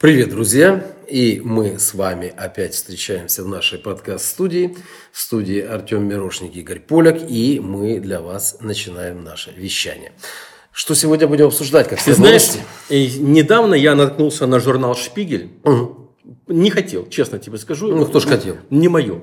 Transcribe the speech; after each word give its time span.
Привет, 0.00 0.30
друзья! 0.30 0.82
И 1.08 1.42
мы 1.44 1.78
с 1.78 1.92
вами 1.92 2.32
опять 2.34 2.72
встречаемся 2.72 3.44
в 3.44 3.48
нашей 3.48 3.78
подкаст-студии. 3.78 4.74
В 5.12 5.20
студии 5.20 5.60
Артем 5.60 6.08
Мирошник, 6.08 6.56
Игорь 6.56 6.80
Поляк. 6.80 7.18
И 7.28 7.60
мы 7.60 8.00
для 8.00 8.22
вас 8.22 8.56
начинаем 8.62 9.22
наше 9.22 9.50
вещание. 9.50 10.12
Что 10.72 10.94
сегодня 10.94 11.28
будем 11.28 11.48
обсуждать? 11.48 11.86
Как 11.86 12.02
Ты 12.02 12.14
знаешь, 12.14 12.48
недавно 12.88 13.74
я 13.74 13.94
наткнулся 13.94 14.46
на 14.46 14.58
журнал 14.58 14.94
«Шпигель». 14.94 15.50
Угу. 15.64 16.14
Не 16.46 16.70
хотел, 16.70 17.06
честно 17.06 17.38
тебе 17.38 17.58
скажу. 17.58 17.94
Ну, 17.94 18.06
кто 18.06 18.20
ж 18.20 18.24
хотел? 18.24 18.56
Не 18.70 18.88
мое. 18.88 19.20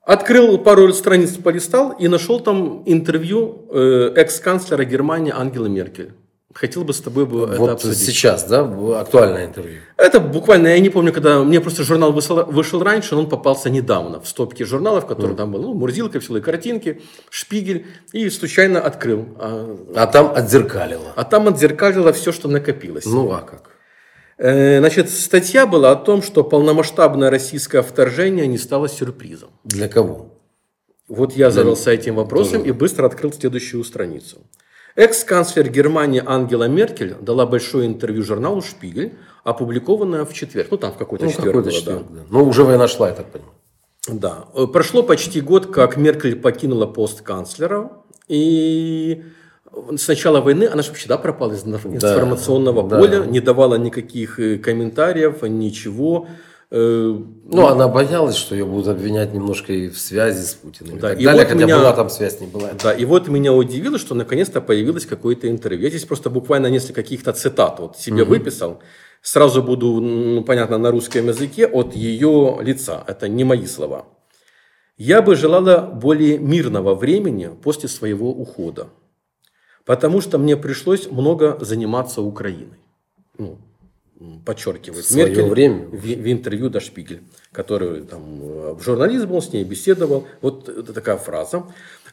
Открыл 0.00 0.58
пару 0.58 0.92
страниц, 0.92 1.32
полистал 1.32 1.90
и 1.90 2.06
нашел 2.06 2.38
там 2.38 2.84
интервью 2.86 3.66
э, 3.68 4.12
экс-канцлера 4.14 4.84
Германии 4.84 5.32
Ангелы 5.36 5.68
Меркель. 5.68 6.12
Хотел 6.54 6.84
бы 6.84 6.94
с 6.94 7.00
тобой 7.00 7.26
бы 7.26 7.40
вот 7.40 7.50
это 7.50 7.72
обсудить. 7.72 7.98
сейчас, 7.98 8.44
да, 8.44 8.60
актуальное 9.00 9.46
интервью? 9.46 9.80
Это 9.96 10.20
буквально, 10.20 10.68
я 10.68 10.78
не 10.78 10.88
помню, 10.88 11.12
когда 11.12 11.42
мне 11.42 11.60
просто 11.60 11.82
журнал 11.82 12.12
вышел, 12.12 12.44
вышел 12.44 12.80
раньше, 12.80 13.16
он 13.16 13.28
попался 13.28 13.70
недавно 13.70 14.20
в 14.20 14.28
стопке 14.28 14.64
журналов, 14.64 15.04
которые 15.06 15.34
mm. 15.34 15.36
там 15.36 15.50
были, 15.50 15.62
ну, 15.62 15.74
Мурзилка, 15.74 16.20
все 16.20 16.40
картинки, 16.40 17.02
Шпигель, 17.28 17.86
и 18.12 18.30
случайно 18.30 18.80
открыл. 18.80 19.26
А, 19.36 19.76
а 19.96 20.06
там 20.06 20.32
отзеркалило. 20.32 21.12
А 21.16 21.24
там 21.24 21.48
отзеркалило 21.48 22.12
все, 22.12 22.30
что 22.30 22.48
накопилось. 22.48 23.04
Ну, 23.04 23.32
а 23.32 23.40
как? 23.40 23.70
Э, 24.38 24.78
значит, 24.78 25.10
статья 25.10 25.66
была 25.66 25.90
о 25.90 25.96
том, 25.96 26.22
что 26.22 26.44
полномасштабное 26.44 27.30
российское 27.30 27.82
вторжение 27.82 28.46
не 28.46 28.58
стало 28.58 28.88
сюрпризом. 28.88 29.50
Для 29.64 29.88
кого? 29.88 30.40
Вот 31.08 31.32
я 31.32 31.50
задался 31.50 31.90
этим 31.90 32.14
вопросом 32.14 32.60
Тоже. 32.60 32.68
и 32.68 32.72
быстро 32.72 33.06
открыл 33.06 33.32
следующую 33.32 33.82
страницу. 33.84 34.38
Экс-канцлер 34.96 35.68
Германии 35.70 36.22
Ангела 36.24 36.68
Меркель 36.68 37.16
дала 37.20 37.46
большое 37.46 37.86
интервью 37.86 38.22
журналу 38.22 38.62
«Шпигель», 38.62 39.14
опубликованное 39.42 40.24
в 40.24 40.32
четверг. 40.32 40.68
Ну, 40.70 40.76
там 40.76 40.92
в 40.92 40.96
какой-то 40.96 41.24
ну, 41.24 41.30
четверг 41.30 41.48
какой 41.48 41.62
было, 41.62 41.72
четверг, 41.72 42.04
да. 42.10 42.20
да. 42.20 42.26
Ну, 42.30 42.44
уже 42.44 42.62
война 42.62 42.86
шла, 42.86 43.08
я 43.08 43.14
так 43.14 43.26
понимаю. 43.26 43.52
Да. 44.06 44.66
Прошло 44.66 45.02
почти 45.02 45.40
год, 45.40 45.66
как 45.66 45.96
Меркель 45.96 46.36
покинула 46.36 46.86
пост 46.86 47.22
канцлера. 47.22 47.90
И 48.28 49.24
с 49.96 50.06
начала 50.06 50.40
войны 50.40 50.64
она 50.64 50.82
же 50.82 50.90
вообще 50.90 51.08
да, 51.08 51.18
пропала 51.18 51.52
из 51.52 51.64
информационного 51.64 52.88
да, 52.88 52.98
поля, 52.98 53.20
да. 53.20 53.26
не 53.26 53.40
давала 53.40 53.74
никаких 53.74 54.38
э, 54.38 54.58
комментариев, 54.58 55.42
ничего. 55.42 56.28
Э, 56.76 57.16
ну, 57.44 57.66
она 57.68 57.86
боялась, 57.86 58.34
что 58.34 58.56
ее 58.56 58.64
будут 58.64 58.88
обвинять 58.88 59.32
немножко 59.32 59.72
и 59.72 59.88
в 59.88 59.96
связи 59.96 60.42
с 60.42 60.54
Путиным. 60.54 60.98
Да, 60.98 61.12
и, 61.12 61.22
и 61.22 61.24
далее, 61.24 61.44
вот 61.44 61.52
хотя 61.52 61.64
меня, 61.66 61.78
была 61.78 61.92
там 61.92 62.10
связь, 62.10 62.40
не 62.40 62.48
была. 62.48 62.70
Да, 62.82 62.92
и 62.92 63.04
вот 63.04 63.28
меня 63.28 63.52
удивило, 63.52 63.96
что 63.96 64.16
наконец-то 64.16 64.60
появилось 64.60 65.06
какое-то 65.06 65.48
интервью. 65.48 65.82
Я 65.82 65.90
здесь 65.90 66.04
просто 66.04 66.30
буквально 66.30 66.66
несколько 66.66 66.94
каких-то 66.94 67.32
цитат 67.32 67.78
вот 67.78 67.96
себе 67.96 68.24
угу. 68.24 68.30
выписал. 68.30 68.82
Сразу 69.22 69.62
буду, 69.62 70.00
ну, 70.00 70.42
понятно, 70.42 70.78
на 70.78 70.90
русском 70.90 71.28
языке 71.28 71.68
от 71.68 71.94
ее 71.94 72.58
лица. 72.60 73.04
Это 73.06 73.28
не 73.28 73.44
мои 73.44 73.66
слова. 73.66 74.06
Я 74.96 75.22
бы 75.22 75.36
желала 75.36 75.80
более 75.80 76.38
мирного 76.38 76.96
времени 76.96 77.50
после 77.62 77.88
своего 77.88 78.30
ухода, 78.30 78.88
потому 79.84 80.20
что 80.20 80.38
мне 80.38 80.56
пришлось 80.56 81.08
много 81.08 81.56
заниматься 81.60 82.20
Украиной. 82.20 82.80
Ну, 83.38 83.58
подчеркивает 84.44 85.04
в 85.04 85.14
Меркель 85.14 85.44
время. 85.44 85.86
В, 85.86 86.02
в 86.02 86.32
интервью 86.32 86.68
до 86.68 86.80
Шпигель, 86.80 87.22
который 87.52 88.02
там 88.02 88.74
в 88.74 88.82
журналист 88.82 89.26
был 89.26 89.40
с 89.40 89.52
ней, 89.52 89.64
беседовал. 89.64 90.26
Вот 90.40 90.68
это 90.68 90.92
такая 90.92 91.16
фраза. 91.16 91.64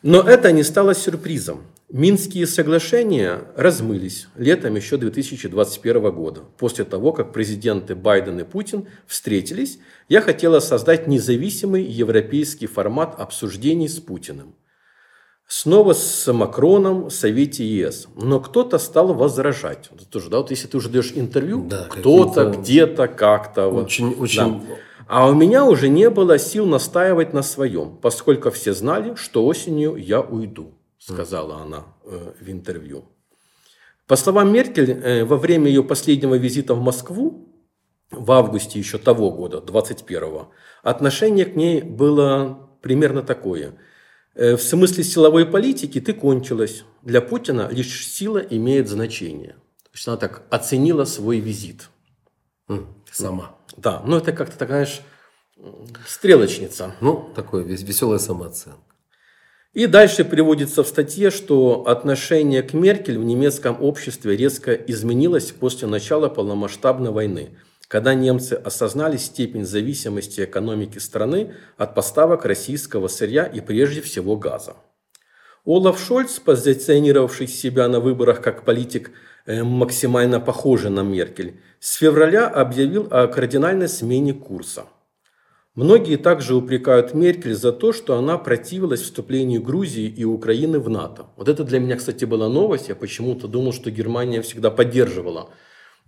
Но 0.03 0.21
это 0.21 0.51
не 0.51 0.63
стало 0.63 0.95
сюрпризом. 0.95 1.61
Минские 1.89 2.47
соглашения 2.47 3.43
размылись 3.55 4.27
летом 4.35 4.75
еще 4.75 4.97
2021 4.97 6.11
года. 6.11 6.41
После 6.57 6.85
того, 6.85 7.11
как 7.11 7.33
президенты 7.33 7.95
Байден 7.95 8.39
и 8.39 8.43
Путин 8.43 8.87
встретились, 9.05 9.77
я 10.07 10.21
хотела 10.21 10.59
создать 10.59 11.07
независимый 11.07 11.83
европейский 11.83 12.65
формат 12.65 13.19
обсуждений 13.19 13.89
с 13.89 13.99
Путиным. 13.99 14.55
Снова 15.53 15.91
с 15.91 16.31
Макроном 16.31 17.09
в 17.09 17.11
Совете 17.11 17.65
ЕС. 17.65 18.07
Но 18.15 18.39
кто-то 18.39 18.77
стал 18.77 19.13
возражать. 19.13 19.89
Вот 19.91 20.07
тоже, 20.07 20.29
да, 20.29 20.37
вот 20.37 20.49
если 20.49 20.67
ты 20.67 20.77
уже 20.77 20.87
даешь 20.87 21.11
интервью, 21.13 21.65
да, 21.67 21.87
кто-то, 21.89 22.51
где-то, 22.51 23.09
как-то. 23.09 23.67
Очень, 23.67 24.15
вот, 24.15 24.21
очень... 24.21 24.61
Да. 24.61 24.75
А 25.07 25.27
у 25.27 25.33
меня 25.33 25.65
уже 25.65 25.89
не 25.89 26.09
было 26.09 26.39
сил 26.39 26.65
настаивать 26.65 27.33
на 27.33 27.41
своем, 27.41 27.97
поскольку 27.97 28.49
все 28.49 28.71
знали, 28.73 29.15
что 29.15 29.45
осенью 29.45 29.97
я 29.97 30.21
уйду, 30.21 30.71
сказала 30.97 31.55
mm. 31.55 31.61
она 31.63 31.83
э, 32.05 32.31
в 32.39 32.49
интервью. 32.49 33.03
По 34.07 34.15
словам 34.15 34.53
Меркель, 34.53 34.89
э, 34.89 35.25
во 35.25 35.35
время 35.35 35.67
ее 35.67 35.83
последнего 35.83 36.35
визита 36.35 36.75
в 36.75 36.81
Москву, 36.81 37.53
в 38.09 38.31
августе 38.31 38.79
еще 38.79 38.97
того 38.97 39.31
года, 39.31 39.57
21-го, 39.57 40.51
отношение 40.81 41.43
к 41.43 41.57
ней 41.57 41.81
было 41.81 42.69
примерно 42.81 43.21
такое– 43.21 43.73
в 44.35 44.57
смысле 44.57 45.03
силовой 45.03 45.45
политики 45.45 45.99
ты 45.99 46.13
кончилась. 46.13 46.83
Для 47.01 47.21
Путина 47.21 47.67
лишь 47.71 48.07
сила 48.07 48.37
имеет 48.37 48.87
значение. 48.87 49.55
То 49.83 49.89
есть 49.93 50.07
она 50.07 50.17
так 50.17 50.43
оценила 50.49 51.05
свой 51.05 51.39
визит. 51.39 51.89
Сама. 53.11 53.55
Да, 53.75 54.01
ну 54.05 54.17
это 54.17 54.31
как-то 54.31 54.57
такая 54.57 54.85
же 54.85 55.01
стрелочница. 56.07 56.95
Ну, 57.01 57.29
такое 57.35 57.63
веселая 57.63 58.19
самооценка. 58.19 58.79
И 59.73 59.85
дальше 59.85 60.25
приводится 60.25 60.83
в 60.83 60.87
статье, 60.87 61.29
что 61.29 61.85
отношение 61.87 62.61
к 62.61 62.73
Меркель 62.73 63.17
в 63.17 63.23
немецком 63.23 63.81
обществе 63.81 64.35
резко 64.35 64.73
изменилось 64.73 65.51
после 65.51 65.87
начала 65.87 66.29
полномасштабной 66.29 67.11
войны– 67.11 67.57
когда 67.91 68.13
немцы 68.13 68.53
осознали 68.53 69.17
степень 69.17 69.65
зависимости 69.65 70.45
экономики 70.45 70.97
страны 70.97 71.55
от 71.75 71.93
поставок 71.93 72.45
российского 72.45 73.09
сырья 73.09 73.43
и 73.43 73.59
прежде 73.59 73.99
всего 73.99 74.37
газа. 74.37 74.77
Олаф 75.65 75.99
Шольц, 75.99 76.39
позиционировавший 76.39 77.47
себя 77.47 77.89
на 77.89 77.99
выборах 77.99 78.41
как 78.41 78.63
политик 78.63 79.11
э, 79.45 79.63
максимально 79.63 80.39
похожий 80.39 80.89
на 80.89 81.01
Меркель, 81.01 81.59
с 81.81 81.95
февраля 81.95 82.47
объявил 82.47 83.09
о 83.11 83.27
кардинальной 83.27 83.89
смене 83.89 84.33
курса. 84.33 84.85
Многие 85.75 86.15
также 86.15 86.55
упрекают 86.55 87.13
Меркель 87.13 87.55
за 87.55 87.73
то, 87.73 87.91
что 87.91 88.15
она 88.15 88.37
противилась 88.37 89.01
вступлению 89.01 89.61
Грузии 89.61 90.07
и 90.07 90.23
Украины 90.23 90.79
в 90.79 90.89
НАТО. 90.89 91.25
Вот 91.35 91.49
это 91.49 91.65
для 91.65 91.81
меня, 91.81 91.97
кстати, 91.97 92.23
была 92.23 92.47
новость. 92.47 92.87
Я 92.87 92.95
почему-то 92.95 93.49
думал, 93.49 93.73
что 93.73 93.91
Германия 93.91 94.41
всегда 94.41 94.71
поддерживала 94.71 95.49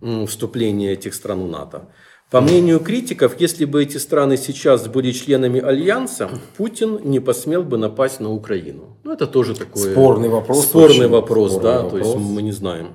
вступления 0.00 0.92
этих 0.92 1.14
стран 1.14 1.44
в 1.44 1.48
НАТО. 1.48 1.88
По 2.30 2.40
мнению 2.40 2.80
критиков, 2.80 3.40
если 3.40 3.64
бы 3.64 3.82
эти 3.82 3.96
страны 3.96 4.36
сейчас 4.36 4.88
были 4.88 5.12
членами 5.12 5.60
Альянса, 5.60 6.30
Путин 6.56 6.98
не 7.04 7.20
посмел 7.20 7.62
бы 7.62 7.78
напасть 7.78 8.18
на 8.18 8.32
Украину. 8.32 8.96
Ну, 9.04 9.12
это 9.12 9.26
тоже 9.26 9.54
такой 9.54 9.92
спорный 9.92 10.28
вопрос. 10.28 10.64
Спорный 10.64 11.06
вопрос, 11.06 11.52
спорный 11.52 11.72
да, 11.72 11.82
вопрос. 11.82 12.02
то 12.02 12.18
есть 12.18 12.30
мы 12.30 12.42
не 12.42 12.52
знаем. 12.52 12.88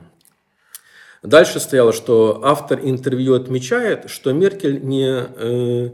Дальше 1.23 1.59
стояло, 1.59 1.93
что 1.93 2.41
автор 2.43 2.79
интервью 2.81 3.33
отмечает, 3.33 4.09
что 4.09 4.31
Меркель 4.31 4.83
не 4.83 5.07
э, 5.07 5.91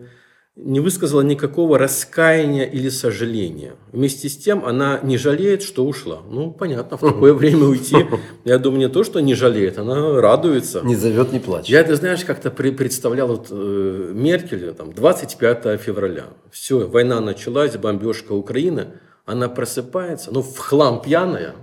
не 0.55 0.79
высказала 0.79 1.21
никакого 1.21 1.77
раскаяния 1.77 2.63
или 2.63 2.87
сожаления. 2.87 3.75
Вместе 3.91 4.29
с 4.29 4.37
тем 4.37 4.65
она 4.65 4.99
не 5.03 5.17
жалеет, 5.17 5.61
что 5.61 5.85
ушла. 5.85 6.21
Ну, 6.29 6.51
понятно, 6.51 6.97
в 6.97 7.01
такое 7.01 7.33
время 7.41 7.65
уйти, 7.65 8.05
я 8.45 8.57
думаю, 8.57 8.79
не 8.79 8.89
то, 8.89 9.03
что 9.03 9.19
не 9.19 9.35
жалеет, 9.35 9.77
она 9.77 10.21
радуется. 10.21 10.81
Не 10.83 10.95
зовет, 10.95 11.33
не 11.33 11.39
плачет. 11.39 11.69
Я, 11.69 11.83
ты 11.83 11.95
знаешь, 11.95 12.23
как-то 12.23 12.51
представлял 12.51 13.27
вот, 13.27 13.47
э, 13.51 14.11
Меркель 14.13 14.73
там, 14.73 14.93
25 14.93 15.79
февраля. 15.81 16.27
Все, 16.51 16.87
война 16.87 17.19
началась, 17.19 17.75
бомбежка 17.75 18.31
Украины. 18.31 18.93
Она 19.25 19.49
просыпается, 19.49 20.31
ну, 20.31 20.41
в 20.41 20.57
хлам 20.57 21.01
пьяная, 21.01 21.55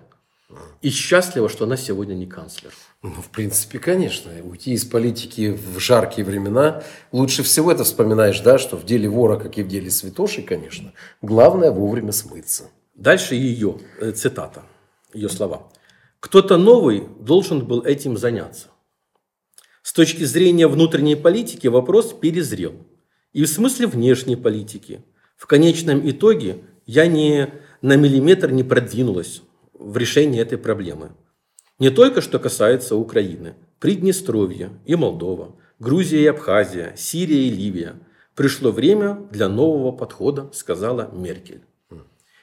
и 0.83 0.91
счастлива, 0.91 1.49
что 1.49 1.65
она 1.65 1.77
сегодня 1.77 2.15
не 2.15 2.27
канцлер. 2.27 2.73
Ну, 3.03 3.11
в 3.11 3.31
принципе, 3.31 3.81
конечно. 3.81 4.31
Уйти 4.45 4.73
из 4.73 4.85
политики 4.85 5.51
в 5.51 5.81
жаркие 5.81 6.25
времена. 6.25 6.85
Лучше 7.11 7.43
всего 7.43 7.73
это 7.73 7.83
вспоминаешь, 7.83 8.39
да, 8.41 8.59
что 8.59 8.77
в 8.77 8.85
деле 8.85 9.09
вора, 9.09 9.39
как 9.39 9.59
и 9.59 9.63
в 9.65 9.69
деле 9.69 9.91
святоши, 9.91 10.43
конечно, 10.43 10.93
главное 11.21 11.73
вовремя 11.73 12.13
смыться. 12.13 12.71
Дальше 12.95 13.35
ее 13.35 13.79
э, 13.99 14.13
цитата, 14.13 14.63
ее 15.13 15.29
слова. 15.29 15.69
Кто-то 16.21 16.57
новый 16.57 17.09
должен 17.19 17.67
был 17.67 17.83
этим 17.83 18.17
заняться. 18.17 18.69
С 19.83 19.93
точки 19.93 20.23
зрения 20.23 20.69
внутренней 20.69 21.17
политики 21.17 21.67
вопрос 21.67 22.13
перезрел. 22.13 22.75
И 23.33 23.43
в 23.43 23.49
смысле 23.49 23.89
внешней 23.89 24.37
политики. 24.37 25.03
В 25.37 25.49
конечном 25.49 26.09
итоге 26.09 26.59
я 26.87 27.09
ни 27.09 27.49
на 27.81 27.97
миллиметр 27.97 28.53
не 28.53 28.63
продвинулась 28.63 29.43
в 29.73 29.97
решении 29.97 30.41
этой 30.41 30.59
проблемы. 30.59 31.11
Не 31.83 31.91
только 31.91 32.21
что 32.21 32.39
касается 32.39 32.95
Украины, 32.95 33.57
Приднестровья 33.81 34.71
и 34.85 34.95
Молдова, 34.95 35.57
Грузия 35.81 36.23
и 36.23 36.27
Абхазия, 36.27 36.95
Сирия 36.97 37.49
и 37.49 37.51
Ливия. 37.51 37.97
Пришло 38.37 38.71
время 38.71 39.27
для 39.33 39.49
нового 39.49 39.91
подхода, 39.91 40.49
сказала 40.53 41.11
Меркель. 41.13 41.65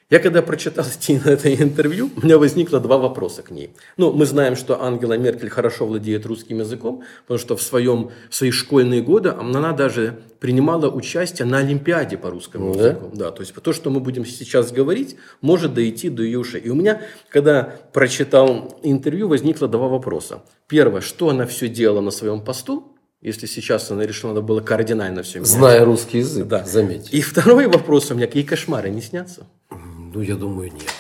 Я 0.10 0.18
когда 0.18 0.42
прочитал 0.42 0.86
это 1.26 1.54
интервью, 1.54 2.10
у 2.16 2.26
меня 2.26 2.40
возникло 2.40 2.80
два 2.80 2.98
вопроса 2.98 3.44
к 3.44 3.52
ней. 3.52 3.72
Ну, 3.96 4.12
мы 4.12 4.26
знаем, 4.26 4.56
что 4.56 4.82
Ангела 4.82 5.14
Меркель 5.18 5.50
хорошо 5.50 5.86
владеет 5.86 6.26
русским 6.26 6.60
языком, 6.60 7.04
потому 7.28 7.38
что 7.38 7.56
в, 7.56 7.62
своем, 7.62 8.10
в 8.30 8.36
свои 8.36 8.50
школьные 8.50 9.04
годы 9.04 9.30
она 9.30 9.72
даже 9.72 10.20
принимала 10.40 10.90
участие 10.90 11.46
на 11.46 11.60
Олимпиаде 11.60 12.18
по 12.18 12.32
русскому 12.32 12.74
да? 12.74 12.80
языку. 12.80 13.12
Да, 13.14 13.32
то 13.32 13.42
есть 13.42 13.54
то, 13.54 13.72
что 13.72 13.92
мы 13.92 14.00
будем 14.00 14.26
сейчас 14.26 14.72
говорить, 14.72 15.16
может 15.42 15.76
дойти 15.76 16.10
до 16.10 16.24
ее 16.24 16.40
ушей. 16.40 16.62
И 16.62 16.70
у 16.70 16.76
меня, 16.76 17.02
когда 17.30 17.76
прочитал 17.94 18.80
интервью, 18.82 19.28
возникло 19.28 19.68
два 19.68 19.88
вопроса. 19.88 20.42
Первое, 20.68 21.02
что 21.02 21.30
она 21.30 21.46
все 21.46 21.68
делала 21.68 22.02
на 22.02 22.12
своем 22.12 22.42
посту, 22.42 22.96
если 23.22 23.48
сейчас 23.48 23.92
она 23.92 24.06
решила, 24.06 24.30
надо 24.30 24.42
было 24.42 24.62
кардинально 24.62 25.24
все 25.24 25.40
менять. 25.40 25.52
Зная 25.52 25.86
русский 25.86 26.20
язык, 26.20 26.48
да. 26.48 26.64
заметьте. 26.64 27.16
И 27.16 27.22
второй 27.22 27.68
вопрос 27.68 28.10
у 28.12 28.16
меня, 28.16 28.28
какие 28.28 28.44
кошмары 28.44 28.90
не 28.90 29.02
снятся? 29.02 29.46
Ну, 30.14 30.22
я 30.22 30.36
думаю, 30.36 30.72
нет. 30.74 30.94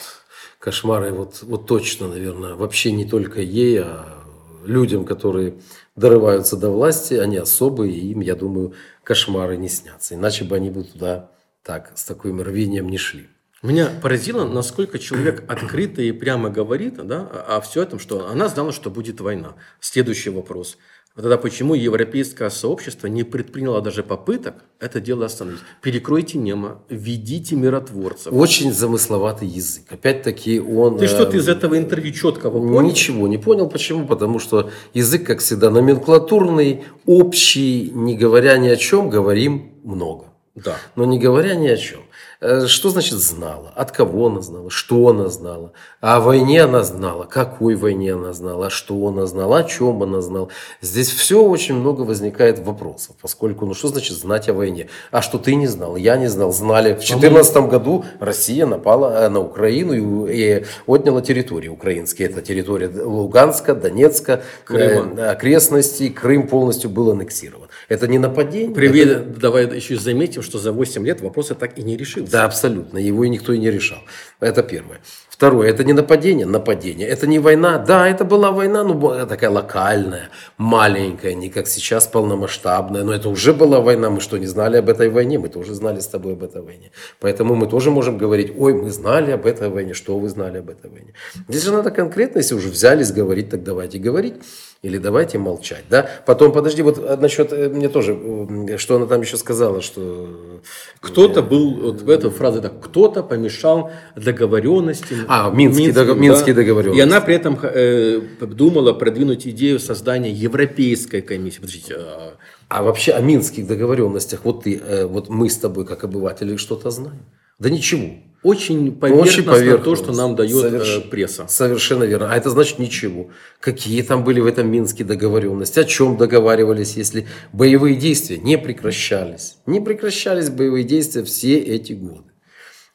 Кошмары 0.59 1.11
вот, 1.11 1.41
вот 1.41 1.65
точно, 1.65 2.07
наверное, 2.07 2.53
вообще 2.53 2.91
не 2.91 3.05
только 3.05 3.41
ей, 3.41 3.81
а 3.81 4.23
людям, 4.65 5.05
которые 5.05 5.55
дорываются 5.95 6.57
до 6.57 6.69
власти, 6.69 7.15
они 7.15 7.37
особые, 7.37 7.93
и 7.93 8.11
им, 8.11 8.19
я 8.19 8.35
думаю, 8.35 8.73
кошмары 9.03 9.57
не 9.57 9.69
снятся. 9.69 10.15
Иначе 10.15 10.43
бы 10.43 10.55
они 10.55 10.69
бы 10.69 10.83
туда 10.83 11.31
так, 11.63 11.91
с 11.95 12.03
таким 12.03 12.41
рвением 12.41 12.89
не 12.89 12.97
шли. 12.97 13.29
Меня 13.63 13.89
поразило, 14.01 14.45
насколько 14.47 14.99
человек 14.99 15.43
открыто 15.49 16.01
и 16.01 16.11
прямо 16.11 16.49
говорит 16.49 16.95
да, 17.05 17.25
о 17.25 17.59
всем 17.61 17.83
этом, 17.83 17.99
что 17.99 18.29
она 18.29 18.47
знала, 18.47 18.71
что 18.71 18.89
будет 18.89 19.19
война. 19.21 19.55
Следующий 19.79 20.29
вопрос– 20.29 20.77
Тогда 21.15 21.37
почему 21.37 21.73
европейское 21.73 22.49
сообщество 22.49 23.07
не 23.07 23.23
предприняло 23.23 23.81
даже 23.81 24.03
попыток 24.03 24.63
это 24.79 25.01
дело 25.01 25.25
остановить? 25.25 25.59
Перекройте 25.81 26.37
немо, 26.37 26.81
введите 26.87 27.55
миротворцев. 27.55 28.31
Очень 28.31 28.71
замысловатый 28.71 29.47
язык. 29.47 29.83
Опять-таки 29.89 30.61
он... 30.61 30.97
Ты 30.97 31.07
что-то 31.07 31.35
из 31.35 31.49
этого 31.49 31.77
интервью 31.77 32.13
четкого 32.13 32.59
понял? 32.59 32.81
Ничего 32.81 33.27
не 33.27 33.37
понял. 33.37 33.67
Почему? 33.67 34.07
Потому 34.07 34.39
что 34.39 34.71
язык, 34.93 35.25
как 35.25 35.39
всегда, 35.39 35.69
номенклатурный, 35.69 36.85
общий, 37.05 37.91
не 37.93 38.15
говоря 38.15 38.57
ни 38.57 38.69
о 38.69 38.77
чем, 38.77 39.09
говорим 39.09 39.73
много. 39.83 40.25
Да. 40.55 40.77
Но 40.95 41.05
не 41.05 41.19
говоря 41.19 41.55
ни 41.55 41.67
о 41.67 41.77
чем. 41.77 42.01
Э, 42.41 42.67
что 42.67 42.89
значит 42.89 43.17
знала? 43.19 43.73
От 43.75 43.91
кого 43.91 44.27
она 44.27 44.41
знала? 44.41 44.69
Что 44.69 45.09
она 45.09 45.27
знала? 45.27 45.73
О 45.99 46.21
войне 46.21 46.63
она 46.63 46.83
знала? 46.83 47.25
Какой 47.25 47.75
войне 47.75 48.13
она 48.13 48.31
знала? 48.31 48.67
А 48.67 48.69
что 48.69 49.07
она 49.07 49.25
знала? 49.25 49.59
О 49.59 49.63
чем 49.63 50.01
она 50.03 50.21
знала? 50.21 50.47
Здесь 50.79 51.09
все 51.09 51.43
очень 51.43 51.75
много 51.75 52.03
возникает 52.03 52.59
вопросов, 52.59 53.17
поскольку, 53.21 53.65
ну 53.65 53.73
что 53.73 53.89
значит 53.89 54.15
знать 54.15 54.47
о 54.47 54.53
войне? 54.53 54.87
А 55.11 55.21
что 55.21 55.37
ты 55.37 55.55
не 55.55 55.67
знал? 55.67 55.97
Я 55.97 56.15
не 56.15 56.27
знал. 56.27 56.53
Знали. 56.53 56.93
В 56.93 56.99
2014 56.99 57.57
году 57.69 58.05
Россия 58.21 58.65
напала 58.65 59.25
э, 59.25 59.29
на 59.29 59.41
Украину 59.41 60.25
и, 60.25 60.63
отняла 60.87 61.21
территории 61.21 61.67
украинские. 61.67 62.29
Это 62.29 62.41
территория 62.41 62.87
Луганска, 62.87 63.75
Донецка, 63.75 64.43
Крыма. 64.63 65.19
Э, 65.19 65.31
окрестностей. 65.31 66.09
Крым 66.09 66.47
полностью 66.47 66.89
был 66.89 67.11
аннексирован. 67.11 67.67
Это 67.89 68.07
не 68.07 68.19
нападение. 68.19 68.73
Привет, 68.73 69.07
это... 69.07 69.39
давай 69.39 69.75
еще 69.75 69.97
заметим, 69.97 70.43
что 70.43 70.59
за 70.59 70.71
8 70.71 71.05
лет 71.05 71.21
вопросы 71.21 71.55
так 71.55 71.77
и 71.77 71.81
не 71.81 71.97
решился. 71.97 72.31
Да, 72.31 72.45
абсолютно. 72.45 72.99
Его 72.99 73.23
и 73.23 73.29
никто 73.29 73.51
и 73.51 73.57
не 73.57 73.71
решал. 73.71 73.97
Это 74.39 74.61
первое. 74.61 75.01
Второе, 75.27 75.69
это 75.69 75.83
не 75.83 75.93
нападение, 75.93 76.45
нападение. 76.45 77.07
Это 77.07 77.25
не 77.25 77.39
война. 77.39 77.77
Да, 77.77 78.07
это 78.07 78.25
была 78.25 78.51
война, 78.51 78.83
но 78.83 79.25
такая 79.25 79.49
локальная, 79.49 80.29
маленькая, 80.57 81.33
не 81.33 81.49
как 81.49 81.65
сейчас 81.67 82.07
полномасштабная. 82.07 83.03
Но 83.03 83.13
это 83.13 83.29
уже 83.29 83.53
была 83.53 83.79
война. 83.79 84.09
Мы 84.09 84.19
что, 84.19 84.37
не 84.37 84.47
знали 84.47 84.77
об 84.77 84.89
этой 84.89 85.09
войне? 85.09 85.39
Мы 85.39 85.49
тоже 85.49 85.73
знали 85.73 85.99
с 85.99 86.07
тобой 86.07 86.33
об 86.33 86.43
этой 86.43 86.61
войне. 86.61 86.91
Поэтому 87.19 87.55
мы 87.55 87.67
тоже 87.67 87.89
можем 87.89 88.17
говорить, 88.17 88.53
ой, 88.55 88.73
мы 88.73 88.91
знали 88.91 89.31
об 89.31 89.45
этой 89.45 89.69
войне. 89.69 89.93
Что 89.93 90.19
вы 90.19 90.29
знали 90.29 90.59
об 90.59 90.69
этой 90.69 90.91
войне? 90.91 91.13
Здесь 91.47 91.63
же 91.63 91.71
надо 91.71 91.89
конкретно, 91.89 92.39
если 92.39 92.53
уже 92.53 92.67
взялись 92.67 93.11
говорить, 93.11 93.49
так 93.49 93.63
давайте 93.63 93.97
говорить. 93.97 94.35
Или 94.81 94.97
давайте 94.97 95.37
молчать, 95.37 95.83
да? 95.89 96.09
Потом, 96.25 96.53
подожди, 96.53 96.81
вот 96.81 96.97
э, 96.97 97.17
насчет, 97.17 97.51
э, 97.51 97.67
мне 97.67 97.89
тоже, 97.89 98.13
э, 98.13 98.77
что 98.77 98.95
она 98.95 99.07
там 99.07 99.19
еще 99.19 99.35
сказала, 99.35 99.81
что... 99.81 100.61
Кто-то 101.01 101.41
был, 101.41 101.81
вот 101.81 102.01
в 102.01 102.09
этой 102.09 102.29
фразе 102.29 102.61
так, 102.61 102.79
кто-то 102.79 103.21
помешал 103.21 103.91
договоренности. 104.15 105.17
А, 105.27 105.49
Минские, 105.49 105.87
Минские, 105.87 106.05
дог, 106.05 106.17
Минские 106.17 106.55
да? 106.55 106.61
договоренности. 106.61 106.97
И 106.97 107.01
она 107.01 107.19
при 107.19 107.35
этом 107.35 107.59
э, 107.61 108.21
думала 108.39 108.93
продвинуть 108.93 109.45
идею 109.47 109.79
создания 109.79 110.31
Европейской 110.31 111.19
комиссии. 111.19 111.59
Подождите, 111.59 111.95
а... 111.97 112.33
а 112.69 112.83
вообще 112.83 113.11
о 113.11 113.19
Минских 113.19 113.67
договоренностях, 113.67 114.45
вот 114.45 114.63
ты, 114.63 114.77
э, 114.77 115.05
вот 115.05 115.27
мы 115.27 115.49
с 115.49 115.57
тобой, 115.57 115.85
как 115.85 116.05
обыватели, 116.05 116.55
что-то 116.55 116.89
знаем? 116.89 117.25
Да 117.59 117.69
ничего. 117.69 118.11
Очень 118.41 118.95
поверхностно, 118.95 119.41
Очень 119.41 119.43
поверхностно 119.43 119.83
то, 119.83 119.95
что 119.95 120.13
нам 120.13 120.35
дает 120.35 120.61
Соверш... 120.61 120.97
э, 120.97 121.09
пресса. 121.09 121.45
Совершенно 121.49 122.05
верно. 122.05 122.31
А 122.31 122.37
это 122.37 122.49
значит 122.49 122.79
ничего. 122.79 123.29
Какие 123.59 124.01
там 124.01 124.23
были 124.23 124.39
в 124.39 124.45
этом 124.45 124.71
Минске 124.71 125.03
договоренности? 125.03 125.79
О 125.79 125.83
чем 125.83 126.15
договаривались, 126.15 126.95
если 126.95 127.27
боевые 127.51 127.95
действия 127.95 128.37
не 128.37 128.57
прекращались? 128.57 129.57
Не 129.65 129.81
прекращались 129.81 130.49
боевые 130.49 130.85
действия 130.85 131.23
все 131.23 131.57
эти 131.57 131.93
годы. 131.93 132.23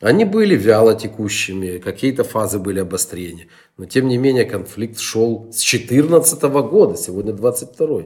Они 0.00 0.24
были 0.24 0.56
вяло 0.56 0.94
текущими, 0.94 1.78
какие-то 1.78 2.24
фазы 2.24 2.58
были 2.58 2.80
обострения. 2.80 3.48
Но 3.76 3.84
тем 3.84 4.08
не 4.08 4.16
менее 4.16 4.44
конфликт 4.44 4.98
шел 4.98 5.48
с 5.52 5.60
2014 5.62 6.42
года, 6.42 6.96
сегодня 6.96 7.32
22 7.32 8.04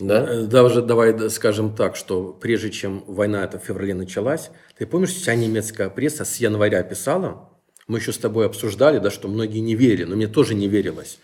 да? 0.00 0.26
Э, 0.28 0.42
даже 0.44 0.82
давай 0.82 1.30
скажем 1.30 1.74
так, 1.74 1.96
что 1.96 2.32
прежде 2.32 2.70
чем 2.70 3.04
война 3.06 3.44
эта 3.44 3.58
в 3.58 3.64
феврале 3.64 3.94
началась, 3.94 4.50
ты 4.76 4.86
помнишь, 4.86 5.14
вся 5.14 5.34
немецкая 5.34 5.90
пресса 5.90 6.24
с 6.24 6.36
января 6.36 6.82
писала, 6.82 7.50
мы 7.86 7.98
еще 7.98 8.12
с 8.12 8.18
тобой 8.18 8.46
обсуждали, 8.46 8.98
да, 8.98 9.10
что 9.10 9.28
многие 9.28 9.60
не 9.60 9.74
верили, 9.74 10.04
но 10.04 10.16
мне 10.16 10.26
тоже 10.26 10.54
не 10.54 10.68
верилось. 10.68 11.18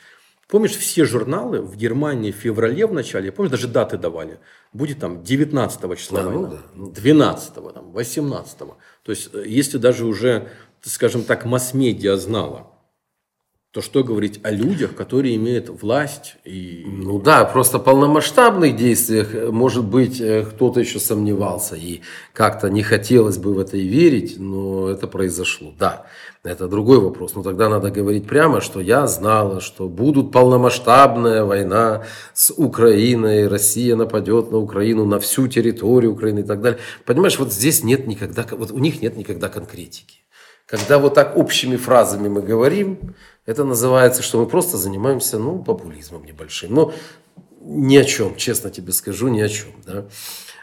Помнишь, 0.49 0.76
все 0.76 1.05
журналы 1.05 1.62
в 1.62 1.76
Германии 1.76 2.32
в 2.32 2.37
феврале 2.37 2.87
в 2.87 2.93
начале, 2.93 3.31
помнишь, 3.31 3.52
даже 3.52 3.69
даты 3.69 3.96
давали. 3.96 4.40
Будет 4.72 4.99
там 4.99 5.22
19 5.22 5.99
числа 5.99 6.22
да, 6.22 6.28
война, 6.28 6.62
ну, 6.75 6.88
да. 6.88 7.00
12, 7.00 7.55
там, 7.55 7.93
18. 7.93 8.58
То 8.58 8.75
есть, 9.06 9.31
э, 9.32 9.44
если 9.46 9.78
даже 9.78 10.05
уже, 10.05 10.49
скажем 10.82 11.22
так, 11.22 11.44
масс-медиа 11.44 12.17
знала, 12.17 12.69
то 13.72 13.82
что 13.82 14.02
говорить 14.02 14.40
о 14.43 14.50
людях, 14.50 14.96
которые 14.96 15.37
имеют 15.37 15.69
власть 15.69 16.34
и... 16.44 16.82
Ну 16.84 17.20
да, 17.20 17.44
просто 17.44 17.78
полномасштабных 17.78 18.75
действиях, 18.75 19.32
э, 19.32 19.52
может 19.52 19.84
быть, 19.84 20.20
э, 20.20 20.44
кто-то 20.44 20.81
еще 20.81 20.99
сомневался 20.99 21.76
и 21.76 22.00
как-то 22.32 22.69
не 22.69 22.82
хотелось 22.82 23.38
бы 23.38 23.55
в 23.55 23.61
это 23.61 23.76
и 23.76 23.87
верить, 23.87 24.40
но 24.40 24.88
это 24.88 25.06
произошло. 25.06 25.72
Да, 25.78 26.06
это 26.43 26.67
другой 26.67 26.99
вопрос. 26.99 27.37
Но 27.37 27.44
тогда 27.44 27.69
надо 27.69 27.93
говорить 27.93 28.26
прямо, 28.26 28.61
что 28.61 28.81
я 28.81 29.06
знала, 29.06 29.61
что 29.61 29.88
будут 29.88 30.32
полномасштабная 30.32 31.44
война 31.44 32.02
с 32.34 32.52
Украиной, 32.52 33.46
Россия 33.46 33.94
нападет 33.94 34.50
на 34.50 34.58
Украину, 34.58 35.05
на 35.05 35.20
всю 35.20 35.46
территорию 35.46 36.12
Украины 36.15 36.41
и 36.41 36.44
так 36.44 36.60
далее. 36.60 36.81
Понимаешь, 37.06 37.39
вот 37.39 37.53
здесь 37.53 37.84
нет 37.84 38.08
никогда, 38.08 38.44
вот 38.50 38.72
у 38.72 38.79
них 38.79 39.00
нет 39.00 39.17
никогда 39.17 39.48
конкретики. 39.48 40.17
Когда 40.70 40.98
вот 40.98 41.15
так 41.15 41.36
общими 41.36 41.77
фразами 41.77 42.29
мы 42.29 42.43
говорим, 42.43 43.15
это 43.44 43.65
называется, 43.65 44.22
что 44.22 44.39
мы 44.39 44.46
просто 44.46 44.77
занимаемся, 44.77 45.36
ну, 45.36 45.58
популизмом 45.58 46.24
небольшим. 46.24 46.72
Но 46.72 46.93
ни 47.60 47.96
о 47.96 48.05
чем, 48.05 48.36
честно 48.36 48.70
тебе 48.70 48.93
скажу, 48.93 49.27
ни 49.29 49.41
о 49.41 49.48
чем. 49.48 49.70
Да? 49.84 50.05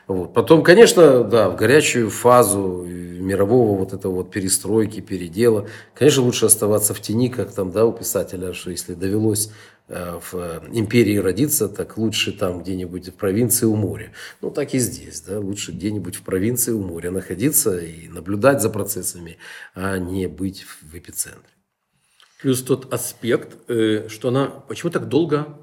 Вот. 0.08 0.34
Потом, 0.34 0.64
конечно, 0.64 1.26
да, 1.26 1.50
в 1.50 1.58
горячую 1.58 2.10
фазу 2.10 2.86
мирового 2.88 3.78
вот 3.78 3.92
этого 3.92 4.14
вот 4.14 4.32
перестройки, 4.32 5.02
передела, 5.02 5.68
конечно, 5.94 6.24
лучше 6.24 6.46
оставаться 6.46 6.94
в 6.94 7.02
тени, 7.02 7.28
как 7.28 7.52
там, 7.52 7.72
да, 7.72 7.86
у 7.86 7.92
писателя, 7.92 8.54
что 8.54 8.72
если 8.72 8.94
довелось 8.94 9.50
в 9.88 10.64
империи 10.72 11.18
родиться, 11.18 11.70
так 11.70 11.98
лучше 11.98 12.32
там 12.32 12.62
где-нибудь 12.62 13.10
в 13.10 13.14
провинции 13.14 13.66
у 13.66 13.76
моря. 13.76 14.12
Ну, 14.42 14.52
так 14.52 14.74
и 14.74 14.80
здесь, 14.80 15.22
да, 15.22 15.40
лучше 15.40 15.72
где-нибудь 15.72 16.16
в 16.16 16.22
провинции 16.24 16.72
у 16.72 16.82
моря 16.82 17.12
находиться 17.12 17.78
и 17.78 18.08
наблюдать 18.08 18.62
за 18.62 18.70
процессами, 18.70 19.38
а 19.76 19.98
не 19.98 20.28
быть 20.28 20.66
в 20.82 20.96
эпицентре. 20.96 21.52
Плюс 22.42 22.62
тот 22.62 22.94
аспект, 22.94 23.58
э, 23.70 24.08
что 24.10 24.28
она 24.28 24.48
почему 24.48 24.92
так 24.92 25.08
долго 25.08 25.58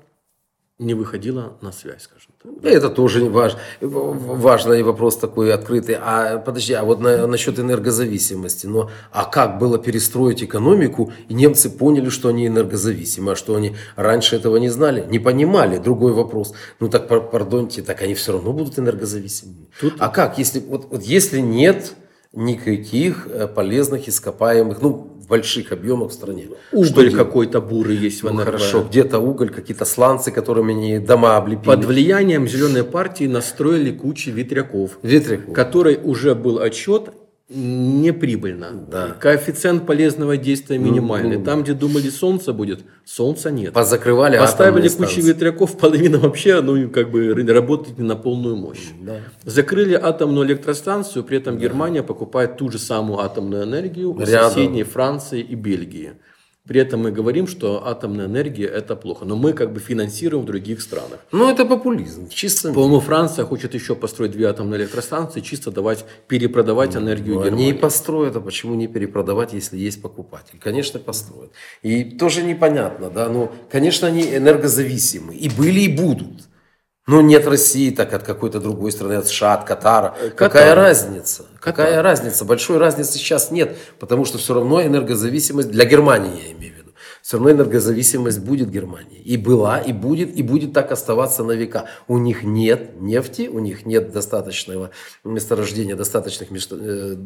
не 0.78 0.94
выходила 0.94 1.56
на 1.60 1.70
связь, 1.70 2.02
скажем? 2.02 2.33
Это 2.62 2.90
тоже 2.90 3.24
важ, 3.24 3.56
важный 3.80 4.82
вопрос 4.82 5.16
такой 5.16 5.52
открытый. 5.52 5.96
А 5.98 6.38
подожди, 6.38 6.74
а 6.74 6.84
вот 6.84 7.00
на, 7.00 7.26
насчет 7.26 7.58
энергозависимости. 7.58 8.66
Но 8.66 8.90
а 9.12 9.24
как 9.24 9.58
было 9.58 9.78
перестроить 9.78 10.42
экономику, 10.42 11.12
и 11.28 11.34
немцы 11.34 11.70
поняли, 11.70 12.10
что 12.10 12.28
они 12.28 12.46
энергозависимы, 12.46 13.32
а 13.32 13.36
что 13.36 13.54
они 13.54 13.76
раньше 13.96 14.36
этого 14.36 14.56
не 14.56 14.68
знали, 14.68 15.06
не 15.08 15.18
понимали. 15.18 15.78
Другой 15.78 16.12
вопрос. 16.12 16.52
Ну 16.80 16.88
так, 16.88 17.08
пардоньте, 17.08 17.82
так 17.82 18.02
они 18.02 18.14
все 18.14 18.32
равно 18.32 18.52
будут 18.52 18.78
энергозависимыми. 18.78 19.68
Тут... 19.80 19.94
А 19.98 20.08
как, 20.08 20.36
если, 20.38 20.60
вот, 20.60 20.88
вот 20.90 21.02
если 21.02 21.40
нет 21.40 21.94
никаких 22.34 23.26
э, 23.26 23.46
полезных 23.46 24.08
ископаемых, 24.08 24.82
ну, 24.82 25.13
больших 25.34 25.72
объемах 25.72 26.10
в 26.10 26.12
стране. 26.12 26.44
Уголь 26.72 27.10
какой-то 27.10 27.60
бурый 27.60 27.96
есть 27.96 28.22
в 28.22 28.26
НРБ. 28.26 28.38
Ну, 28.38 28.44
хорошо, 28.44 28.84
где-то 28.88 29.18
уголь, 29.18 29.50
какие-то 29.50 29.84
сланцы, 29.84 30.30
которыми 30.30 30.72
они 30.74 30.98
дома 31.00 31.36
облепили. 31.36 31.66
Под 31.66 31.84
влиянием 31.84 32.46
зеленой 32.46 32.84
партии 32.84 33.26
настроили 33.26 33.90
кучу 33.90 34.30
ветряков. 34.30 34.98
Ветряков. 35.02 35.52
Который 35.52 35.98
уже 36.02 36.34
был 36.34 36.60
отчет 36.60 37.10
неприбыльно. 37.48 38.86
Да. 38.90 39.08
Коэффициент 39.20 39.86
полезного 39.86 40.36
действия 40.36 40.78
минимальный. 40.78 41.42
Там, 41.42 41.62
где 41.62 41.74
думали, 41.74 42.08
солнце 42.08 42.52
будет, 42.52 42.80
солнца 43.04 43.50
нет. 43.50 43.72
Позакрывали 43.74 44.38
Поставили 44.38 44.88
кучу 44.88 45.08
станции. 45.10 45.20
ветряков, 45.20 45.76
половина 45.78 46.18
вообще 46.18 46.60
ну, 46.60 46.88
как 46.90 47.10
бы 47.10 47.34
работает 47.34 47.98
не 47.98 48.04
на 48.04 48.16
полную 48.16 48.56
мощь. 48.56 48.88
Да. 49.00 49.20
Закрыли 49.44 49.94
атомную 49.94 50.46
электростанцию, 50.46 51.24
при 51.24 51.38
этом 51.38 51.58
Германия 51.58 52.02
покупает 52.02 52.56
ту 52.56 52.70
же 52.70 52.78
самую 52.78 53.20
атомную 53.20 53.64
энергию 53.64 54.12
у 54.14 54.18
Рядом. 54.20 54.50
соседней 54.50 54.84
Франции 54.84 55.40
и 55.40 55.54
Бельгии. 55.54 56.12
При 56.66 56.80
этом 56.80 57.02
мы 57.02 57.12
говорим, 57.12 57.46
что 57.46 57.86
атомная 57.86 58.24
энергия 58.24 58.64
это 58.66 58.96
плохо, 58.96 59.26
но 59.26 59.36
мы 59.36 59.52
как 59.52 59.74
бы 59.74 59.80
финансируем 59.80 60.44
в 60.44 60.46
других 60.46 60.80
странах. 60.80 61.18
Ну, 61.30 61.46
это 61.50 61.66
популизм. 61.66 62.30
Чисто. 62.30 62.72
По-моему, 62.72 63.00
Франция 63.00 63.44
хочет 63.44 63.74
еще 63.74 63.94
построить 63.94 64.32
две 64.32 64.46
атомные 64.46 64.80
электростанции, 64.80 65.40
чисто 65.40 65.70
давать, 65.70 66.06
перепродавать 66.26 66.96
энергию 66.96 67.34
Ну, 67.34 67.40
Они 67.42 67.50
Германии. 67.50 67.70
и 67.70 67.72
построят, 67.74 68.36
а 68.36 68.40
почему 68.40 68.74
не 68.76 68.88
перепродавать, 68.88 69.52
если 69.52 69.76
есть 69.76 70.00
покупатель? 70.00 70.58
Конечно, 70.58 70.98
построят. 70.98 71.50
И 71.82 72.02
тоже 72.04 72.42
непонятно, 72.42 73.10
да, 73.10 73.28
ну, 73.28 73.52
конечно, 73.70 74.08
они 74.08 74.22
энергозависимы, 74.34 75.34
и 75.34 75.50
были, 75.50 75.80
и 75.80 75.88
будут. 75.94 76.48
Но 77.06 77.20
нет 77.20 77.46
России, 77.46 77.90
так 77.90 78.14
от 78.14 78.22
какой-то 78.22 78.60
другой 78.60 78.90
страны, 78.90 79.14
от 79.14 79.26
США, 79.28 79.54
от 79.54 79.64
Катара. 79.64 80.16
Какая 80.36 80.74
разница? 80.74 81.44
Какая 81.60 82.00
разница? 82.02 82.46
Большой 82.46 82.78
разницы 82.78 83.18
сейчас 83.18 83.50
нет, 83.50 83.76
потому 83.98 84.24
что 84.24 84.38
все 84.38 84.54
равно 84.54 84.82
энергозависимость, 84.82 85.70
для 85.70 85.84
Германии 85.84 86.46
я 86.46 86.52
имею 86.52 86.74
в 86.74 86.76
виду, 86.78 86.83
все 87.24 87.38
равно 87.38 87.52
энергозависимость 87.52 88.40
будет 88.40 88.70
Германии. 88.70 89.18
И 89.24 89.38
была, 89.38 89.78
и 89.78 89.94
будет, 89.94 90.36
и 90.36 90.42
будет 90.42 90.74
так 90.74 90.92
оставаться 90.92 91.42
на 91.42 91.52
века. 91.52 91.86
У 92.06 92.18
них 92.18 92.42
нет 92.42 93.00
нефти, 93.00 93.48
у 93.50 93.60
них 93.60 93.86
нет 93.86 94.12
достаточного 94.12 94.90
месторождения, 95.24 95.96
достаточных 95.96 96.52
э, 96.52 96.56
э, 96.70 97.16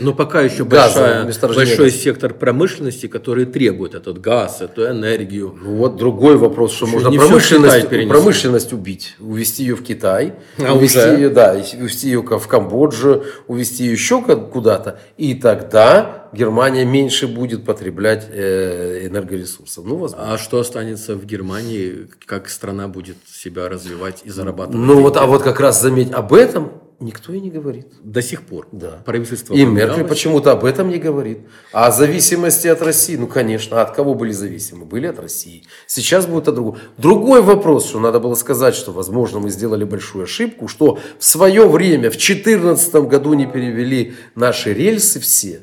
Но 0.00 0.14
пока 0.14 0.40
еще 0.40 0.64
Газа, 0.64 1.24
большая- 1.28 1.54
большой 1.54 1.92
сектор 1.92 2.34
промышленности, 2.34 3.06
который 3.06 3.46
требует 3.46 3.94
этот 3.94 4.20
газ, 4.20 4.60
эту 4.62 4.84
энергию. 4.90 5.56
Ну 5.62 5.76
вот 5.76 5.94
другой 5.94 6.36
вопрос, 6.36 6.72
что 6.72 6.86
Еще 6.86 6.94
можно 6.94 7.12
промышленность, 7.12 7.88
промышленность 8.08 8.72
убить, 8.72 9.14
увезти 9.20 9.62
ее 9.62 9.76
в 9.76 9.84
Китай, 9.84 10.34
А 10.58 10.74
увезти 10.74 10.98
уже? 10.98 11.14
ее, 11.14 11.28
да, 11.28 11.52
увезти 11.52 12.08
ее 12.08 12.20
в 12.20 12.48
Камбоджу, 12.48 13.22
увезти 13.46 13.84
ее 13.84 13.92
еще 13.92 14.20
куда-то, 14.22 14.98
и 15.16 15.34
тогда 15.34 16.23
Германия 16.34 16.84
меньше 16.84 17.26
будет 17.26 17.64
потреблять 17.64 18.26
э, 18.30 19.06
энергоресурсов. 19.06 19.84
Ну, 19.84 19.96
возможно. 19.96 20.34
А 20.34 20.38
что 20.38 20.58
останется 20.58 21.14
в 21.14 21.24
Германии, 21.24 22.08
как 22.26 22.48
страна 22.48 22.88
будет 22.88 23.16
себя 23.26 23.68
развивать 23.68 24.22
и 24.24 24.30
зарабатывать? 24.30 24.86
Ну 24.86 25.00
вот, 25.00 25.16
а 25.16 25.26
вот 25.26 25.42
как 25.42 25.60
раз 25.60 25.80
заметь, 25.80 26.12
об 26.12 26.32
этом 26.32 26.72
никто 27.00 27.32
и 27.32 27.40
не 27.40 27.50
говорит. 27.50 27.86
До 28.02 28.22
сих 28.22 28.42
пор. 28.42 28.66
Да. 28.72 29.02
Правительство 29.04 29.54
И. 29.54 29.64
Меркель 29.64 30.04
почему-то 30.04 30.52
об 30.52 30.64
этом 30.64 30.88
не 30.88 30.98
говорит. 30.98 31.40
А 31.72 31.86
о 31.86 31.90
зависимости 31.90 32.66
от 32.66 32.82
России, 32.82 33.16
ну, 33.16 33.26
конечно, 33.26 33.80
от 33.80 33.94
кого 33.94 34.14
были 34.14 34.32
зависимы? 34.32 34.84
Были 34.84 35.06
от 35.06 35.18
России. 35.18 35.64
Сейчас 35.86 36.26
будет 36.26 36.48
от 36.48 36.54
другого. 36.54 36.78
Другой 36.98 37.42
вопрос, 37.42 37.86
что 37.86 38.00
надо 38.00 38.20
было 38.20 38.34
сказать, 38.34 38.74
что, 38.74 38.92
возможно, 38.92 39.38
мы 39.38 39.50
сделали 39.50 39.84
большую 39.84 40.24
ошибку, 40.24 40.68
что 40.68 40.98
в 41.18 41.24
свое 41.24 41.68
время, 41.68 42.10
в 42.10 42.16
2014 42.16 42.94
году 42.94 43.34
не 43.34 43.46
перевели 43.46 44.14
наши 44.34 44.72
рельсы 44.72 45.20
все, 45.20 45.62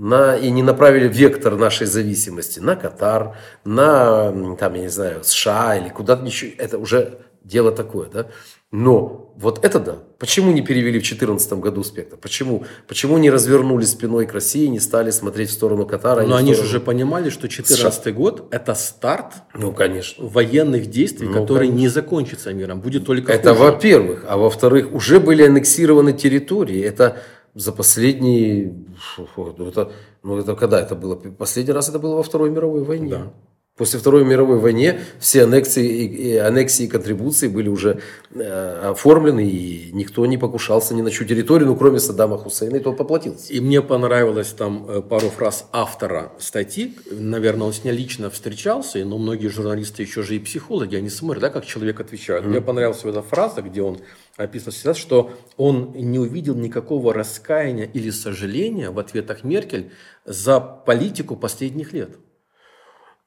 на, 0.00 0.34
и 0.34 0.50
не 0.50 0.62
направили 0.62 1.08
вектор 1.08 1.56
нашей 1.56 1.86
зависимости 1.86 2.58
на 2.58 2.74
Катар, 2.74 3.36
на, 3.64 4.32
там, 4.56 4.74
я 4.74 4.80
не 4.82 4.88
знаю, 4.88 5.22
США 5.22 5.76
или 5.76 5.90
куда-то 5.90 6.24
еще. 6.24 6.48
Это 6.48 6.78
уже 6.78 7.18
дело 7.44 7.70
такое, 7.70 8.08
да. 8.08 8.26
Но 8.72 9.34
вот 9.36 9.62
это 9.62 9.78
да. 9.78 9.98
Почему 10.18 10.52
не 10.52 10.62
перевели 10.62 11.00
в 11.00 11.02
2014 11.02 11.52
году 11.54 11.82
спектр? 11.82 12.16
Почему? 12.16 12.64
Почему 12.88 13.18
не 13.18 13.28
развернули 13.28 13.84
спиной 13.84 14.26
к 14.26 14.32
России, 14.32 14.68
не 14.68 14.80
стали 14.80 15.10
смотреть 15.10 15.50
в 15.50 15.52
сторону 15.52 15.84
Катара? 15.84 16.20
Но 16.20 16.26
не 16.26 16.32
в 16.32 16.36
они 16.36 16.54
же 16.54 16.62
уже 16.62 16.80
понимали, 16.80 17.28
что 17.28 17.42
2014 17.42 18.14
год– 18.14 18.48
это 18.52 18.74
старт 18.74 19.34
Ну, 19.54 19.72
конечно. 19.72 20.24
военных 20.24 20.86
действий, 20.86 21.26
Ну, 21.28 21.42
который 21.42 21.66
конечно. 21.68 21.78
не 21.78 21.88
закончится 21.88 22.52
миром, 22.54 22.80
будет 22.80 23.04
только 23.04 23.32
Это 23.32 23.52
во-первых. 23.52 24.24
А 24.28 24.38
во-вторых, 24.38 24.94
уже 24.94 25.20
были 25.20 25.42
аннексированы 25.42 26.12
территории. 26.12 26.80
Это 26.80 27.18
за 27.54 27.72
последние... 27.72 28.74
Это, 29.18 29.92
ну, 30.22 30.38
это 30.38 30.54
когда 30.54 30.80
это 30.80 30.94
было? 30.94 31.16
Последний 31.16 31.72
раз 31.72 31.88
это 31.88 31.98
было 31.98 32.16
во 32.16 32.22
Второй 32.22 32.50
мировой 32.50 32.84
войне. 32.84 33.10
Да. 33.10 33.32
После 33.80 33.98
Второй 33.98 34.26
мировой 34.26 34.58
войны 34.58 35.00
все 35.18 35.44
аннексии, 35.44 36.04
и, 36.04 36.36
аннексии 36.36 36.84
и 36.84 36.86
контрибуции 36.86 37.48
были 37.48 37.70
уже 37.70 38.00
э, 38.34 38.90
оформлены, 38.90 39.48
и 39.48 39.90
никто 39.94 40.26
не 40.26 40.36
покушался 40.36 40.94
ни 40.94 41.00
на 41.00 41.10
чью 41.10 41.26
территорию, 41.26 41.66
ну, 41.66 41.76
кроме 41.76 41.98
Саддама 41.98 42.36
Хусейна, 42.36 42.76
и 42.76 42.80
тот 42.80 42.98
поплатился. 42.98 43.50
И 43.50 43.58
мне 43.58 43.80
понравилось 43.80 44.48
там 44.48 44.84
э, 44.86 45.00
пару 45.00 45.30
фраз 45.30 45.66
автора 45.72 46.30
статьи. 46.38 46.94
Наверное, 47.10 47.68
он 47.68 47.72
с 47.72 47.82
ней 47.82 47.92
лично 47.92 48.28
встречался, 48.28 49.02
но 49.02 49.16
многие 49.16 49.48
журналисты 49.48 50.02
еще 50.02 50.22
же 50.22 50.36
и 50.36 50.40
психологи, 50.40 50.96
они 50.96 51.08
смотрят, 51.08 51.40
да, 51.40 51.48
как 51.48 51.64
человек 51.64 52.00
отвечает. 52.00 52.44
Мне 52.44 52.60
понравилась 52.60 53.02
эта 53.02 53.22
фраза, 53.22 53.62
где 53.62 53.80
он 53.80 54.00
описывал 54.36 54.72
сейчас, 54.74 54.98
что 54.98 55.30
он 55.56 55.92
не 55.94 56.18
увидел 56.18 56.54
никакого 56.54 57.14
раскаяния 57.14 57.86
или 57.86 58.10
сожаления 58.10 58.90
в 58.90 58.98
ответах 58.98 59.42
Меркель 59.42 59.90
за 60.26 60.60
политику 60.60 61.34
последних 61.34 61.94
лет. 61.94 62.18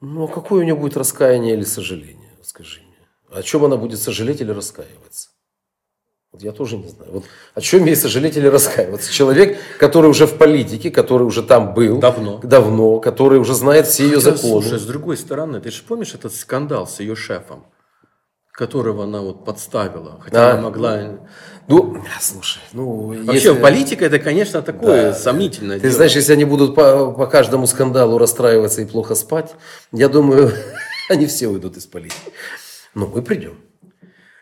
Ну, 0.05 0.25
а 0.25 0.27
какое 0.27 0.59
у 0.59 0.63
нее 0.63 0.75
будет 0.75 0.97
раскаяние 0.97 1.53
или 1.53 1.63
сожаление, 1.63 2.29
скажи 2.41 2.81
мне? 2.81 3.39
О 3.39 3.41
чем 3.41 3.63
она 3.63 3.77
будет 3.77 4.01
сожалеть 4.01 4.41
или 4.41 4.51
раскаиваться? 4.51 5.29
Вот 6.33 6.43
я 6.43 6.51
тоже 6.51 6.75
не 6.75 6.89
знаю. 6.89 7.09
Вот 7.13 7.23
о 7.53 7.61
чем 7.61 7.85
ей 7.85 7.95
сожалеть 7.95 8.35
или 8.35 8.47
раскаиваться? 8.47 9.13
Человек, 9.13 9.57
который 9.79 10.09
уже 10.09 10.27
в 10.27 10.37
политике, 10.37 10.91
который 10.91 11.23
уже 11.23 11.41
там 11.41 11.73
был. 11.73 11.99
Давно. 11.99 12.39
Давно, 12.43 12.99
который 12.99 13.39
уже 13.39 13.53
знает 13.53 13.87
все 13.87 14.03
ее 14.03 14.19
законы. 14.19 14.63
Слушай, 14.63 14.79
с 14.79 14.85
другой 14.85 15.15
стороны, 15.15 15.61
ты 15.61 15.71
же 15.71 15.83
помнишь 15.83 16.13
этот 16.13 16.35
скандал 16.35 16.85
с 16.85 16.99
ее 16.99 17.15
шефом, 17.15 17.65
которого 18.57 19.03
она 19.05 19.19
вот 19.21 19.43
подставила, 19.45 20.19
хотя 20.21 20.51
А. 20.51 20.53
она 20.53 20.61
могла... 20.61 21.17
Ну, 21.67 21.97
слушай, 22.21 22.61
ну... 22.71 23.07
Вообще, 23.25 23.49
если- 23.49 23.61
политика 23.61 24.05
это, 24.05 24.19
конечно, 24.19 24.61
такое 24.61 25.09
Да. 25.11 25.13
сомнительное 25.13 25.77
Ты 25.77 25.83
дело. 25.83 25.93
знаешь, 25.95 26.13
если 26.15 26.33
они 26.33 26.45
будут 26.45 26.75
по, 26.75 27.11
по 27.11 27.25
каждому 27.25 27.65
скандалу 27.67 28.17
расстраиваться 28.19 28.81
и 28.81 28.85
плохо 28.85 29.15
спать, 29.15 29.55
я 29.91 30.07
думаю, 30.07 30.51
они 31.09 31.25
все 31.25 31.47
уйдут 31.47 31.77
из 31.77 31.87
политики. 31.87 32.31
Но 32.93 33.07
мы 33.07 33.23
придем. 33.23 33.57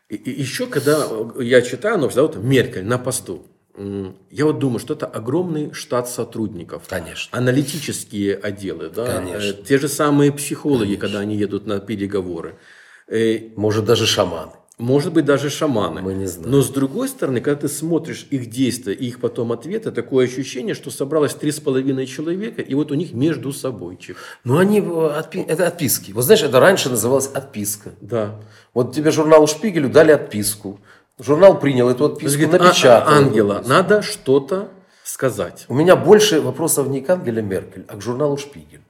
И, 0.09 0.15
и 0.15 0.41
еще, 0.41 0.67
когда 0.67 1.07
я 1.39 1.61
читаю, 1.61 1.97
ну, 1.97 2.09
всегда 2.09 2.23
вот 2.23 2.35
Меркель 2.35 2.83
на 2.83 2.97
посту, 2.97 3.45
я 4.29 4.45
вот 4.45 4.59
думаю, 4.59 4.79
что 4.79 4.93
это 4.93 5.05
огромный 5.05 5.71
штат 5.73 6.09
сотрудников. 6.09 6.83
Конечно. 6.89 7.37
Аналитические 7.37 8.35
отделы, 8.35 8.89
да, 8.93 9.05
Конечно. 9.05 9.41
э, 9.41 9.53
те 9.53 9.77
же 9.77 9.87
самые 9.87 10.33
психологи, 10.33 10.95
когда 10.95 11.19
они 11.19 11.37
едут 11.37 11.65
на 11.65 11.79
переговоры. 11.79 12.55
Э, 13.07 13.39
Может, 13.55 13.85
даже 13.85 14.05
шаманы. 14.05 14.51
Может 14.77 15.13
быть, 15.13 15.25
даже 15.25 15.51
шаманы. 15.51 16.01
Мы 16.01 16.13
не 16.15 16.25
знаем. 16.25 16.49
Но 16.49 16.61
с 16.61 16.69
другой 16.69 17.07
стороны, 17.07 17.39
когда 17.39 17.61
ты 17.61 17.67
смотришь 17.67 18.25
их 18.31 18.49
действия 18.49 18.93
и 18.93 19.05
их 19.09 19.19
потом 19.19 19.51
ответы, 19.51 19.91
такое 19.91 20.25
ощущение, 20.25 20.73
что 20.73 20.89
собралось 20.89 21.35
три 21.35 21.51
с 21.51 21.59
половиной 21.59 22.07
человека, 22.07 22.63
и 22.63 22.73
вот 22.73 22.89
у 22.91 22.95
них 22.95 23.13
между 23.13 23.53
собойчик. 23.53 24.17
Ну, 24.43 24.57
они, 24.57 24.79
э, 24.79 24.83
отпи- 24.83 25.45
это 25.47 25.67
отписки. 25.67 26.13
Вот 26.13 26.23
знаешь, 26.23 26.41
это 26.41 26.59
раньше 26.59 26.89
называлось 26.89 27.27
отписка. 27.27 27.91
Да. 28.01 28.39
Вот 28.73 28.95
тебе 28.95 29.11
журналу 29.11 29.45
Шпигелю 29.45 29.87
дали 29.89 30.11
отписку. 30.13 30.79
Журнал 31.19 31.59
принял 31.59 31.87
эту 31.87 32.05
отписку, 32.05 32.39
Говорит, 32.41 32.61
«А, 32.61 32.65
напечатал. 32.65 33.07
а, 33.13 33.17
эту 33.17 33.25
Ангела, 33.27 33.55
отписку. 33.57 33.73
надо 33.73 34.01
что-то 34.01 34.69
сказать. 35.03 35.65
У 35.67 35.75
меня 35.75 35.95
больше 35.95 36.41
вопросов 36.41 36.87
не 36.87 37.01
к 37.01 37.09
Ангеле 37.11 37.43
Меркель, 37.43 37.85
а 37.87 37.97
к 37.97 38.01
журналу 38.01 38.37
Шпигель. 38.37 38.81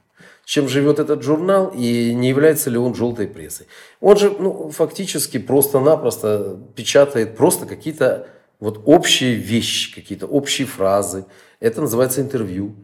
Чем 0.52 0.68
живет 0.68 0.98
этот 0.98 1.22
журнал 1.22 1.72
и 1.74 2.12
не 2.12 2.28
является 2.28 2.68
ли 2.68 2.76
он 2.76 2.94
желтой 2.94 3.26
прессой. 3.26 3.68
Он 4.02 4.18
же 4.18 4.30
ну, 4.38 4.70
фактически 4.70 5.38
просто-напросто 5.38 6.58
печатает 6.76 7.38
просто 7.38 7.64
какие-то 7.64 8.26
вот 8.60 8.82
общие 8.84 9.32
вещи, 9.32 9.94
какие-то 9.94 10.26
общие 10.26 10.66
фразы. 10.66 11.24
Это 11.58 11.80
называется 11.80 12.20
интервью. 12.20 12.74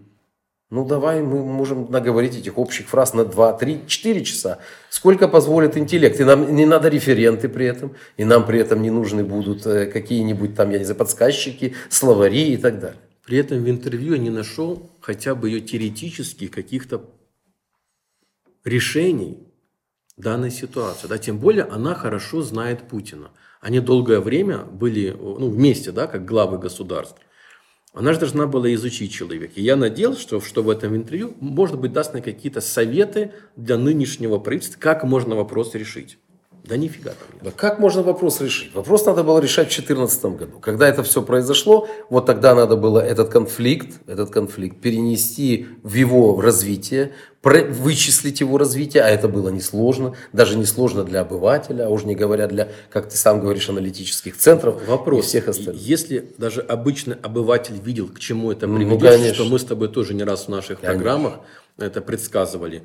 Ну, 0.71 0.87
давай 0.87 1.21
мы 1.21 1.45
можем 1.45 1.91
наговорить 1.91 2.39
этих 2.39 2.57
общих 2.57 2.89
фраз 2.89 3.13
на 3.13 3.27
2, 3.27 3.53
3, 3.53 3.83
4 3.87 4.25
часа. 4.25 4.61
Сколько 4.89 5.29
позволит 5.29 5.77
интеллект. 5.77 6.19
И 6.21 6.25
нам 6.25 6.57
не 6.57 6.65
надо 6.65 6.89
референты 6.89 7.51
при 7.51 7.67
этом. 7.67 7.95
И 8.17 8.25
нам 8.25 8.47
при 8.47 8.61
этом 8.61 8.81
не 8.81 8.91
нужны 8.91 9.25
будут 9.25 9.67
э, 9.67 9.85
какие-нибудь 9.85 10.55
там, 10.55 10.71
я 10.71 10.79
не 10.79 10.85
знаю, 10.85 10.97
подсказчики, 10.97 11.75
словари 11.91 12.55
и 12.55 12.57
так 12.57 12.81
далее. 12.81 13.01
При 13.27 13.37
этом 13.37 13.63
в 13.63 13.69
интервью 13.69 14.15
я 14.15 14.19
не 14.19 14.31
нашел 14.31 14.91
хотя 15.03 15.35
бы 15.35 15.51
ее 15.51 15.61
теоретических 15.61 16.51
каких-то 16.51 17.05
решений 18.69 19.39
данной 20.17 20.51
ситуации. 20.51 21.07
Да? 21.09 21.19
Тем 21.19 21.39
более 21.39 21.65
она 21.65 21.95
хорошо 21.95 22.43
знает 22.43 22.89
Путина. 22.89 23.31
Они 23.61 23.81
долгое 23.81 24.21
время 24.21 24.59
были 24.59 25.11
ну, 25.19 25.49
вместе, 25.49 25.91
да, 25.91 26.07
как 26.07 26.25
главы 26.25 26.59
государств. 26.59 27.17
Она 27.95 28.13
же 28.13 28.21
должна 28.21 28.47
была 28.47 28.73
изучить 28.75 29.13
человека. 29.13 29.55
И 29.57 29.63
я 29.63 29.75
надеялся, 29.75 30.21
что, 30.21 30.41
что 30.41 30.63
в 30.63 30.71
этом 30.71 30.95
интервью, 30.95 31.35
может 31.41 31.79
быть, 31.79 31.93
даст 31.93 32.13
мне 32.13 32.23
какие-то 32.23 32.61
советы 32.61 33.33
для 33.57 33.77
нынешнего 33.77 34.39
правительства, 34.39 34.79
как 34.79 35.05
можно 35.05 35.35
вопрос 35.35 35.75
решить. 35.75 36.19
Да 36.69 36.77
нифига 36.77 37.11
там 37.11 37.29
нет. 37.33 37.43
Да 37.45 37.51
как 37.51 37.79
можно 37.79 38.03
вопрос 38.03 38.41
решить? 38.41 38.75
Вопрос 38.75 39.07
надо 39.07 39.25
было 39.25 39.39
решать 39.39 39.69
в 39.69 39.75
2014 39.75 40.25
году. 40.25 40.59
Когда 40.61 40.87
это 40.87 41.03
все 41.03 41.23
произошло, 41.23 41.89
вот 42.11 42.27
тогда 42.27 42.55
надо 42.55 42.77
было 42.77 43.01
этот 43.01 43.31
конфликт, 43.31 44.01
этот 44.07 44.31
конфликт 44.31 44.81
перенести 44.81 45.67
в 45.83 45.95
его 45.95 46.41
развитие, 46.41 47.13
вычислить 47.43 48.41
его 48.41 48.59
развитие, 48.59 49.03
а 49.03 49.09
это 49.09 49.29
было 49.29 49.49
несложно, 49.49 50.15
даже 50.35 50.59
несложно 50.59 51.05
для 51.05 51.23
обывателя, 51.23 51.87
а 51.87 51.89
уж 51.89 52.05
не 52.05 52.15
говоря 52.15 52.47
для, 52.47 52.69
как 52.91 53.09
ты 53.09 53.17
сам 53.17 53.41
говоришь, 53.41 53.71
аналитических 53.71 54.37
центров 54.37 54.87
Вопрос, 54.87 55.25
и 55.25 55.29
всех 55.29 55.49
остальных. 55.49 55.81
Если 55.81 56.35
даже 56.37 56.61
обычный 56.61 57.17
обыватель 57.23 57.81
видел, 57.83 58.09
к 58.09 58.19
чему 58.19 58.53
это 58.53 58.69
приведет, 58.69 59.21
ну, 59.21 59.35
что 59.35 59.45
мы 59.47 59.59
с 59.59 59.65
тобой 59.65 59.89
тоже 59.89 60.13
не 60.13 60.25
раз 60.25 60.45
в 60.45 60.49
наших 60.49 60.81
конечно. 60.81 60.93
программах 60.93 61.41
это 61.79 62.03
предсказывали, 62.03 62.83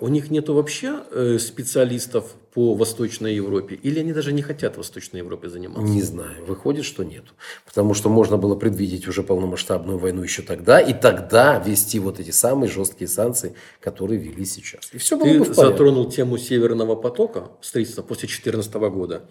у 0.00 0.08
них 0.08 0.30
нету 0.30 0.54
вообще 0.54 1.04
э, 1.12 1.38
специалистов 1.38 2.34
по 2.52 2.74
Восточной 2.74 3.34
Европе? 3.36 3.76
Или 3.76 4.00
они 4.00 4.12
даже 4.12 4.32
не 4.32 4.42
хотят 4.42 4.74
в 4.74 4.78
Восточной 4.78 5.18
Европе 5.18 5.48
заниматься? 5.48 5.92
Не 5.92 6.02
знаю. 6.02 6.44
Выходит, 6.46 6.84
что 6.84 7.04
нету. 7.04 7.32
Потому 7.64 7.94
что 7.94 8.08
можно 8.08 8.36
было 8.36 8.56
предвидеть 8.56 9.06
уже 9.06 9.22
полномасштабную 9.22 9.98
войну 9.98 10.22
еще 10.22 10.42
тогда, 10.42 10.80
и 10.80 10.92
тогда 10.92 11.58
вести 11.58 12.00
вот 12.00 12.18
эти 12.18 12.32
самые 12.32 12.70
жесткие 12.70 13.06
санкции, 13.06 13.54
которые 13.80 14.18
вели 14.18 14.44
сейчас. 14.44 14.90
И 14.92 14.98
все 14.98 15.16
было 15.16 15.28
Ты 15.28 15.38
бы 15.38 15.44
в 15.44 15.54
затронул 15.54 16.10
тему 16.10 16.38
Северного 16.38 16.96
потока, 16.96 17.52
строительства 17.60 18.02
после 18.02 18.26
2014 18.26 18.74
года. 18.74 19.22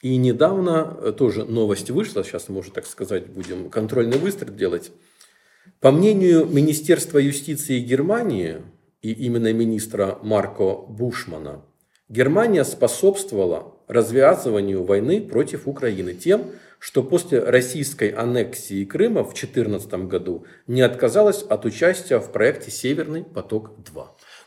И 0.00 0.16
недавно 0.16 0.96
э, 1.02 1.12
тоже 1.12 1.44
новость 1.44 1.90
вышла, 1.90 2.24
сейчас 2.24 2.48
мы 2.48 2.60
уже, 2.60 2.70
так 2.70 2.86
сказать, 2.86 3.26
будем 3.26 3.68
контрольный 3.68 4.18
выстрел 4.18 4.54
делать. 4.54 4.90
По 5.80 5.90
мнению 5.90 6.46
Министерства 6.46 7.18
юстиции 7.18 7.80
Германии, 7.80 8.62
и 9.02 9.12
именно 9.12 9.52
министра 9.52 10.18
Марко 10.22 10.76
Бушмана, 10.88 11.62
Германия 12.08 12.64
способствовала 12.64 13.74
развязыванию 13.88 14.84
войны 14.84 15.20
против 15.20 15.66
Украины 15.66 16.14
тем, 16.14 16.52
что 16.78 17.02
после 17.02 17.40
российской 17.40 18.10
аннексии 18.10 18.84
Крыма 18.84 19.22
в 19.22 19.34
2014 19.34 19.94
году 20.06 20.44
не 20.66 20.82
отказалась 20.82 21.42
от 21.42 21.64
участия 21.64 22.18
в 22.18 22.30
проекте 22.30 22.70
«Северный 22.70 23.24
поток-2». 23.24 24.04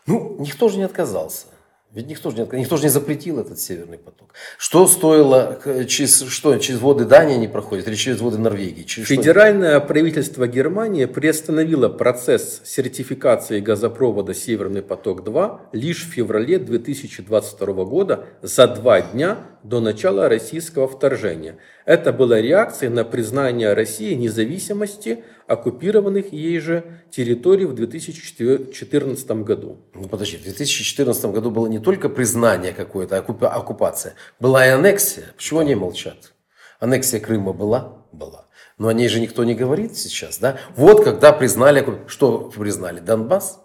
Ну, 0.07 0.37
никто 0.39 0.69
же 0.69 0.77
не 0.77 0.83
отказался. 0.83 1.47
Ведь 1.91 2.05
никто 2.05 2.29
же, 2.29 2.37
не, 2.37 2.59
никто 2.59 2.77
же 2.77 2.83
не 2.83 2.89
запретил 2.89 3.39
этот 3.39 3.59
северный 3.59 3.97
поток. 3.97 4.35
Что 4.59 4.85
стоило, 4.85 5.59
через, 5.87 6.21
что, 6.21 6.55
через 6.59 6.79
воды 6.79 7.05
Дании 7.05 7.37
не 7.37 7.47
проходит 7.47 7.87
или 7.87 7.95
через 7.95 8.21
воды 8.21 8.37
Норвегии? 8.37 8.83
Через 8.83 9.07
Федеральное 9.07 9.79
что? 9.79 9.87
правительство 9.87 10.47
Германии 10.47 11.05
приостановило 11.05 11.89
процесс 11.89 12.61
сертификации 12.63 13.59
газопровода 13.59 14.35
«Северный 14.35 14.83
поток-2» 14.83 15.59
лишь 15.71 16.05
в 16.05 16.11
феврале 16.11 16.59
2022 16.59 17.85
года 17.85 18.25
за 18.43 18.67
два 18.67 19.01
дня 19.01 19.39
до 19.63 19.79
начала 19.79 20.29
российского 20.29 20.87
вторжения. 20.87 21.57
Это 21.89 22.13
была 22.13 22.39
реакцией 22.39 22.91
на 22.91 23.03
признание 23.03 23.73
России 23.73 24.13
независимости 24.13 25.23
оккупированных 25.47 26.31
ей 26.31 26.59
же 26.59 26.83
территорий 27.09 27.65
в 27.65 27.73
2014 27.73 29.31
году. 29.31 29.79
Ну 29.95 30.07
подожди, 30.07 30.37
в 30.37 30.43
2014 30.43 31.25
году 31.31 31.49
было 31.49 31.65
не 31.65 31.79
только 31.79 32.07
признание 32.07 32.73
какое-то, 32.73 33.17
оккупация, 33.17 34.13
была 34.39 34.67
и 34.67 34.69
аннексия. 34.69 35.33
Почему 35.35 35.61
они 35.61 35.73
молчат? 35.73 36.33
Аннексия 36.79 37.19
Крыма 37.19 37.53
была? 37.53 38.05
Была. 38.11 38.45
Но 38.77 38.87
о 38.87 38.93
ней 38.93 39.07
же 39.07 39.19
никто 39.19 39.43
не 39.43 39.55
говорит 39.55 39.97
сейчас, 39.97 40.37
да? 40.37 40.59
Вот 40.75 41.03
когда 41.03 41.31
признали, 41.33 41.83
что 42.05 42.51
признали? 42.55 42.99
Донбасс? 42.99 43.61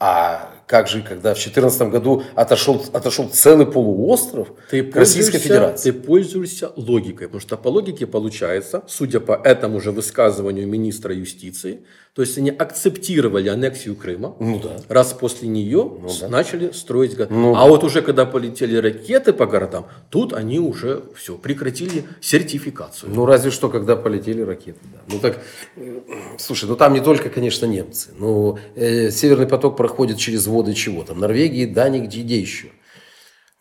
А 0.00 0.52
как 0.72 0.88
же, 0.88 1.02
когда 1.02 1.34
в 1.34 1.36
2014 1.36 1.82
году 1.90 2.22
отошел, 2.34 2.82
отошел 2.94 3.28
целый 3.28 3.66
полуостров 3.66 4.48
ты 4.70 4.90
Российской 4.94 5.36
Федерации? 5.36 5.90
Ты 5.90 6.00
пользуешься 6.00 6.72
логикой, 6.76 7.26
потому 7.26 7.42
что 7.42 7.58
по 7.58 7.68
логике 7.68 8.06
получается, 8.06 8.82
судя 8.88 9.20
по 9.20 9.32
этому 9.32 9.82
же 9.82 9.92
высказыванию 9.92 10.66
министра 10.66 11.14
юстиции, 11.14 11.80
то 12.14 12.20
есть 12.20 12.36
они 12.36 12.50
акцептировали 12.50 13.48
аннексию 13.48 13.96
Крыма, 13.96 14.36
ну, 14.38 14.60
да. 14.62 14.76
раз 14.88 15.14
после 15.14 15.48
нее 15.48 15.90
ну, 15.98 16.10
да. 16.20 16.28
начали 16.28 16.70
строить 16.72 17.16
города. 17.16 17.34
Ну, 17.34 17.54
а 17.54 17.60
да. 17.60 17.68
вот 17.68 17.84
уже 17.84 18.02
когда 18.02 18.26
полетели 18.26 18.76
ракеты 18.76 19.32
по 19.32 19.46
городам, 19.46 19.86
тут 20.10 20.34
они 20.34 20.58
уже 20.58 21.04
все, 21.16 21.38
прекратили 21.38 22.04
сертификацию. 22.20 23.10
Ну 23.14 23.24
разве 23.24 23.50
что, 23.50 23.70
когда 23.70 23.96
полетели 23.96 24.42
ракеты. 24.42 24.78
Да. 24.92 24.98
Ну 25.10 25.20
так, 25.20 25.42
э, 25.76 26.00
слушай, 26.38 26.68
ну 26.68 26.76
там 26.76 26.92
не 26.92 27.00
только, 27.00 27.30
конечно, 27.30 27.64
немцы. 27.64 28.10
Но 28.18 28.58
э, 28.74 29.10
Северный 29.10 29.46
поток 29.46 29.78
проходит 29.78 30.18
через 30.18 30.46
воды 30.62 30.74
чего 30.74 31.02
там? 31.04 31.20
Норвегии, 31.20 31.66
Дании, 31.66 32.00
где, 32.00 32.22
где 32.22 32.38
еще? 32.38 32.68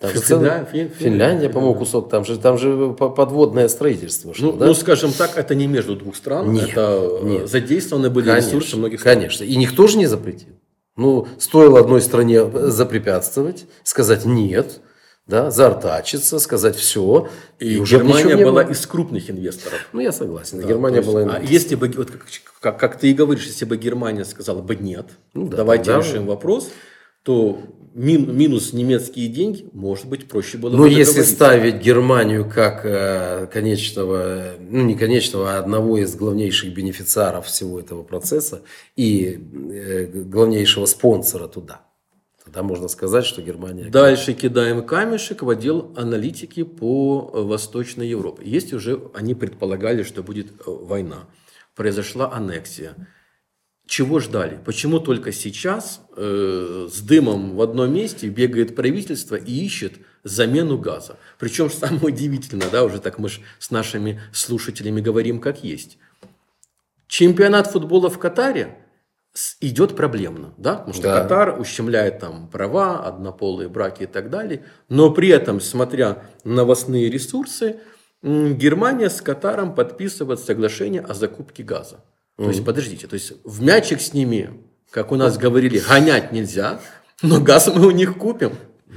Там 0.01 0.09
Финляндия, 0.09 0.67
Фин, 0.71 0.89
Финляндия, 0.89 1.49
по-моему, 1.49 1.75
кусок. 1.75 2.09
Там 2.09 2.25
же, 2.25 2.37
там 2.39 2.57
же 2.57 2.93
подводное 2.93 3.67
строительство. 3.67 4.33
Что, 4.33 4.45
ну, 4.45 4.53
да? 4.53 4.65
ну, 4.65 4.73
скажем 4.73 5.13
так, 5.13 5.37
это 5.37 5.53
не 5.53 5.67
между 5.67 5.95
двух 5.95 6.15
стран. 6.15 6.51
Нет, 6.51 6.69
это 6.69 7.19
нет. 7.21 7.47
задействованы 7.47 8.09
были 8.09 8.25
конечно, 8.25 8.47
ресурсы 8.47 8.77
многих 8.77 8.99
стран. 8.99 9.15
Конечно. 9.17 9.43
И 9.43 9.55
никто 9.55 9.85
же 9.85 9.99
не 9.99 10.07
запретил. 10.07 10.53
Ну, 10.95 11.27
стоило 11.37 11.79
одной 11.79 12.01
стране 12.01 12.43
запрепятствовать, 12.69 13.65
сказать 13.83 14.25
нет, 14.25 14.81
да, 15.27 15.51
заортачиться, 15.51 16.39
сказать 16.39 16.75
все. 16.75 17.29
И, 17.59 17.75
и 17.75 17.77
уже 17.77 17.97
Германия 17.97 18.43
была 18.43 18.63
было. 18.63 18.71
из 18.71 18.85
крупных 18.87 19.29
инвесторов. 19.29 19.87
Ну, 19.93 20.01
я 20.01 20.11
согласен. 20.11 20.61
Да, 20.61 20.67
Германия 20.67 20.97
есть, 20.97 21.07
была... 21.07 21.21
А 21.21 21.41
если 21.41 21.75
бы, 21.75 21.87
вот 21.89 22.11
как, 22.11 22.25
как, 22.59 22.79
как 22.79 22.99
ты 22.99 23.11
и 23.11 23.13
говоришь, 23.13 23.45
если 23.45 23.65
бы 23.65 23.77
Германия 23.77 24.25
сказала 24.25 24.61
бы 24.61 24.75
нет, 24.75 25.05
ну, 25.33 25.47
да, 25.47 25.57
давайте 25.57 25.91
решим 25.95 26.25
вопрос, 26.25 26.71
то 27.23 27.59
мин, 27.93 28.35
минус 28.35 28.73
немецкие 28.73 29.27
деньги, 29.27 29.69
может 29.73 30.07
быть, 30.07 30.27
проще 30.27 30.57
было 30.57 30.75
Но 30.75 30.85
если 30.85 31.21
ставить 31.21 31.81
Германию 31.81 32.49
как 32.49 32.85
э, 32.85 33.47
конечного, 33.47 34.53
ну 34.59 34.83
не 34.83 34.95
конечного, 34.95 35.55
а 35.55 35.59
одного 35.59 35.97
из 35.97 36.15
главнейших 36.15 36.73
бенефициаров 36.73 37.45
всего 37.47 37.79
этого 37.79 38.03
процесса 38.03 38.61
и 38.95 39.39
э, 39.71 40.05
главнейшего 40.05 40.85
спонсора 40.85 41.47
туда, 41.47 41.81
тогда 42.43 42.63
можно 42.63 42.87
сказать, 42.87 43.25
что 43.25 43.41
Германия... 43.41 43.89
Дальше 43.89 44.33
кидаем 44.33 44.85
камешек 44.85 45.43
в 45.43 45.49
отдел 45.49 45.91
аналитики 45.95 46.63
по 46.63 47.29
Восточной 47.33 48.07
Европе. 48.07 48.43
Есть 48.45 48.73
уже, 48.73 49.01
они 49.13 49.35
предполагали, 49.35 50.03
что 50.03 50.23
будет 50.23 50.47
э, 50.51 50.63
война. 50.65 51.27
Произошла 51.75 52.31
аннексия 52.31 52.95
чего 53.87 54.19
ждали? 54.19 54.59
Почему 54.65 54.99
только 54.99 55.31
сейчас 55.31 56.01
э, 56.15 56.87
с 56.89 57.01
дымом 57.01 57.55
в 57.55 57.61
одном 57.61 57.93
месте 57.93 58.29
бегает 58.29 58.75
правительство 58.75 59.35
и 59.35 59.51
ищет 59.65 59.95
замену 60.23 60.77
газа? 60.77 61.17
Причем 61.39 61.69
самое 61.71 62.05
удивительное, 62.05 62.69
да, 62.69 62.83
уже 62.83 62.99
так 62.99 63.19
мы 63.19 63.29
с 63.29 63.71
нашими 63.71 64.21
слушателями 64.31 65.01
говорим 65.01 65.39
как 65.39 65.63
есть. 65.63 65.97
Чемпионат 67.07 67.67
футбола 67.67 68.09
в 68.09 68.17
Катаре 68.17 68.77
идет 69.59 69.95
проблемно, 69.95 70.53
да, 70.57 70.75
потому 70.75 70.93
что 70.93 71.03
да. 71.03 71.21
Катар 71.21 71.59
ущемляет 71.59 72.19
там 72.19 72.47
права, 72.49 73.05
однополые 73.05 73.69
браки 73.69 74.03
и 74.03 74.07
так 74.07 74.29
далее, 74.29 74.65
но 74.89 75.11
при 75.11 75.29
этом, 75.29 75.61
смотря 75.61 76.23
новостные 76.43 77.09
ресурсы, 77.09 77.79
Германия 78.21 79.09
с 79.09 79.21
Катаром 79.21 79.73
подписывает 79.73 80.39
соглашение 80.39 81.01
о 81.01 81.13
закупке 81.13 81.63
газа. 81.63 82.01
То 82.45 82.49
есть, 82.49 82.65
подождите, 82.65 83.07
то 83.07 83.13
есть 83.13 83.33
в 83.43 83.61
мячик 83.61 84.01
с 84.01 84.13
ними, 84.13 84.51
как 84.89 85.11
у 85.11 85.15
нас 85.15 85.37
говорили, 85.37 85.79
гонять 85.79 86.31
нельзя, 86.31 86.81
но 87.21 87.39
газ 87.39 87.71
мы 87.73 87.87
у 87.87 87.91
них 87.91 88.17
купим. 88.17 88.53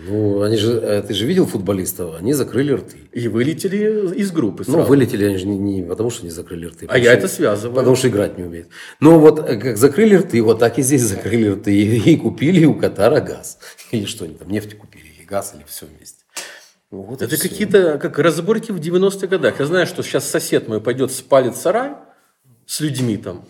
Ну, 0.06 0.42
они 0.42 0.56
же, 0.56 0.72
э, 0.72 1.02
ты 1.02 1.14
же 1.14 1.24
видел 1.24 1.46
футболистов, 1.46 2.16
они 2.18 2.32
закрыли 2.32 2.72
рты. 2.72 2.96
И 3.12 3.28
вылетели 3.28 4.14
из 4.16 4.32
группы 4.32 4.64
сразу. 4.64 4.78
Ну, 4.78 4.84
вылетели 4.84 5.24
они 5.24 5.38
же 5.38 5.46
не, 5.46 5.56
не 5.56 5.82
потому, 5.82 6.10
что 6.10 6.24
не 6.24 6.30
закрыли 6.30 6.66
рты. 6.66 6.86
А 6.88 6.98
я 6.98 7.12
это 7.12 7.28
связываю. 7.28 7.76
Потому 7.76 7.94
что 7.94 8.08
играть 8.08 8.36
не 8.36 8.44
умеют. 8.44 8.68
Но 8.98 9.20
вот 9.20 9.38
э, 9.38 9.56
как 9.56 9.76
закрыли 9.76 10.16
рты, 10.16 10.42
вот 10.42 10.58
так 10.58 10.78
и 10.78 10.82
здесь 10.82 11.02
закрыли 11.02 11.50
рты. 11.50 11.74
И, 11.74 12.12
и 12.12 12.16
купили 12.16 12.64
у 12.64 12.74
Катара 12.74 13.20
газ. 13.20 13.58
Или 13.92 14.04
что 14.06 14.24
они 14.24 14.34
там, 14.34 14.48
нефть 14.48 14.76
купили, 14.76 15.04
или 15.04 15.24
газ, 15.24 15.54
или 15.54 15.64
все 15.66 15.86
вместе. 15.86 16.24
Ну, 16.90 17.02
вот 17.02 17.22
это 17.22 17.36
какие-то 17.36 17.98
как 17.98 18.18
разборки 18.18 18.72
в 18.72 18.80
90-х 18.80 19.26
годах. 19.28 19.60
Я 19.60 19.66
знаю, 19.66 19.86
что 19.86 20.02
сейчас 20.02 20.28
сосед 20.28 20.68
мой 20.68 20.80
пойдет 20.80 21.12
спалит 21.12 21.56
сарай, 21.56 21.92
с 22.66 22.80
людьми 22.80 23.16
там. 23.16 23.44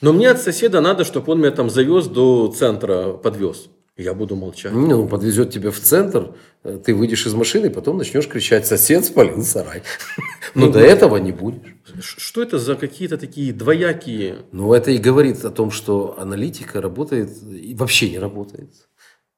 Но 0.00 0.12
мне 0.12 0.30
от 0.30 0.40
соседа 0.40 0.80
надо, 0.80 1.04
чтобы 1.04 1.32
он 1.32 1.40
меня 1.40 1.50
там 1.50 1.68
завез 1.68 2.06
до 2.06 2.48
центра, 2.48 3.12
подвез. 3.12 3.68
Я 3.96 4.14
буду 4.14 4.34
молчать. 4.34 4.72
Ну, 4.72 5.02
он 5.02 5.08
подвезет 5.08 5.50
тебя 5.50 5.70
в 5.70 5.78
центр, 5.78 6.34
э, 6.64 6.80
ты 6.82 6.94
выйдешь 6.94 7.26
из 7.26 7.34
машины, 7.34 7.68
потом 7.68 7.98
начнешь 7.98 8.26
кричать, 8.28 8.66
сосед 8.66 9.04
спалил 9.04 9.42
сарай. 9.42 9.82
Но 10.54 10.66
ну, 10.66 10.72
до 10.72 10.80
этого 10.80 11.18
не 11.18 11.32
будешь. 11.32 11.74
Что 12.00 12.42
это 12.42 12.58
за 12.58 12.76
какие-то 12.76 13.18
такие 13.18 13.52
двоякие... 13.52 14.38
Ну, 14.52 14.72
это 14.72 14.90
и 14.90 14.96
говорит 14.96 15.44
о 15.44 15.50
том, 15.50 15.70
что 15.70 16.16
аналитика 16.18 16.80
работает 16.80 17.30
и 17.52 17.74
вообще 17.74 18.08
не 18.08 18.18
работает. 18.18 18.70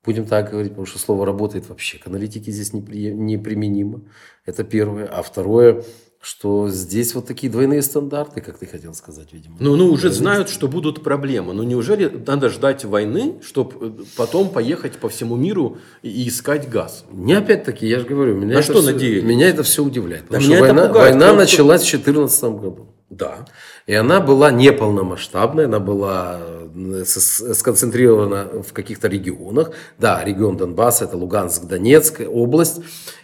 Будем 0.04 0.26
так 0.26 0.50
говорить, 0.50 0.72
потому 0.72 0.86
что 0.86 0.98
слово 0.98 1.26
«работает» 1.26 1.68
вообще 1.68 1.98
к 1.98 2.06
аналитике 2.08 2.50
здесь 2.52 2.72
неприменимо. 2.72 4.02
Это 4.44 4.64
первое. 4.64 5.06
А 5.06 5.22
второе, 5.22 5.84
что 6.22 6.68
здесь 6.68 7.16
вот 7.16 7.26
такие 7.26 7.50
двойные 7.50 7.82
стандарты, 7.82 8.40
как 8.40 8.56
ты 8.56 8.66
хотел 8.66 8.94
сказать, 8.94 9.32
видимо. 9.32 9.56
Ну, 9.58 9.74
ну 9.74 9.90
уже 9.90 10.08
знают, 10.10 10.48
что 10.48 10.68
будут 10.68 11.02
проблемы. 11.02 11.52
Но 11.52 11.64
неужели 11.64 12.06
надо 12.06 12.48
ждать 12.48 12.84
войны, 12.84 13.40
чтобы 13.42 14.04
потом 14.16 14.48
поехать 14.48 14.98
по 14.98 15.08
всему 15.08 15.34
миру 15.34 15.78
и 16.00 16.28
искать 16.28 16.70
газ? 16.70 17.04
Не 17.10 17.34
опять-таки, 17.34 17.88
я 17.88 17.98
же 17.98 18.06
говорю, 18.06 18.36
меня, 18.36 18.54
На 18.54 18.58
это, 18.60 18.62
что 18.62 18.82
все, 18.82 18.92
надеялись? 18.92 19.24
меня 19.24 19.48
это 19.48 19.64
все 19.64 19.82
удивляет. 19.82 20.22
Да 20.30 20.38
Потому 20.38 20.46
меня 20.46 20.56
что 20.58 20.64
война, 20.64 20.86
пугает, 20.86 21.16
война 21.16 21.32
началась 21.34 21.80
в 21.82 21.90
2014 21.90 22.44
году. 22.44 22.86
Да. 23.10 23.44
И 23.86 23.92
она 23.92 24.20
была 24.20 24.52
неполномасштабная, 24.52 25.64
она 25.64 25.80
была 25.80 26.38
э, 26.40 26.61
сконцентрирована 27.04 28.62
в 28.62 28.72
каких-то 28.72 29.08
регионах. 29.08 29.72
Да, 29.98 30.22
регион 30.24 30.56
Донбасса, 30.56 31.04
это 31.04 31.16
Луганск, 31.16 31.64
Донецк, 31.64 32.20
область. 32.26 32.80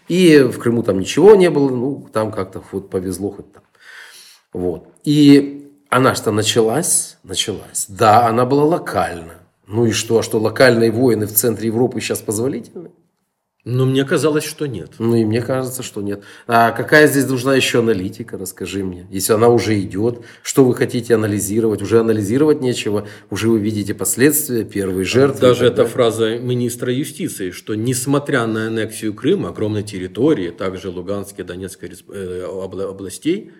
И 0.08 0.38
в 0.38 0.58
Крыму 0.58 0.82
там 0.82 0.98
ничего 0.98 1.34
не 1.34 1.50
было, 1.50 1.68
ну, 1.68 2.08
там 2.12 2.32
как-то 2.32 2.62
вот 2.72 2.90
повезло 2.90 3.30
хоть 3.30 3.52
там. 3.52 3.62
Вот. 4.52 4.88
И 5.04 5.70
она 5.90 6.14
что 6.14 6.30
началась, 6.32 7.18
началась. 7.22 7.86
Да, 7.88 8.26
она 8.26 8.44
была 8.44 8.64
локальна. 8.64 9.34
Ну 9.66 9.84
и 9.86 9.92
что, 9.92 10.18
а 10.18 10.22
что 10.22 10.38
локальные 10.38 10.90
войны 10.90 11.26
в 11.26 11.32
центре 11.32 11.66
Европы 11.68 12.00
сейчас 12.00 12.20
позволительны? 12.20 12.90
Но 13.70 13.84
мне 13.84 14.02
казалось, 14.06 14.44
что 14.44 14.64
нет. 14.64 14.92
Ну 14.98 15.14
и 15.14 15.26
мне 15.26 15.42
кажется, 15.42 15.82
что 15.82 16.00
нет. 16.00 16.22
А 16.46 16.70
какая 16.70 17.06
здесь 17.06 17.26
нужна 17.28 17.54
еще 17.54 17.80
аналитика, 17.80 18.38
расскажи 18.38 18.82
мне. 18.82 19.06
Если 19.10 19.34
она 19.34 19.48
уже 19.48 19.78
идет, 19.78 20.20
что 20.42 20.64
вы 20.64 20.74
хотите 20.74 21.14
анализировать? 21.14 21.82
Уже 21.82 22.00
анализировать 22.00 22.62
нечего, 22.62 23.06
уже 23.28 23.50
вы 23.50 23.58
видите 23.58 23.92
последствия, 23.92 24.64
первые 24.64 25.04
жертвы. 25.04 25.42
Даже 25.42 25.66
эта 25.66 25.84
фраза 25.84 26.38
министра 26.38 26.90
юстиции, 26.94 27.50
что 27.50 27.74
несмотря 27.74 28.46
на 28.46 28.68
аннексию 28.68 29.12
Крыма, 29.12 29.50
огромной 29.50 29.82
территории, 29.82 30.48
также 30.48 30.88
Луганской, 30.88 31.44
Донецкой 31.44 31.90
э, 31.90 32.46
обла- 32.48 32.88
областей, 32.88 33.52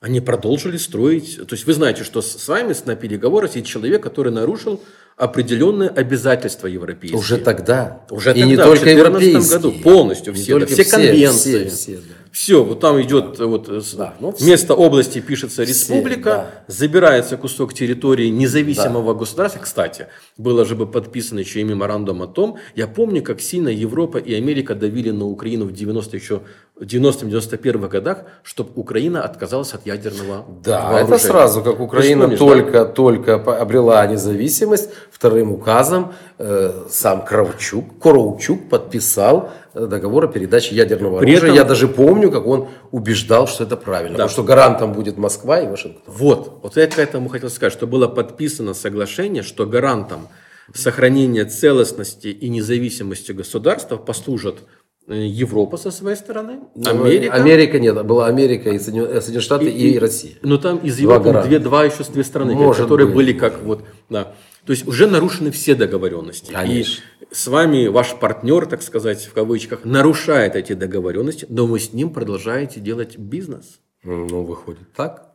они 0.00 0.20
продолжили 0.20 0.78
строить. 0.78 1.36
То 1.46 1.54
есть 1.54 1.64
вы 1.64 1.74
знаете, 1.74 2.02
что 2.02 2.22
с 2.22 2.48
вами 2.48 2.74
на 2.86 2.96
переговорах 2.96 3.52
сидит 3.52 3.66
человек, 3.66 4.02
который 4.02 4.32
нарушил 4.32 4.82
определенные 5.16 5.88
обязательства 5.90 6.66
европейские. 6.66 7.18
Уже 7.18 7.38
тогда. 7.38 8.00
Уже 8.10 8.30
и 8.30 8.40
тогда, 8.40 8.46
не 8.46 8.56
в 8.56 8.62
только 8.62 8.78
14 8.86 8.98
европейские. 8.98 9.58
году, 9.58 9.72
полностью 9.82 10.32
Не 10.32 10.40
все, 10.40 10.52
да, 10.54 10.66
только 10.66 10.72
все 10.82 10.84
конвенции. 10.90 11.64
Все, 11.68 11.76
все, 11.76 11.92
да. 11.96 12.14
Все, 12.32 12.64
вот 12.64 12.80
там 12.80 13.00
идет 13.00 13.38
вот 13.38 13.68
э, 13.68 13.80
Да, 13.96 14.14
ну, 14.18 14.32
все. 14.32 14.44
вместо 14.44 14.74
области 14.74 15.20
пишется 15.20 15.62
республика, 15.62 16.30
да. 16.30 16.50
забирается 16.66 17.36
кусок 17.36 17.74
территории 17.74 18.26
независимого 18.28 19.14
государства. 19.14 19.60
Кстати, 19.60 20.08
было 20.36 20.64
же 20.64 20.74
бы 20.74 20.88
подписано 20.88 21.38
еще 21.38 21.60
и 21.60 21.62
меморандум 21.62 22.22
о 22.22 22.26
том. 22.26 22.56
Я 22.74 22.88
помню, 22.88 23.22
как 23.22 23.40
сильно 23.40 23.68
Европа 23.68 24.18
и 24.18 24.34
Америка 24.34 24.74
давили 24.74 25.10
на 25.10 25.26
Украину 25.26 25.66
в 25.66 25.72
90 25.72 26.16
еще 26.16 26.40
в 26.74 26.82
90-91 26.82 27.88
годах, 27.88 28.24
чтобы 28.42 28.70
Украина 28.74 29.22
отказалась 29.22 29.72
от 29.74 29.86
ядерного 29.86 30.44
Да, 30.64 30.90
вооружения. 30.90 31.14
это 31.16 31.18
сразу, 31.24 31.62
как 31.62 31.78
Украина 31.78 32.22
помнишь, 32.22 32.38
да? 32.40 32.44
только, 32.46 32.84
только 32.84 33.34
обрела 33.34 34.04
независимость, 34.08 34.90
вторым 35.10 35.52
указом 35.52 36.12
э, 36.38 36.72
сам 36.90 37.24
Кравчук, 37.24 37.98
Короучук 38.00 38.68
подписал 38.68 39.50
э, 39.74 39.86
договор 39.86 40.24
о 40.24 40.28
передаче 40.28 40.74
ядерного 40.74 41.18
При 41.20 41.30
оружия. 41.32 41.48
этом- 41.48 41.56
Я 41.56 41.64
даже 41.64 41.88
помню, 41.88 42.30
как 42.30 42.46
он 42.46 42.68
убеждал, 42.90 43.46
что 43.46 43.64
это 43.64 43.76
правильно, 43.76 44.16
Да. 44.16 44.24
потому 44.24 44.30
что 44.30 44.42
гарантом 44.44 44.92
будет 44.92 45.16
Москва 45.18 45.60
и 45.60 45.68
Вашингтон. 45.68 46.02
Вот, 46.06 46.60
вот 46.62 46.76
я 46.76 46.86
к 46.86 46.98
этому 46.98 47.28
хотел 47.28 47.50
сказать, 47.50 47.72
что 47.72 47.86
было 47.86 48.06
подписано 48.08 48.74
соглашение, 48.74 49.42
что 49.42 49.66
гарантом 49.66 50.28
сохранения 50.72 51.44
целостности 51.44 52.28
и 52.28 52.48
независимости 52.48 53.32
государства 53.32 53.96
послужат 53.96 54.60
э, 55.06 55.14
Европа 55.26 55.76
со 55.76 55.90
своей 55.90 56.16
стороны, 56.16 56.60
Америка. 56.86 57.34
Америка 57.34 57.78
нет, 57.78 58.02
была 58.06 58.26
Америка 58.26 58.70
и 58.70 58.78
Соединенные, 58.78 59.16
э, 59.16 59.20
Соединенные 59.20 59.42
Штаты 59.42 59.70
и, 59.70 59.98
Россия. 59.98 60.32
Но 60.42 60.56
там 60.56 60.78
из 60.78 60.96
Два 60.96 61.02
Европы 61.16 61.24
гаранта. 61.28 61.48
две, 61.48 61.58
два 61.58 61.84
еще 61.84 62.02
две 62.04 62.24
страны, 62.24 62.54
Может 62.54 62.82
которые 62.84 63.06
быть, 63.08 63.16
были 63.16 63.32
как 63.34 63.62
вот, 63.62 63.82
да. 64.08 64.32
То 64.66 64.72
есть 64.72 64.86
уже 64.86 65.06
нарушены 65.06 65.50
все 65.50 65.74
договоренности. 65.74 66.52
Конечно. 66.52 67.02
И 67.20 67.34
с 67.34 67.46
вами 67.48 67.86
ваш 67.86 68.14
партнер, 68.14 68.66
так 68.66 68.82
сказать, 68.82 69.24
в 69.24 69.32
кавычках, 69.32 69.84
нарушает 69.84 70.56
эти 70.56 70.72
договоренности, 70.72 71.46
но 71.48 71.66
вы 71.66 71.78
с 71.80 71.92
ним 71.92 72.10
продолжаете 72.10 72.80
делать 72.80 73.18
бизнес. 73.18 73.80
Ну, 74.02 74.42
выходит 74.44 74.92
так. 74.94 75.32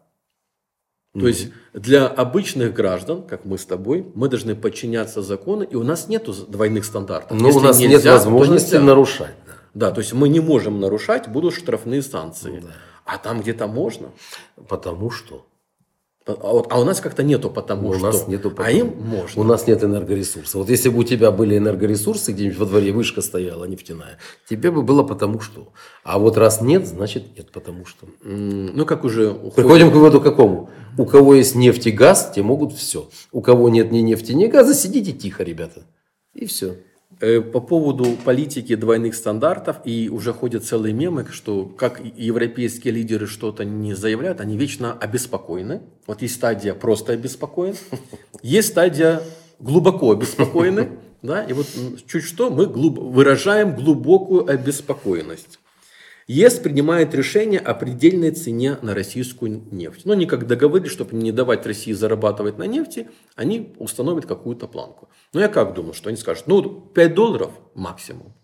То 1.14 1.28
есть 1.28 1.50
для 1.74 2.08
обычных 2.08 2.74
граждан, 2.74 3.24
как 3.24 3.44
мы 3.44 3.58
с 3.58 3.66
тобой, 3.66 4.06
мы 4.14 4.30
должны 4.30 4.56
подчиняться 4.56 5.22
закону, 5.22 5.64
и 5.64 5.76
у 5.76 5.84
нас 5.84 6.08
нет 6.08 6.28
двойных 6.48 6.86
стандартов. 6.86 7.38
Но 7.40 7.46
у 7.46 7.52
Если 7.52 7.60
нас 7.66 7.80
нет 7.80 7.92
нельзя, 7.92 8.12
то 8.12 8.18
возможности 8.18 8.76
нарушать. 8.76 9.36
да. 9.46 9.54
Да, 9.74 9.92
то 9.92 10.02
есть 10.02 10.14
мы 10.14 10.30
не 10.30 10.40
можем 10.40 10.80
нарушать, 10.80 11.28
будут 11.28 11.54
штрафные 11.54 12.02
санкции. 12.02 12.64
А 13.06 13.18
там 13.18 13.42
где-то 13.42 13.68
можно. 13.68 14.12
Потому 14.68 15.10
что 15.10 15.46
А, 16.42 16.52
вот- 16.54 16.68
а 16.70 16.80
у 16.80 16.84
нас 16.84 17.00
как-то 17.02 17.24
нету 17.24 17.50
потому 17.50 17.90
у 17.90 17.94
что. 17.94 18.04
нас 18.06 18.28
нету 18.28 18.50
А 18.50 18.52
потому. 18.52 18.78
им 18.78 18.94
можно. 19.00 19.42
У 19.42 19.44
нас 19.44 19.68
нет 19.68 19.84
энергоресурсов. 19.84 20.56
Вот 20.56 20.70
если 20.70 20.90
бы 20.90 21.00
у 21.00 21.04
тебя 21.04 21.32
были 21.32 21.58
энергоресурсы, 21.58 22.32
где-нибудь 22.32 22.58
во 22.58 22.66
дворе 22.66 22.92
вышка 22.92 23.22
стояла 23.22 23.66
нефтяная, 23.66 24.18
тебе 24.50 24.72
бы 24.72 24.82
было 24.82 25.04
потому 25.04 25.40
что. 25.40 25.70
А 26.04 26.20
вот 26.20 26.38
раз 26.38 26.62
нет, 26.62 26.88
значит 26.88 27.38
нет 27.38 27.52
потому 27.52 27.86
что. 27.86 28.08
Ну, 28.24 28.86
как 28.86 29.04
уже 29.04 29.30
уходит- 29.32 29.56
Приходим 29.56 29.92
к 29.92 29.94
выводу 29.94 30.22
какому? 30.22 30.70
У 30.98 31.06
кого 31.06 31.36
есть 31.36 31.56
нефть 31.56 31.88
и 31.88 31.92
газ, 31.92 32.32
те 32.36 32.42
могут 32.42 32.74
все. 32.74 33.10
У 33.32 33.42
кого 33.42 33.70
нет 33.70 33.92
ни 33.92 34.00
нефти, 34.00 34.34
ни 34.34 34.46
газа, 34.48 34.74
сидите 34.74 35.12
тихо, 35.12 35.44
ребята. 35.44 35.82
И 36.34 36.46
все. 36.46 36.76
Э, 37.22 37.42
По 37.42 37.60
поводу 37.60 38.06
политики 38.24 38.76
двойных 38.76 39.14
стандартов, 39.16 39.78
и 39.84 40.10
уже 40.10 40.32
ходят 40.32 40.64
целые 40.64 40.94
мемы, 40.94 41.26
что 41.32 41.66
как 41.66 42.02
европейские 42.16 42.94
лидеры 42.94 43.28
что-то 43.28 43.66
не 43.66 43.94
заявляют, 43.94 44.40
они 44.40 44.58
вечно 44.58 44.94
обеспокоены. 44.94 45.82
Вот 46.08 46.22
есть 46.22 46.36
стадия 46.36 46.74
просто 46.74 47.14
обеспокоен, 47.14 47.76
есть 48.42 48.70
стадия 48.70 49.22
глубоко 49.60 50.12
обеспокоены, 50.12 50.92
да, 51.22 51.44
и 51.44 51.52
вот 51.52 51.68
чуть 52.08 52.24
что 52.24 52.50
мы 52.50 52.68
глуб- 52.68 53.00
выражаем 53.00 53.76
глубокую 53.76 54.50
обеспокоенность. 54.50 55.59
ЕС 56.30 56.60
принимает 56.60 57.16
решение 57.16 57.60
о 57.60 57.74
предельной 57.74 58.30
цене 58.30 58.78
на 58.84 58.94
российскую 58.94 59.64
нефть. 59.72 60.02
Но 60.06 60.14
они 60.14 60.28
как 60.28 60.46
договорились, 60.46 60.92
чтобы 60.92 61.16
не 61.16 61.32
давать 61.32 61.66
России 61.66 61.92
зарабатывать 61.92 62.60
на 62.60 62.68
нефти, 62.68 63.10
они 63.36 63.74
установят 63.80 64.28
какую-то 64.28 64.68
планку. 64.68 65.10
Но 65.34 65.40
я 65.40 65.48
как 65.48 65.74
думаю, 65.74 65.96
что 65.96 66.10
они 66.10 66.18
скажут, 66.18 66.46
ну 66.46 66.82
5 66.82 67.16
долларов 67.16 67.54
максимум. 67.74 68.36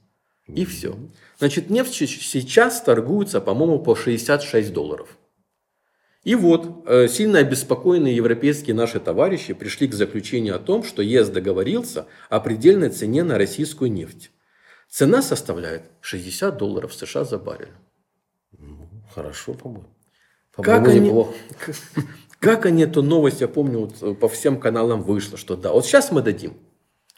И 0.47 0.65
все. 0.65 0.95
Значит, 1.37 1.69
нефть 1.69 1.93
сейчас 1.93 2.81
торгуется, 2.81 3.39
по-моему, 3.39 3.77
по 3.77 3.95
66 3.95 4.73
долларов. 4.73 5.19
И 6.23 6.33
вот, 6.33 6.85
э, 6.87 7.07
сильно 7.07 7.37
обеспокоенные 7.37 8.15
европейские 8.15 8.75
наши 8.75 8.99
товарищи 8.99 9.53
пришли 9.53 9.87
к 9.87 9.93
заключению 9.93 10.55
о 10.55 10.59
том, 10.59 10.83
что 10.83 11.03
ЕС 11.03 11.29
договорился 11.29 12.07
о 12.31 12.39
предельной 12.39 12.89
цене 12.89 13.23
на 13.23 13.37
российскую 13.37 13.91
нефть. 13.91 14.31
Цена 14.89 15.21
составляет 15.21 15.83
60 16.01 16.57
долларов 16.57 16.93
США 16.93 17.23
за 17.23 17.37
баррель. 17.37 17.73
Хорошо, 19.13 19.53
по-моему. 19.53 19.89
Как 20.55 20.87
они, 20.87 20.99
неплохо. 20.99 21.33
как 22.39 22.65
они 22.65 22.83
эту 22.83 23.01
новость, 23.01 23.41
я 23.41 23.47
помню, 23.47 23.79
вот 23.79 24.01
э, 24.01 24.13
по 24.13 24.29
всем 24.29 24.59
каналам 24.59 25.01
вышло, 25.01 25.37
что 25.37 25.55
да, 25.55 25.71
вот 25.73 25.85
сейчас 25.85 26.11
мы 26.11 26.21
дадим. 26.21 26.57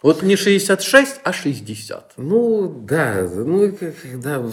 Вот 0.03 0.21
не 0.21 0.35
66, 0.35 1.21
а 1.23 1.33
60. 1.33 2.13
Ну, 2.17 2.67
да, 2.67 3.27
ну, 3.33 3.71
да, 4.23 4.43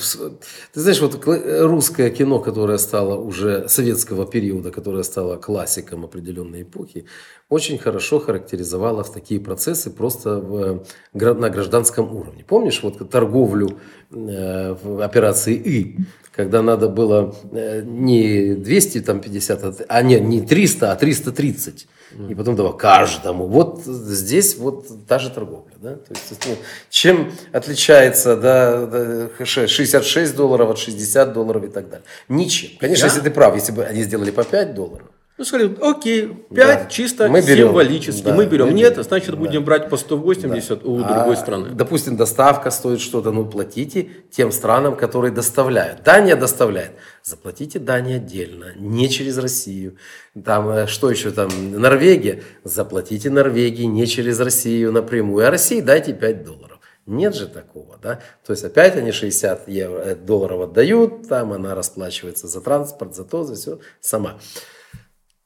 ты 0.72 0.80
знаешь, 0.80 1.00
вот 1.02 1.22
русское 1.26 2.08
кино, 2.08 2.38
которое 2.38 2.78
стало 2.78 3.16
уже 3.16 3.68
советского 3.68 4.26
периода, 4.26 4.70
которое 4.70 5.02
стало 5.02 5.36
классиком 5.36 6.04
определенной 6.04 6.62
эпохи, 6.62 7.04
очень 7.50 7.76
хорошо 7.76 8.20
характеризовало 8.20 9.04
в 9.04 9.12
такие 9.12 9.38
процессы 9.38 9.90
просто 9.90 10.38
в, 10.38 10.86
на 11.12 11.50
гражданском 11.50 12.16
уровне. 12.16 12.42
Помнишь 12.48 12.82
вот 12.82 13.10
торговлю 13.10 13.78
э, 14.10 14.76
в 14.82 15.04
операции 15.04 15.54
«И», 15.54 15.98
когда 16.32 16.62
надо 16.62 16.88
было 16.88 17.34
э, 17.52 17.82
не 17.84 18.54
250, 18.54 19.64
а- 19.64 19.74
а 19.88 20.02
не, 20.02 20.18
не 20.20 20.40
300, 20.40 20.90
а 20.90 20.96
330. 20.96 21.86
И 22.30 22.34
потом 22.34 22.56
давал 22.56 22.76
каждому. 22.76 23.46
Вот 23.46 23.82
здесь 23.84 24.56
вот 24.56 24.86
та 25.06 25.18
же 25.18 25.30
торговля. 25.30 25.72
Да? 25.80 25.94
То 25.96 26.14
есть, 26.14 26.46
ну, 26.46 26.56
чем 26.90 27.32
отличается 27.52 28.36
да, 28.36 28.86
да, 28.86 29.44
ш- 29.44 29.66
66 29.66 30.34
долларов 30.36 30.70
от 30.70 30.78
60 30.78 31.32
долларов 31.32 31.64
и 31.64 31.68
так 31.68 31.88
далее? 31.88 32.04
Ничем. 32.28 32.70
Конечно, 32.78 33.06
Я- 33.06 33.12
если 33.12 33.20
ты 33.20 33.30
прав, 33.30 33.54
если 33.54 33.72
бы 33.72 33.84
они 33.84 34.02
сделали 34.02 34.30
по 34.30 34.44
5 34.44 34.74
долларов, 34.74 35.06
Ну, 35.36 35.44
сказали, 35.44 35.76
окей, 35.82 36.28
5 36.54 36.84
Да. 36.84 36.86
чисто 36.88 37.28
Мы 37.28 37.40
берем. 37.42 37.68
символически. 37.68 38.22
Да, 38.22 38.34
мы 38.34 38.46
берем. 38.46 38.66
мы 38.66 38.72
Нет, 38.72 38.92
берем. 38.92 39.02
значит, 39.02 39.30
Да. 39.32 39.36
будем 39.36 39.64
брать 39.64 39.88
по 39.90 39.96
180 39.96 40.84
у 40.84 41.02
А, 41.02 41.12
другой 41.12 41.36
страны. 41.36 41.70
Допустим, 41.70 42.16
доставка 42.16 42.70
стоит 42.70 43.00
что-то, 43.00 43.32
ну 43.32 43.44
платите 43.44 44.10
тем 44.30 44.52
странам, 44.52 44.94
которые 44.94 45.32
доставляют. 45.32 46.04
Дания 46.04 46.36
доставляет. 46.36 46.92
Заплатите 47.24 47.80
Дании 47.80 48.16
отдельно, 48.16 48.74
не 48.76 49.08
через 49.08 49.36
Россию. 49.38 49.96
Там 50.44 50.68
э, 50.68 50.86
что 50.86 51.10
еще 51.10 51.32
там? 51.32 51.48
Норвегия. 51.80 52.44
Заплатите 52.62 53.28
Норвегии 53.28 53.84
не 53.86 54.06
через 54.06 54.38
Россию 54.38 54.92
напрямую. 54.92 55.44
А 55.48 55.50
России 55.50 55.80
дайте 55.80 56.12
5 56.12 56.44
долларов. 56.44 56.78
Нет 57.06 57.34
же 57.34 57.48
такого, 57.48 57.98
да? 58.00 58.20
То 58.46 58.52
есть 58.52 58.62
опять 58.64 58.94
они 58.96 59.10
60 59.10 59.68
евро, 59.68 59.98
э, 59.98 60.14
долларов 60.14 60.60
отдают, 60.70 61.28
там 61.28 61.52
она 61.52 61.74
расплачивается 61.74 62.46
за 62.46 62.60
транспорт, 62.60 63.16
за 63.16 63.24
то, 63.24 63.42
за 63.42 63.56
все 63.56 63.78
сама. 64.00 64.38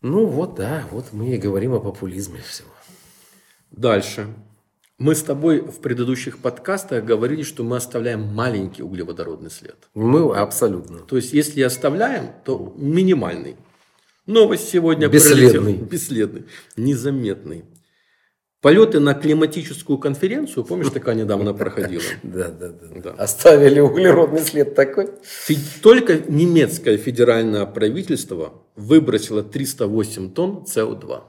Ну 0.00 0.26
вот, 0.26 0.54
да, 0.54 0.87
вот 0.92 1.06
мы 1.12 1.34
и 1.34 1.38
говорим 1.38 1.74
о 1.74 1.80
популизме 1.80 2.40
всего. 2.40 2.68
Дальше. 3.70 4.28
Мы 4.98 5.14
с 5.14 5.22
тобой 5.22 5.61
в 5.61 5.78
предыдущих 5.80 6.38
подкастах 6.38 7.04
говорили, 7.04 7.42
что 7.42 7.62
мы 7.62 7.76
оставляем 7.76 8.22
маленький 8.34 8.82
углеводородный 8.82 9.50
след. 9.50 9.76
Мы 9.94 10.34
абсолютно. 10.37 10.98
То 10.98 11.16
есть, 11.16 11.32
если 11.32 11.62
оставляем, 11.62 12.30
то 12.44 12.74
минимальный. 12.76 13.56
Новость 14.26 14.68
сегодня 14.68 15.08
бесследный. 15.08 15.74
Пролетела. 15.74 15.88
Бесследный. 15.88 16.44
Незаметный. 16.76 17.64
Полеты 18.61 18.99
на 18.99 19.14
климатическую 19.14 19.99
конференцию, 19.99 20.64
помнишь, 20.64 20.90
такая 20.90 21.14
недавно 21.14 21.55
проходила? 21.55 22.03
Да, 22.25 22.49
да, 22.49 22.73
да. 22.97 23.11
Оставили 23.12 23.79
углеродный 23.79 24.40
след 24.40 24.75
такой. 24.75 25.11
Только 25.81 26.18
немецкое 26.29 26.97
федеральное 26.97 27.66
правительство 27.66 28.64
выбросило 28.75 29.44
308 29.44 30.35
тонн 30.35 30.64
СО2. 30.64 31.23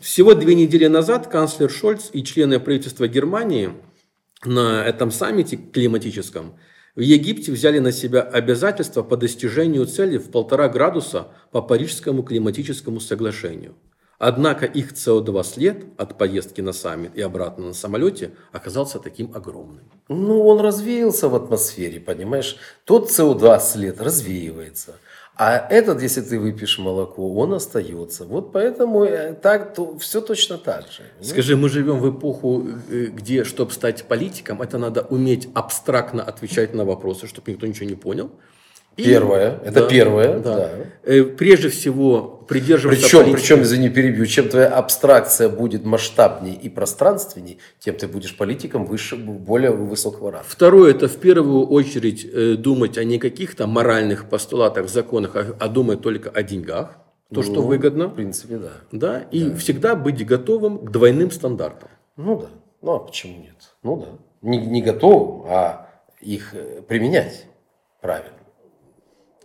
Всего 0.00 0.34
две 0.34 0.54
недели 0.54 0.86
назад 0.86 1.26
канцлер 1.26 1.70
Шольц 1.70 2.08
и 2.12 2.24
члены 2.24 2.58
правительства 2.58 3.06
Германии 3.06 3.72
на 4.46 4.82
этом 4.82 5.10
саммите 5.10 5.56
климатическом 5.56 6.58
в 6.94 7.00
Египте 7.00 7.52
взяли 7.52 7.80
на 7.80 7.92
себя 7.92 8.22
обязательства 8.22 9.02
по 9.02 9.18
достижению 9.18 9.84
цели 9.84 10.16
в 10.16 10.30
полтора 10.30 10.70
градуса 10.70 11.28
по 11.52 11.60
Парижскому 11.60 12.22
климатическому 12.22 13.00
соглашению. 13.00 13.74
Однако 14.18 14.64
их 14.64 14.92
СО2 14.92 15.44
след 15.44 15.84
от 15.98 16.16
поездки 16.16 16.62
на 16.62 16.72
саммит 16.72 17.14
и 17.14 17.20
обратно 17.20 17.66
на 17.66 17.74
самолете 17.74 18.30
оказался 18.52 18.98
таким 18.98 19.34
огромным. 19.34 19.84
Ну, 20.08 20.46
он 20.46 20.60
развеялся 20.60 21.28
в 21.28 21.34
атмосфере, 21.34 22.00
понимаешь? 22.00 22.56
Тот 22.84 23.10
СО2 23.10 23.60
след 23.60 24.00
развеивается. 24.00 24.94
А 25.38 25.58
этот, 25.68 26.00
если 26.00 26.22
ты 26.22 26.40
выпьешь 26.40 26.78
молоко, 26.78 27.34
он 27.34 27.52
остается. 27.52 28.24
Вот 28.24 28.52
поэтому 28.52 29.04
э, 29.04 29.34
так, 29.34 29.74
то, 29.74 29.98
все 29.98 30.22
точно 30.22 30.56
так 30.56 30.86
же. 30.90 31.02
Скажи, 31.20 31.56
мы 31.56 31.68
живем 31.68 31.98
в 31.98 32.10
эпоху, 32.10 32.66
э, 32.90 33.06
где, 33.06 33.44
чтобы 33.44 33.72
стать 33.72 34.04
политиком, 34.04 34.62
это 34.62 34.78
надо 34.78 35.02
уметь 35.02 35.50
абстрактно 35.52 36.22
отвечать 36.22 36.72
на 36.72 36.86
вопросы, 36.86 37.26
чтобы 37.26 37.52
никто 37.52 37.66
ничего 37.66 37.86
не 37.86 37.96
понял. 37.96 38.30
И, 38.96 39.04
первое, 39.04 39.58
это 39.64 39.82
да, 39.82 39.88
первое. 39.88 40.38
Да. 40.38 40.56
Да. 40.56 40.70
Э, 41.02 41.22
прежде 41.22 41.68
всего 41.68 42.44
придерживаться 42.48 43.02
причем, 43.02 43.18
политики. 43.18 43.36
Причем, 43.36 43.62
извини, 43.62 43.88
перебью, 43.90 44.26
чем 44.26 44.48
твоя 44.48 44.68
абстракция 44.68 45.48
будет 45.48 45.84
масштабнее 45.84 46.54
и 46.54 46.68
пространственнее, 46.68 47.58
тем 47.78 47.96
ты 47.96 48.08
будешь 48.08 48.36
политиком 48.36 48.86
выше, 48.86 49.16
более 49.16 49.70
высокого 49.72 50.32
ранга. 50.32 50.46
Второе, 50.48 50.92
это 50.92 51.08
в 51.08 51.16
первую 51.16 51.66
очередь 51.66 52.24
э, 52.24 52.54
думать 52.54 52.96
о 52.96 53.04
не 53.04 53.18
каких-то 53.18 53.66
моральных 53.66 54.28
постулатах, 54.28 54.88
законах, 54.88 55.36
а, 55.36 55.54
а 55.58 55.68
думать 55.68 56.00
только 56.00 56.30
о 56.30 56.42
деньгах. 56.42 56.96
То, 57.34 57.40
ну, 57.40 57.42
что 57.42 57.60
выгодно. 57.62 58.06
В 58.06 58.14
принципе, 58.14 58.56
да. 58.56 58.72
Да, 58.92 59.18
и 59.32 59.44
да. 59.44 59.56
всегда 59.56 59.96
быть 59.96 60.24
готовым 60.24 60.78
к 60.78 60.90
двойным 60.90 61.30
стандартам. 61.30 61.88
Ну 62.16 62.38
да. 62.38 62.46
Ну 62.82 62.92
а 62.92 62.98
почему 63.00 63.38
нет? 63.42 63.74
Ну 63.82 63.96
да. 63.96 64.06
Не, 64.42 64.58
не 64.58 64.80
готовым, 64.80 65.46
а 65.48 65.88
их 66.20 66.54
э, 66.54 66.82
применять 66.86 67.46
правильно. 68.00 68.35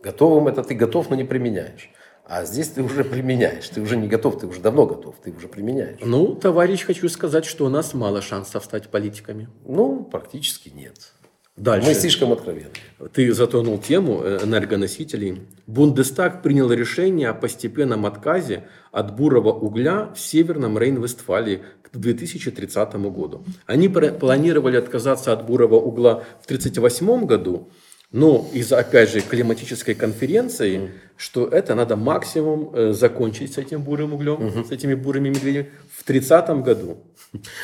Готовым 0.03 0.47
это 0.47 0.63
ты 0.63 0.73
готов, 0.75 1.09
но 1.09 1.15
не 1.15 1.23
применяешь. 1.23 1.89
А 2.25 2.45
здесь 2.45 2.69
ты 2.69 2.81
уже 2.81 3.03
применяешь. 3.03 3.67
Ты 3.67 3.81
уже 3.81 3.97
не 3.97 4.07
готов, 4.07 4.39
ты 4.39 4.47
уже 4.47 4.61
давно 4.61 4.85
готов, 4.85 5.15
ты 5.21 5.31
уже 5.31 5.47
применяешь. 5.47 5.99
Ну, 6.01 6.35
товарищ, 6.35 6.85
хочу 6.85 7.09
сказать, 7.09 7.45
что 7.45 7.65
у 7.65 7.69
нас 7.69 7.93
мало 7.93 8.21
шансов 8.21 8.63
стать 8.63 8.89
политиками. 8.89 9.49
Ну, 9.65 10.03
практически 10.03 10.69
нет. 10.69 11.13
Дальше. 11.57 11.89
Мы 11.89 11.93
слишком 11.93 12.31
откровенны. 12.31 12.71
Ты 13.13 13.33
затронул 13.33 13.77
тему 13.77 14.21
э, 14.23 14.39
энергоносителей. 14.43 15.41
Бундестаг 15.67 16.41
принял 16.41 16.71
решение 16.71 17.29
о 17.29 17.33
постепенном 17.33 18.05
отказе 18.05 18.67
от 18.91 19.15
бурого 19.15 19.51
угля 19.51 20.11
в 20.15 20.19
Северном 20.19 20.77
Рейн-Вестфалии 20.77 21.61
к 21.81 21.97
2030 21.97 22.95
году. 23.11 23.43
Они 23.65 23.89
планировали 23.89 24.77
отказаться 24.77 25.33
от 25.33 25.45
бурого 25.45 25.75
угла 25.75 26.23
в 26.41 26.45
1938 26.45 27.25
году, 27.25 27.69
но 28.11 28.49
из-за, 28.53 28.79
опять 28.79 29.09
же, 29.09 29.21
климатической 29.21 29.95
конференции, 29.95 30.77
mm. 30.77 30.89
что 31.15 31.47
это 31.47 31.75
надо 31.75 31.95
максимум 31.95 32.71
э, 32.73 32.91
закончить 32.91 33.53
с 33.53 33.57
этим 33.57 33.83
бурым 33.83 34.13
углем, 34.13 34.35
mm-hmm. 34.35 34.67
с 34.67 34.71
этими 34.71 34.95
бурыми 34.95 35.29
медведями 35.29 35.69
в 35.97 36.03
30 36.03 36.49
году. 36.61 36.97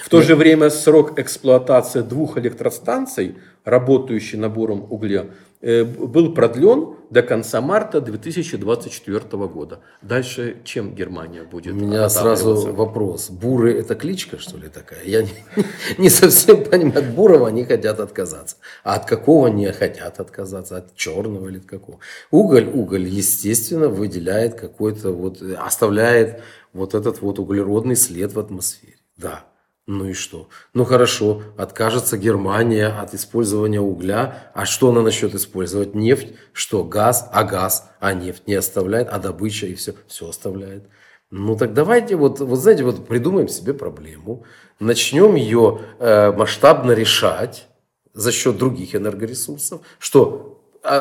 В 0.03 0.09
то 0.09 0.21
же 0.21 0.35
время 0.35 0.69
срок 0.69 1.19
эксплуатации 1.19 2.01
двух 2.01 2.37
электростанций, 2.37 3.35
работающих 3.65 4.39
на 4.39 4.47
буром 4.47 4.87
угле, 4.89 5.31
был 5.61 6.33
продлен 6.33 6.97
до 7.09 7.21
конца 7.23 7.61
марта 7.61 8.01
2024 8.01 9.47
года. 9.47 9.79
Дальше 10.01 10.57
чем 10.63 10.93
Германия 10.93 11.43
будет? 11.43 11.73
У 11.73 11.77
меня 11.77 12.09
сразу 12.09 12.73
вопрос. 12.73 13.29
Буры– 13.29 13.73
это 13.79 13.95
кличка, 13.95 14.37
что 14.37 14.57
ли, 14.57 14.67
такая? 14.67 15.03
Я 15.03 15.23
не, 15.23 15.29
не 15.97 16.09
совсем 16.09 16.63
понимаю. 16.63 16.99
От 16.99 17.15
бурого 17.15 17.47
они 17.47 17.63
хотят 17.63 17.99
отказаться. 17.99 18.57
А 18.83 18.95
от 18.95 19.05
какого 19.05 19.47
не 19.47 19.71
хотят 19.71 20.19
отказаться? 20.19 20.77
От 20.77 20.95
черного 20.95 21.47
или 21.49 21.59
от 21.59 21.65
какого? 21.65 21.99
Уголь, 22.31 22.69
уголь, 22.73 23.07
естественно, 23.07 23.87
выделяет 23.87 24.55
какой-то 24.55 25.11
вот, 25.11 25.41
оставляет 25.57 26.41
вот 26.73 26.93
этот 26.93 27.21
вот 27.21 27.39
углеродный 27.39 27.95
след 27.95 28.33
в 28.33 28.39
атмосфере. 28.39 28.97
Да. 29.17 29.45
Ну 29.87 30.09
и 30.09 30.13
что? 30.13 30.49
Ну 30.73 30.83
хорошо, 30.83 31.43
откажется 31.55 32.17
Германия 32.17 32.87
от 32.87 33.13
использования 33.13 33.79
угля. 33.79 34.51
А 34.53 34.65
что 34.65 34.89
она 34.89 35.01
насчет 35.01 35.33
использовать? 35.33 35.95
Нефть? 35.95 36.33
Что? 36.51 36.83
Газ? 36.83 37.29
А 37.31 37.45
газ? 37.45 37.89
А 38.01 38.13
нефть 38.13 38.47
не 38.47 38.55
оставляет? 38.55 39.07
А 39.09 39.17
добыча 39.17 39.65
и 39.65 39.75
все? 39.75 39.95
Все 40.07 40.27
оставляет. 40.27 40.89
Ну 41.31 41.55
так 41.55 41.73
давайте 41.73 42.17
вот, 42.17 42.41
вот 42.41 42.59
знаете, 42.59 42.83
вот 42.83 43.07
придумаем 43.07 43.47
себе 43.47 43.73
проблему, 43.73 44.43
начнем 44.79 45.35
ее 45.35 45.79
э, 45.99 46.33
масштабно 46.33 46.91
решать 46.91 47.67
за 48.13 48.33
счет 48.33 48.57
других 48.57 48.93
энергоресурсов, 48.93 49.81
что 49.99 50.56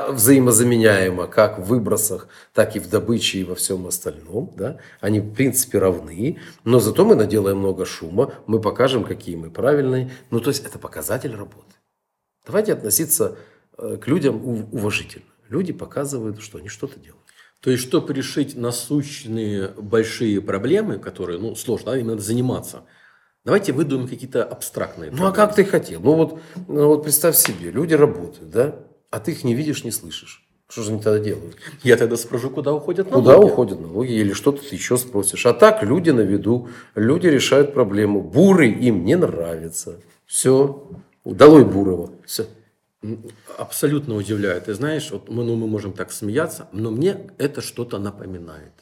взаимозаменяемо 0.08 1.26
как 1.26 1.58
в 1.58 1.64
выбросах, 1.64 2.28
так 2.52 2.76
и 2.76 2.78
в 2.78 2.88
добыче 2.88 3.38
и 3.38 3.44
во 3.44 3.54
всем 3.54 3.86
остальном. 3.86 4.52
Да? 4.56 4.78
Они 5.00 5.20
в 5.20 5.34
принципе 5.34 5.78
равны, 5.78 6.38
но 6.64 6.80
зато 6.80 7.04
мы 7.04 7.14
наделаем 7.14 7.58
много 7.58 7.84
шума, 7.84 8.32
мы 8.46 8.60
покажем, 8.60 9.04
какие 9.04 9.36
мы 9.36 9.50
правильные. 9.50 10.10
Ну, 10.30 10.40
то 10.40 10.50
есть 10.50 10.64
это 10.64 10.78
показатель 10.78 11.34
работы. 11.34 11.74
Давайте 12.46 12.72
относиться 12.72 13.36
э, 13.78 13.96
к 13.96 14.06
людям 14.06 14.68
уважительно. 14.72 15.26
Люди 15.48 15.72
показывают, 15.72 16.40
что 16.40 16.58
они 16.58 16.68
что-то 16.68 16.98
делают. 16.98 17.22
То 17.60 17.70
есть, 17.70 17.82
чтобы 17.82 18.12
решить 18.12 18.56
насущные 18.56 19.68
большие 19.68 20.40
проблемы, 20.40 20.98
которые 20.98 21.38
ну, 21.38 21.54
сложно, 21.54 21.92
да, 21.92 21.98
им 21.98 22.08
надо 22.08 22.22
заниматься, 22.22 22.82
Давайте 23.46 23.72
выдумаем 23.72 24.08
какие-то 24.08 24.42
абстрактные. 24.42 25.12
Ну, 25.12 25.24
а 25.24 25.30
как 25.30 25.54
ты 25.54 25.64
хотел? 25.64 26.00
Ну 26.00 26.14
вот, 26.16 26.40
ну, 26.66 26.88
вот 26.88 27.04
представь 27.04 27.36
себе, 27.36 27.70
люди 27.70 27.94
работают, 27.94 28.50
да? 28.50 28.85
А 29.10 29.20
ты 29.20 29.32
их 29.32 29.44
не 29.44 29.54
видишь, 29.54 29.84
не 29.84 29.90
слышишь. 29.90 30.46
Что 30.68 30.82
же 30.82 30.90
они 30.90 31.00
тогда 31.00 31.20
делают? 31.20 31.56
Я 31.84 31.96
тогда 31.96 32.16
спрошу, 32.16 32.50
куда 32.50 32.74
уходят 32.74 33.10
налоги? 33.10 33.24
Куда 33.24 33.38
уходят 33.38 33.80
налоги? 33.80 34.12
Или 34.12 34.32
что-то 34.32 34.68
ты 34.68 34.74
еще 34.74 34.96
спросишь. 34.96 35.46
А 35.46 35.52
так 35.52 35.84
люди 35.84 36.10
на 36.10 36.22
виду, 36.22 36.68
люди 36.96 37.28
решают 37.28 37.72
проблему. 37.72 38.20
Буры 38.20 38.68
им 38.68 39.04
не 39.04 39.16
нравится. 39.16 40.00
Все. 40.26 40.90
Долой 41.24 41.64
Бурова. 41.64 42.10
Все. 42.24 42.46
Абсолютно 43.56 44.16
удивляет. 44.16 44.64
Ты 44.64 44.74
знаешь, 44.74 45.08
вот 45.12 45.28
мы, 45.28 45.44
ну, 45.44 45.54
мы 45.54 45.68
можем 45.68 45.92
так 45.92 46.10
смеяться, 46.10 46.68
но 46.72 46.90
мне 46.90 47.30
это 47.38 47.60
что-то 47.60 47.98
напоминает. 47.98 48.72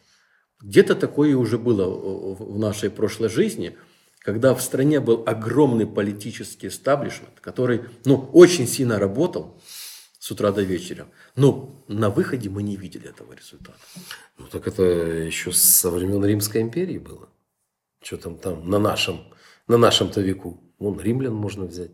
Где-то 0.63 0.95
такое 0.95 1.37
уже 1.37 1.59
было 1.59 1.85
в 1.87 2.59
нашей 2.59 2.89
прошлой 2.89 3.29
жизни, 3.29 3.77
когда 4.21 4.55
в 4.55 4.63
стране 4.63 5.01
был 5.01 5.23
огромный 5.27 5.87
политический 5.87 6.69
эстаблишмент, 6.69 7.41
который 7.43 7.83
ну, 8.07 8.31
очень 8.33 8.67
сильно 8.67 8.99
работал, 8.99 9.61
с 10.25 10.31
утра 10.31 10.53
до 10.53 10.63
вечера. 10.63 11.07
Но 11.37 11.85
на 11.87 12.09
выходе 12.09 12.49
мы 12.49 12.63
не 12.63 12.77
видели 12.77 13.11
этого 13.11 13.35
результата. 13.35 13.79
Ну 14.39 14.47
так 14.47 14.67
это 14.67 14.83
еще 14.83 15.53
со 15.53 15.91
времен 15.91 16.25
Римской 16.25 16.63
империи 16.63 16.97
было. 16.97 17.29
Что 18.03 18.17
там 18.17 18.39
там 18.39 18.71
на 18.71 18.79
нашем, 18.79 19.21
на 19.69 19.77
нашем-то 19.77 20.23
веку. 20.23 20.63
Вон 20.79 20.99
римлян 20.99 21.35
можно 21.35 21.67
взять. 21.67 21.91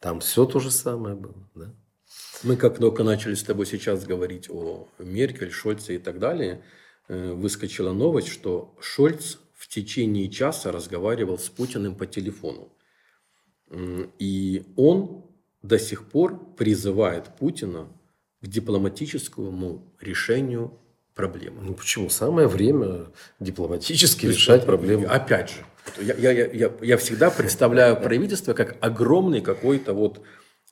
Там 0.00 0.20
все 0.20 0.46
то 0.46 0.60
же 0.60 0.70
самое 0.70 1.14
было. 1.14 1.50
Да? 1.54 1.74
Мы 2.42 2.56
как 2.56 2.78
только 2.78 3.04
начали 3.04 3.34
с 3.34 3.42
тобой 3.42 3.66
сейчас 3.66 4.06
говорить 4.06 4.48
о 4.48 4.88
Меркель, 4.98 5.50
Шольце 5.50 5.96
и 5.96 5.98
так 5.98 6.18
далее, 6.18 6.64
э, 7.08 7.32
выскочила 7.34 7.92
новость, 7.92 8.28
что 8.28 8.74
Шольц 8.80 9.36
в 9.52 9.68
течение 9.68 10.30
часа 10.30 10.72
разговаривал 10.72 11.36
с 11.36 11.50
Путиным 11.50 11.96
по 11.96 12.06
телефону. 12.06 12.72
И 14.18 14.72
он 14.74 15.23
до 15.64 15.78
сих 15.78 16.04
пор 16.04 16.38
призывает 16.56 17.24
Путина 17.38 17.86
к 18.42 18.46
дипломатическому 18.46 19.82
решению 20.00 20.72
проблемы. 21.14 21.62
Ну 21.62 21.72
почему? 21.72 22.10
Самое 22.10 22.48
время 22.48 23.06
дипломатически 23.40 24.26
решать 24.26 24.66
проблемы. 24.66 25.06
Опять 25.06 25.50
же, 25.50 26.02
я, 26.02 26.14
я, 26.32 26.46
я, 26.52 26.70
я 26.82 26.96
всегда 26.98 27.30
представляю 27.30 27.96
правительство 27.96 28.52
как 28.52 28.76
огромный 28.80 29.40
какой-то 29.40 29.94
вот 29.94 30.20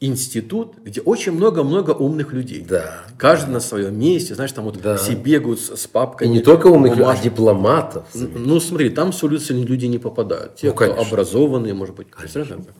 институт, 0.00 0.76
где 0.84 1.00
очень 1.00 1.32
много-много 1.32 1.92
умных 1.92 2.32
людей. 2.34 2.60
Да. 2.68 3.04
Каждый 3.16 3.52
на 3.52 3.60
своем 3.60 3.98
месте, 3.98 4.34
знаешь, 4.34 4.52
там 4.52 4.64
вот 4.64 4.76
Да. 4.82 4.96
все 4.98 5.14
бегают 5.14 5.60
с, 5.60 5.74
с 5.76 5.86
И 5.86 5.88
папками. 5.88 6.28
не 6.28 6.40
только 6.40 6.66
умных, 6.66 6.96
людей, 6.96 7.06
а 7.06 7.16
дипломатов. 7.16 8.04
Ну, 8.14 8.60
смотри, 8.60 8.90
там 8.90 9.12
с 9.12 9.22
улицы 9.22 9.54
люди 9.54 9.86
не 9.86 9.98
попадают. 9.98 10.56
Те, 10.56 10.66
Ну, 10.68 10.74
кто 10.74 10.86
конечно. 10.86 11.06
образованные, 11.06 11.72
может 11.72 11.94
быть. 11.94 12.08
Представляешь, 12.08 12.64
как? 12.66 12.74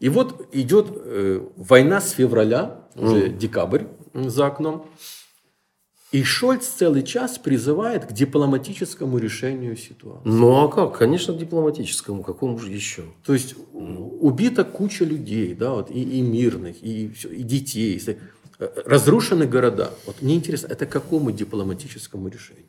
И 0.00 0.08
вот 0.08 0.48
идет 0.52 0.86
э, 0.90 1.40
война 1.56 2.00
с 2.00 2.10
февраля, 2.10 2.86
уже 2.94 3.28
декабрь 3.28 3.84
м, 4.14 4.30
за 4.30 4.46
окном. 4.46 4.86
И 6.12 6.22
Шольц 6.22 6.66
целый 6.66 7.02
час 7.02 7.36
призывает 7.36 8.06
к 8.06 8.12
дипломатическому 8.12 9.18
решению 9.18 9.76
ситуации. 9.76 10.28
Ну 10.28 10.64
а 10.64 10.68
как? 10.68 10.98
Конечно, 10.98 11.34
дипломатическому. 11.34 12.22
Какому 12.22 12.58
же 12.58 12.70
еще? 12.70 13.02
То 13.24 13.34
есть 13.34 13.56
убита 13.72 14.64
куча 14.64 15.04
людей, 15.04 15.54
да, 15.54 15.72
вот, 15.72 15.90
и, 15.90 16.00
и 16.00 16.20
мирных, 16.22 16.82
и, 16.82 17.12
и 17.30 17.42
детей. 17.42 18.00
Э, 18.58 18.68
Разрушены 18.84 19.46
города. 19.46 19.90
Вот 20.06 20.22
мне 20.22 20.34
интересно, 20.34 20.68
это 20.68 20.86
какому 20.86 21.32
дипломатическому 21.32 22.28
решению? 22.28 22.66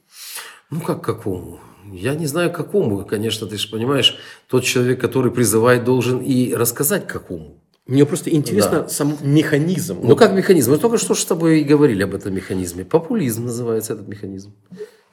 Ну 0.70 0.82
как 0.82 1.02
какому? 1.02 1.60
Я 1.92 2.16
не 2.16 2.26
знаю 2.26 2.52
какому. 2.52 3.06
Конечно, 3.06 3.48
ты 3.48 3.58
же 3.58 3.70
понимаешь, 3.70 4.18
тот 4.48 4.64
человек, 4.64 5.00
который 5.00 5.32
призывает, 5.32 5.84
должен 5.84 6.20
и 6.20 6.54
рассказать 6.54 7.08
какому. 7.08 7.58
Мне 7.88 8.06
просто 8.06 8.30
интересно 8.30 8.90
сам 8.90 9.18
механизм. 9.22 10.00
Ну 10.04 10.16
как 10.18 10.34
механизм? 10.34 10.72
Мы 10.72 10.78
только 10.78 10.98
что 10.98 11.16
с 11.16 11.24
тобой 11.24 11.62
и 11.62 11.64
говорили 11.64 12.04
об 12.04 12.14
этом 12.14 12.34
механизме. 12.34 12.84
Популизм 12.84 13.46
называется 13.46 13.94
этот 13.94 14.08
механизм. 14.10 14.54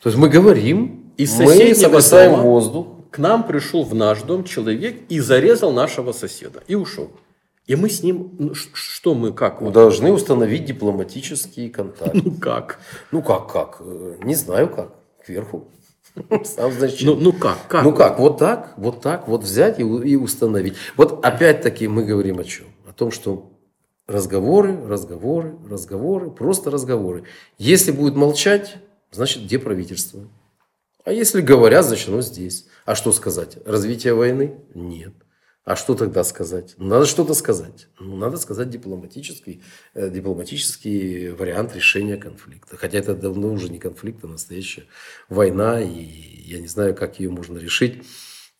То 0.03 0.11
есть 0.11 0.19
мы 0.19 0.29
говорим, 0.29 1.13
Из 1.17 1.39
мы 1.39 2.01
дома 2.11 2.43
воздух. 2.43 2.87
К 3.13 3.19
нам 3.19 3.47
пришел 3.47 3.85
в 3.85 3.95
наш 3.95 4.23
дом 4.23 4.43
человек 4.43 5.03
и 5.09 5.21
зарезал 5.21 5.73
нашего 5.73 6.11
соседа. 6.11 6.65
И 6.67 6.75
ушел. 6.75 7.13
И 7.67 7.77
мы 7.77 7.89
с 7.89 8.03
ним, 8.03 8.35
ну, 8.39 8.55
что 8.55 9.15
мы, 9.15 9.33
как? 9.33 9.63
Мы 9.63 9.71
должны 9.71 10.13
установить 10.13 10.67
дипломатический 10.67 11.71
контакт. 11.71 12.15
ну 12.15 12.33
как? 12.33 12.79
Ну 13.11 13.23
как, 13.23 13.51
как? 13.51 13.81
Не 14.23 14.35
знаю 14.35 14.69
как. 14.69 14.93
Кверху. 15.25 15.69
Сам 16.45 16.73
значит. 16.73 17.07
Ну, 17.07 17.17
ну 17.17 17.33
как? 17.33 17.67
как? 17.69 17.85
Ну 17.85 17.93
как, 17.93 18.19
вот 18.19 18.39
так, 18.39 18.75
вот 18.77 19.01
так, 19.01 19.29
вот 19.29 19.43
взять 19.43 19.81
и, 19.81 19.83
и 19.83 20.17
установить. 20.17 20.75
Вот 20.97 21.25
опять-таки 21.25 21.89
мы 21.89 22.05
говорим 22.05 22.39
о 22.39 22.45
чем? 22.45 22.67
О 22.87 22.93
том, 22.93 23.11
что 23.11 23.51
разговоры, 24.07 24.79
разговоры, 24.87 25.57
разговоры, 25.69 26.31
просто 26.31 26.71
разговоры. 26.71 27.25
Если 27.57 27.91
будет 27.91 28.15
молчать, 28.15 28.77
значит, 29.11 29.45
где 29.45 29.59
правительство? 29.59 30.21
А 31.05 31.13
если 31.13 31.41
говорят, 31.41 31.87
значит, 31.87 32.09
оно 32.09 32.21
здесь. 32.21 32.67
А 32.85 32.95
что 32.95 33.13
сказать? 33.13 33.59
Развитие 33.65 34.15
войны? 34.15 34.55
Нет. 34.75 35.15
А 35.65 35.77
что 35.77 35.95
тогда 35.95 36.25
сказать? 36.25 36.75
Ну, 36.77 36.89
надо 36.89 37.07
что-то 37.07 37.33
сказать. 37.33 37.89
Ну, 37.99 38.17
надо 38.17 38.37
сказать 38.37 38.69
дипломатический, 38.69 39.63
э, 39.95 40.11
дипломатический 40.11 41.31
вариант 41.31 41.75
решения 41.75 42.19
конфликта. 42.19 42.77
Хотя 42.77 42.99
это 42.99 43.15
давно 43.15 43.51
уже 43.51 43.71
не 43.71 43.79
конфликт, 43.79 44.23
а 44.25 44.27
настоящая 44.27 44.85
война. 45.31 45.81
И 45.81 46.05
я 46.45 46.61
не 46.61 46.67
знаю, 46.67 46.95
как 46.95 47.19
ее 47.19 47.31
можно 47.31 47.57
решить, 47.57 48.03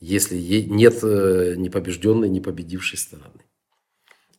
если 0.01 0.39
нет 0.39 1.05
э, 1.05 1.55
ни 1.59 1.69
побежденной, 1.69 2.31
ни 2.31 2.41
победившей 2.41 2.99
стороны. 2.99 3.45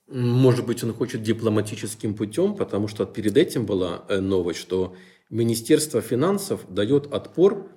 Может 0.08 0.66
быть, 0.66 0.84
он 0.84 0.92
хочет 0.94 1.22
дипломатическим 1.22 2.16
путем, 2.16 2.56
потому 2.56 2.88
что 2.88 3.06
перед 3.06 3.38
этим 3.38 3.68
была 3.68 4.06
э, 4.10 4.20
новость, 4.20 4.60
что 4.60 4.96
Министерство 5.30 6.02
финансов 6.02 6.62
дает 6.68 7.14
отпор 7.14 7.72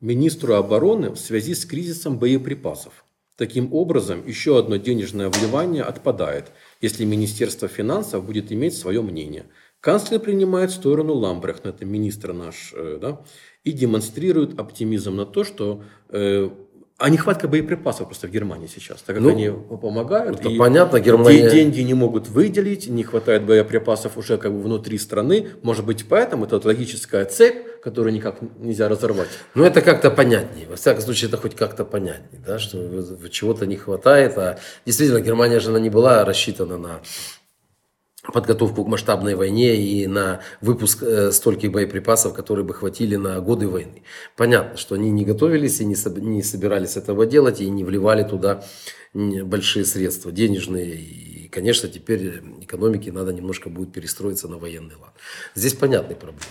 министру 0.00 0.54
обороны 0.54 1.10
в 1.10 1.16
связи 1.18 1.54
с 1.54 1.66
кризисом 1.66 2.18
боеприпасов. 2.18 3.04
Таким 3.36 3.72
образом, 3.72 4.26
еще 4.26 4.58
одно 4.58 4.76
денежное 4.76 5.30
вливание 5.30 5.82
отпадает, 5.82 6.52
если 6.80 7.04
Министерство 7.04 7.66
финансов 7.66 8.26
будет 8.26 8.52
иметь 8.52 8.76
свое 8.76 9.00
мнение. 9.00 9.46
Канцлер 9.80 10.20
принимает 10.20 10.70
сторону 10.70 11.14
Ламбрехта, 11.14 11.70
это 11.70 11.84
министр 11.84 12.32
наш, 12.34 12.72
э, 12.76 12.98
да, 13.00 13.24
и 13.64 13.72
демонстрирует 13.72 14.58
оптимизм 14.60 15.16
на 15.16 15.26
то, 15.26 15.44
что 15.44 15.82
э, 16.10 16.50
а 17.02 17.10
нехватка 17.10 17.48
боеприпасов 17.48 18.06
просто 18.06 18.28
в 18.28 18.30
Германии 18.30 18.68
сейчас, 18.68 19.02
так 19.02 19.16
как 19.16 19.22
Ну, 19.24 19.30
они 19.30 19.50
помогают. 19.50 20.38
это 20.40 20.48
и 20.48 20.56
понятно, 20.56 21.00
Германия- 21.00 21.50
деньги 21.50 21.80
не 21.80 21.94
могут 21.94 22.28
выделить, 22.28 22.86
не 22.88 23.02
хватает 23.02 23.44
боеприпасов 23.44 24.16
уже 24.16 24.38
как 24.38 24.52
бы 24.52 24.62
внутри 24.62 24.98
страны. 24.98 25.48
Может 25.62 25.84
быть, 25.84 26.06
поэтому 26.08 26.44
это 26.44 26.54
вот 26.56 26.64
логическая 26.64 27.24
цепь, 27.24 27.80
которую 27.82 28.14
никак 28.14 28.36
нельзя 28.58 28.88
разорвать. 28.88 29.28
Ну, 29.54 29.64
это 29.64 29.80
как-то 29.80 30.10
понятнее. 30.10 30.66
Во 30.68 30.76
всяком 30.76 31.02
случае, 31.02 31.28
это 31.28 31.36
хоть 31.36 31.56
как-то 31.56 31.84
понятнее, 31.84 32.40
да, 32.46 32.58
что 32.60 32.78
чего-то 33.30 33.66
не 33.66 33.76
хватает. 33.76 34.38
А 34.38 34.58
действительно, 34.86 35.20
Германия 35.20 35.58
же 35.58 35.70
она 35.70 35.80
не 35.80 35.90
была 35.90 36.24
рассчитана 36.24 36.78
на 36.78 37.00
подготовку 38.22 38.84
к 38.84 38.88
масштабной 38.88 39.34
войне 39.34 39.76
и 39.76 40.06
на 40.06 40.40
выпуск 40.60 41.02
э, 41.02 41.32
стольких 41.32 41.72
боеприпасов, 41.72 42.34
которые 42.34 42.64
бы 42.64 42.72
хватили 42.72 43.16
на 43.16 43.40
годы 43.40 43.66
войны. 43.66 44.02
Понятно, 44.36 44.76
что 44.76 44.94
они 44.94 45.10
не 45.10 45.24
готовились 45.24 45.80
и 45.80 45.84
не, 45.84 45.94
соб- 45.94 46.20
не 46.20 46.42
собирались 46.42 46.96
этого 46.96 47.26
делать 47.26 47.60
и 47.60 47.68
не 47.68 47.82
вливали 47.82 48.22
туда 48.22 48.64
большие 49.12 49.84
средства 49.84 50.30
денежные. 50.30 50.94
И, 50.94 51.48
конечно, 51.48 51.88
теперь 51.88 52.40
экономике 52.60 53.10
надо 53.10 53.32
немножко 53.32 53.68
будет 53.68 53.92
перестроиться 53.92 54.46
на 54.48 54.58
военный 54.58 54.94
лад. 54.96 55.14
Здесь 55.54 55.74
понятные 55.74 56.16
проблемы. 56.16 56.46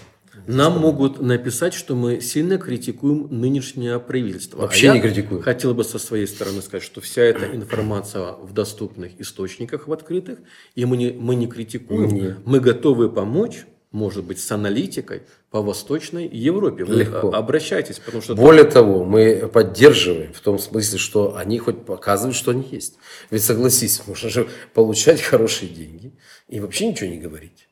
Нам 0.48 0.80
могут 0.80 1.22
написать, 1.22 1.74
что 1.74 1.96
мы 1.96 2.22
сильно 2.22 2.58
критикуем 2.58 3.28
нынешнее 3.30 4.00
правительство. 4.00 4.60
А 4.60 4.62
Вообще 4.64 4.88
я 4.88 4.94
не 4.94 5.02
критикуем. 5.02 5.42
Хотел 5.42 5.74
бы 5.74 5.84
со 5.84 6.00
своей 6.00 6.28
стороны 6.28 6.62
сказать, 6.62 6.84
что 6.84 7.02
вся 7.02 7.22
эта 7.22 7.46
информация 7.56 8.34
в 8.34 8.54
доступных 8.54 9.20
источниках, 9.20 9.88
в 9.88 9.94
открытых, 9.94 10.40
и 10.76 10.86
мы 10.86 10.98
не, 10.98 11.12
мы 11.12 11.36
не 11.36 11.48
критикуем, 11.48 12.10
Нет. 12.10 12.38
мы 12.46 12.60
готовы 12.60 13.10
помочь, 13.10 13.66
может 13.92 14.24
быть, 14.24 14.40
с 14.40 14.50
аналитикой 14.52 15.24
по 15.50 15.62
Восточной 15.62 16.28
Европе. 16.28 16.86
Вы 16.86 16.96
Легко. 16.96 17.30
а- 17.34 17.38
обращайтесь, 17.38 18.00
потому 18.00 18.24
что 18.24 18.36
Более 18.36 18.64
того, 18.64 19.04
мы 19.04 19.50
поддерживаем 19.52 20.32
в 20.32 20.40
том 20.40 20.60
смысле, 20.60 20.98
что 20.98 21.36
они 21.36 21.60
хоть 21.60 21.86
показывают, 21.86 22.36
что 22.36 22.52
они 22.52 22.66
есть. 22.72 22.98
Ведь 23.30 23.44
согласись, 23.44 24.02
можно 24.08 24.30
же 24.30 24.48
получать 24.74 25.22
хорошие 25.22 25.70
деньги 25.70 26.14
и 26.48 26.60
вообще 26.62 26.88
ничего 26.88 27.10
не 27.10 27.18
говорить. 27.18 27.68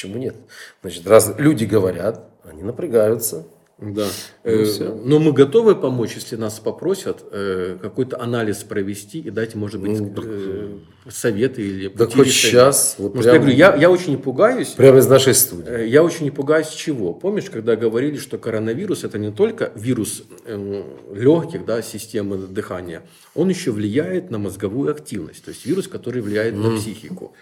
Почему 0.00 0.16
нет? 0.18 0.34
Значит, 0.80 1.06
раз 1.06 1.34
люди 1.36 1.64
говорят, 1.66 2.30
они 2.50 2.62
напрягаются. 2.62 3.46
Да. 3.78 4.06
Ну, 4.44 4.50
Э, 4.52 5.00
но 5.04 5.18
мы 5.18 5.32
готовы 5.32 5.74
помочь, 5.74 6.14
если 6.14 6.36
нас 6.36 6.58
попросят 6.58 7.22
э, 7.32 7.76
какой-то 7.80 8.18
анализ 8.20 8.58
провести 8.58 9.20
и 9.20 9.30
дать, 9.30 9.54
может 9.54 9.80
быть, 9.80 9.98
Ну, 10.00 10.10
так, 10.14 10.24
э, 10.26 10.78
советы 11.10 11.62
или 11.62 11.88
Да 11.88 12.04
хоть 12.06 12.14
решения. 12.26 12.32
сейчас, 12.32 12.94
вот 12.98 13.08
Потому 13.12 13.22
что 13.22 13.28
я 13.28 13.32
прям, 13.34 13.42
говорю, 13.42 13.58
я, 13.58 13.74
я 13.76 13.90
очень 13.90 14.18
пугаюсь. 14.18 14.68
прямо 14.68 14.98
из 14.98 15.06
нашей 15.06 15.34
студии. 15.34 15.68
Э, 15.70 15.86
Я 15.86 16.02
очень 16.02 16.24
не 16.24 16.30
пугаюсь 16.30 16.68
чего. 16.68 17.12
Помнишь, 17.14 17.48
когда 17.50 17.74
говорили, 17.76 18.16
что 18.18 18.36
коронавирус 18.38 19.04
это 19.04 19.18
не 19.18 19.32
только 19.32 19.72
вирус 19.74 20.24
э, 20.46 20.82
легких, 21.14 21.64
да, 21.66 21.80
системы 21.82 22.36
дыхания, 22.38 23.02
он 23.34 23.48
еще 23.50 23.70
влияет 23.70 24.30
на 24.30 24.38
мозговую 24.38 24.90
активность, 24.90 25.44
то 25.44 25.50
есть 25.50 25.64
вирус, 25.66 25.88
который 25.88 26.20
влияет 26.22 26.54
на 26.54 26.76
психику. 26.76 27.34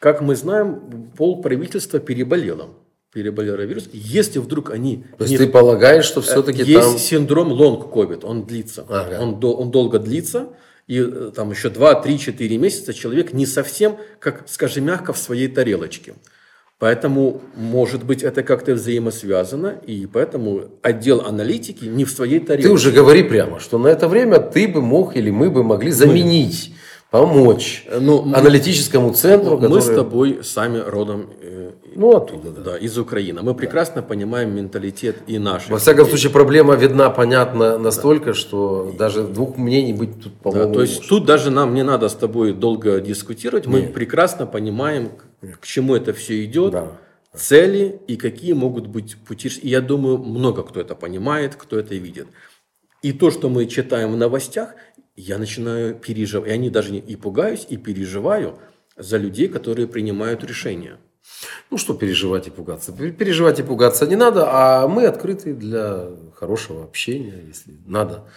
Как 0.00 0.20
мы 0.20 0.36
знаем, 0.36 1.10
пол 1.16 1.42
правительства 1.42 1.98
переболело. 1.98 2.70
Переболело 3.12 3.62
вирус. 3.62 3.88
Если 3.92 4.38
вдруг 4.38 4.70
они 4.70 5.04
То 5.16 5.24
есть 5.24 5.32
не- 5.32 5.38
ты 5.38 5.48
полагаешь, 5.48 6.04
что 6.04 6.20
все-таки 6.20 6.62
есть 6.62 6.80
там... 6.80 6.98
синдром 6.98 7.52
long 7.52 7.90
COVID, 7.90 8.24
он 8.24 8.44
длится, 8.44 8.84
Ага. 8.88 9.18
он, 9.20 9.40
дол- 9.40 9.58
он 9.60 9.70
долго 9.70 9.98
длится, 9.98 10.48
и 10.86 11.00
э, 11.00 11.32
там 11.34 11.50
еще 11.50 11.70
2, 11.70 11.94
3, 12.02 12.18
4 12.18 12.58
месяца 12.58 12.92
человек 12.94 13.32
не 13.32 13.46
совсем, 13.46 13.96
как, 14.20 14.44
скажем, 14.46 14.84
мягко 14.84 15.12
в 15.12 15.18
своей 15.18 15.48
тарелочке. 15.48 16.14
Поэтому, 16.78 17.40
может 17.56 18.04
быть, 18.04 18.22
это 18.22 18.44
как-то 18.44 18.74
взаимосвязано, 18.74 19.80
и 19.84 20.06
поэтому 20.06 20.66
отдел 20.82 21.22
аналитики 21.22 21.86
не 21.86 22.04
в 22.04 22.10
своей 22.10 22.38
тарелке. 22.38 22.68
Ты 22.68 22.72
уже 22.72 22.92
говори 22.92 23.24
прямо, 23.24 23.58
что 23.58 23.78
на 23.78 23.88
это 23.88 24.06
время 24.06 24.38
ты 24.38 24.68
бы 24.68 24.80
мог 24.80 25.16
или 25.16 25.30
мы 25.30 25.50
бы 25.50 25.64
могли 25.64 25.90
заменить, 25.90 26.72
помочь 27.10 27.86
Ну, 28.00 28.22
мы- 28.22 28.36
аналитическому 28.36 29.12
центру, 29.14 29.56
Мы 29.56 29.62
который... 29.62 29.80
с 29.80 29.86
тобой 29.86 30.38
сами 30.42 30.78
родом 30.78 31.30
э, 31.40 31.70
Ну, 31.96 32.16
оттуда, 32.16 32.50
да. 32.50 32.60
да, 32.72 32.76
из 32.76 32.98
Украины. 32.98 33.40
Мы 33.42 33.54
прекрасно 33.54 34.02
понимаем 34.02 34.54
менталитет 34.54 35.16
и 35.26 35.38
наш. 35.38 35.68
Во 35.68 35.78
всяком 35.78 36.06
случае, 36.06 36.30
проблема 36.32 36.74
видна, 36.74 37.10
понятна 37.10 37.78
настолько, 37.78 38.34
что 38.34 38.94
даже 38.98 39.22
двух 39.24 39.56
мнений 39.56 39.92
быть 39.94 40.22
тут, 40.22 40.32
Да, 40.34 40.38
по-моему, 40.42 40.72
то 40.74 40.80
не 40.80 40.86
есть 40.86 40.96
может. 40.98 41.08
тут 41.08 41.24
даже 41.24 41.50
нам 41.50 41.74
не 41.74 41.82
надо 41.82 42.08
с 42.08 42.14
тобой 42.14 42.52
долго 42.52 43.00
дискутировать. 43.00 43.66
Мы 43.66 43.80
Нет. 43.80 43.94
прекрасно 43.94 44.46
понимаем, 44.46 45.08
к, 45.40 45.60
к 45.60 45.66
чему 45.66 45.94
это 45.96 46.12
все 46.12 46.44
идет, 46.44 46.72
Да. 46.72 46.88
цели 47.34 48.00
и 48.06 48.16
какие 48.16 48.52
могут 48.52 48.86
быть 48.86 49.16
пути. 49.26 49.48
И 49.62 49.68
я 49.68 49.80
думаю, 49.80 50.18
много 50.18 50.62
кто 50.62 50.78
это 50.80 50.94
понимает, 50.94 51.54
кто 51.56 51.78
это 51.78 51.94
видит. 51.94 52.26
И 53.00 53.12
то, 53.12 53.30
что 53.30 53.48
мы 53.48 53.66
читаем 53.66 54.12
в 54.12 54.16
новостях, 54.16 54.74
я 55.18 55.38
начинаю 55.38 55.94
переживать. 55.94 56.48
И 56.48 56.52
они 56.52 56.70
даже 56.70 56.92
не, 56.92 57.00
и 57.00 57.16
пугаюсь, 57.16 57.66
и 57.68 57.76
переживаю 57.76 58.58
за 58.96 59.16
людей, 59.16 59.48
которые 59.48 59.88
принимают 59.88 60.44
решения. 60.44 60.98
Ну 61.70 61.76
что 61.76 61.94
переживать 61.94 62.46
и 62.46 62.50
пугаться? 62.50 62.92
Переживать 62.92 63.60
и 63.60 63.62
пугаться 63.62 64.06
не 64.06 64.16
надо, 64.16 64.46
а 64.48 64.86
мы 64.88 65.06
открыты 65.06 65.54
для 65.54 66.08
хорошего 66.34 66.84
общения, 66.84 67.42
если 67.46 67.76
надо. 67.84 68.28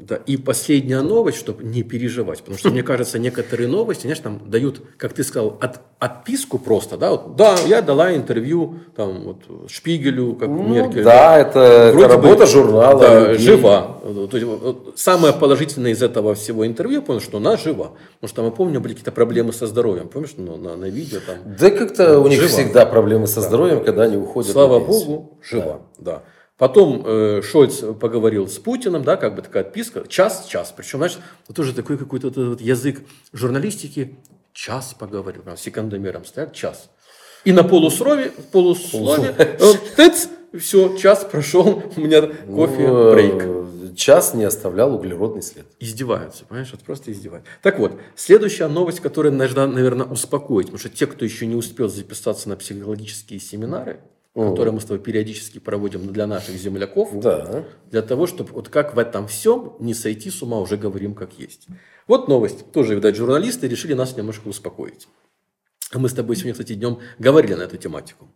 Да, 0.00 0.16
и 0.16 0.38
последняя 0.38 1.02
новость, 1.02 1.38
чтобы 1.38 1.62
не 1.62 1.82
переживать, 1.82 2.38
потому 2.38 2.56
что, 2.56 2.70
мне 2.70 2.82
кажется, 2.82 3.18
некоторые 3.18 3.68
новости, 3.68 4.02
знаешь, 4.02 4.20
там 4.20 4.40
дают, 4.46 4.82
как 4.96 5.12
ты 5.12 5.22
сказал, 5.22 5.58
от, 5.60 5.80
отписку 5.98 6.58
просто, 6.58 6.96
да, 6.96 7.10
вот, 7.10 7.36
да, 7.36 7.56
я 7.66 7.82
дала 7.82 8.16
интервью, 8.16 8.76
там, 8.96 9.22
вот, 9.24 9.70
Шпигелю, 9.70 10.36
как 10.36 10.48
ну, 10.48 10.66
Меркель. 10.68 11.04
Да, 11.04 11.38
это, 11.38 11.90
Вроде 11.92 12.06
это 12.06 12.14
работа 12.14 12.44
бы, 12.44 12.46
журнала. 12.46 13.00
Да, 13.00 13.34
жива. 13.34 14.00
То 14.02 14.30
есть, 14.32 14.46
вот, 14.46 14.94
самое 14.96 15.34
положительное 15.34 15.90
из 15.90 16.02
этого 16.02 16.34
всего 16.34 16.66
интервью, 16.66 17.02
понял, 17.02 17.20
что 17.20 17.36
она 17.36 17.58
жива. 17.58 17.92
Потому 18.20 18.28
что, 18.28 18.42
мы 18.42 18.52
помним, 18.52 18.80
были 18.80 18.94
какие-то 18.94 19.12
проблемы 19.12 19.52
со 19.52 19.66
здоровьем, 19.66 20.08
помнишь, 20.08 20.32
ну, 20.38 20.56
на, 20.56 20.76
на 20.76 20.86
видео 20.86 21.18
там. 21.26 21.36
Да 21.58 21.70
как-то 21.70 22.20
у 22.20 22.28
них 22.28 22.40
жива. 22.40 22.48
всегда 22.48 22.86
проблемы 22.86 23.26
со 23.26 23.42
здоровьем, 23.42 23.80
да. 23.80 23.84
когда 23.84 24.04
они 24.04 24.16
уходят 24.16 24.52
Слава 24.52 24.80
Богу, 24.80 25.38
жива, 25.42 25.82
да. 25.98 26.12
да. 26.12 26.22
Потом 26.60 27.02
э, 27.06 27.40
Шольц 27.42 27.82
поговорил 27.98 28.46
с 28.46 28.58
Путиным, 28.58 29.02
да, 29.02 29.16
как 29.16 29.34
бы 29.34 29.40
такая 29.40 29.64
отписка, 29.64 30.06
час-час. 30.06 30.74
Причем, 30.76 30.98
знаешь, 30.98 31.16
вот 31.48 31.56
тоже 31.56 31.72
такой 31.72 31.96
какой-то 31.96 32.28
вот 32.28 32.60
язык 32.60 33.00
журналистики, 33.32 34.18
час 34.52 34.94
поговорил, 34.98 35.40
прям 35.40 35.56
секундомером 35.56 36.26
стоят, 36.26 36.52
час. 36.52 36.90
И 37.46 37.52
на 37.52 37.64
полуслове, 37.64 38.30
полуслове, 38.52 39.32
тыц, 39.96 40.28
все, 40.58 40.98
час 40.98 41.24
прошел, 41.24 41.82
у 41.96 42.00
меня 42.00 42.20
кофе, 42.20 43.10
брейк. 43.12 43.96
Час 43.96 44.34
не 44.34 44.44
оставлял 44.44 44.94
углеродный 44.94 45.42
след. 45.42 45.64
Издеваются, 45.78 46.44
понимаешь, 46.44 46.72
вот 46.72 46.82
просто 46.82 47.10
издеваются. 47.10 47.50
Так 47.62 47.78
вот, 47.78 47.98
следующая 48.16 48.68
новость, 48.68 49.00
которая 49.00 49.32
должна, 49.32 49.66
наверное, 49.66 50.04
успокоить, 50.04 50.66
потому 50.66 50.78
что 50.78 50.90
те, 50.90 51.06
кто 51.06 51.24
еще 51.24 51.46
не 51.46 51.54
успел 51.54 51.88
записаться 51.88 52.50
на 52.50 52.56
психологические 52.56 53.40
семинары, 53.40 54.00
угу. 54.34 54.50
которые 54.50 54.72
мы 54.72 54.80
с 54.80 54.84
тобой 54.84 55.00
периодически 55.00 55.58
проводим 55.58 56.12
для 56.12 56.26
наших 56.26 56.56
земляков, 56.56 57.18
да. 57.20 57.64
для 57.90 58.02
того, 58.02 58.26
чтобы 58.26 58.52
вот 58.52 58.68
как 58.68 58.94
в 58.94 58.98
этом 58.98 59.26
всем 59.26 59.76
не 59.80 59.94
сойти 59.94 60.30
с 60.30 60.42
ума, 60.42 60.58
уже 60.58 60.76
говорим 60.76 61.14
как 61.14 61.38
есть. 61.38 61.66
Вот 62.06 62.28
новость. 62.28 62.72
Тоже, 62.72 62.94
видать, 62.94 63.16
журналисты 63.16 63.68
решили 63.68 63.94
нас 63.94 64.16
немножко 64.16 64.48
успокоить. 64.48 65.08
Мы 65.92 66.08
с 66.08 66.12
тобой 66.12 66.36
сегодня, 66.36 66.52
кстати, 66.52 66.74
днем 66.74 67.00
говорили 67.18 67.54
на 67.54 67.62
эту 67.62 67.76
тематику. 67.76 68.28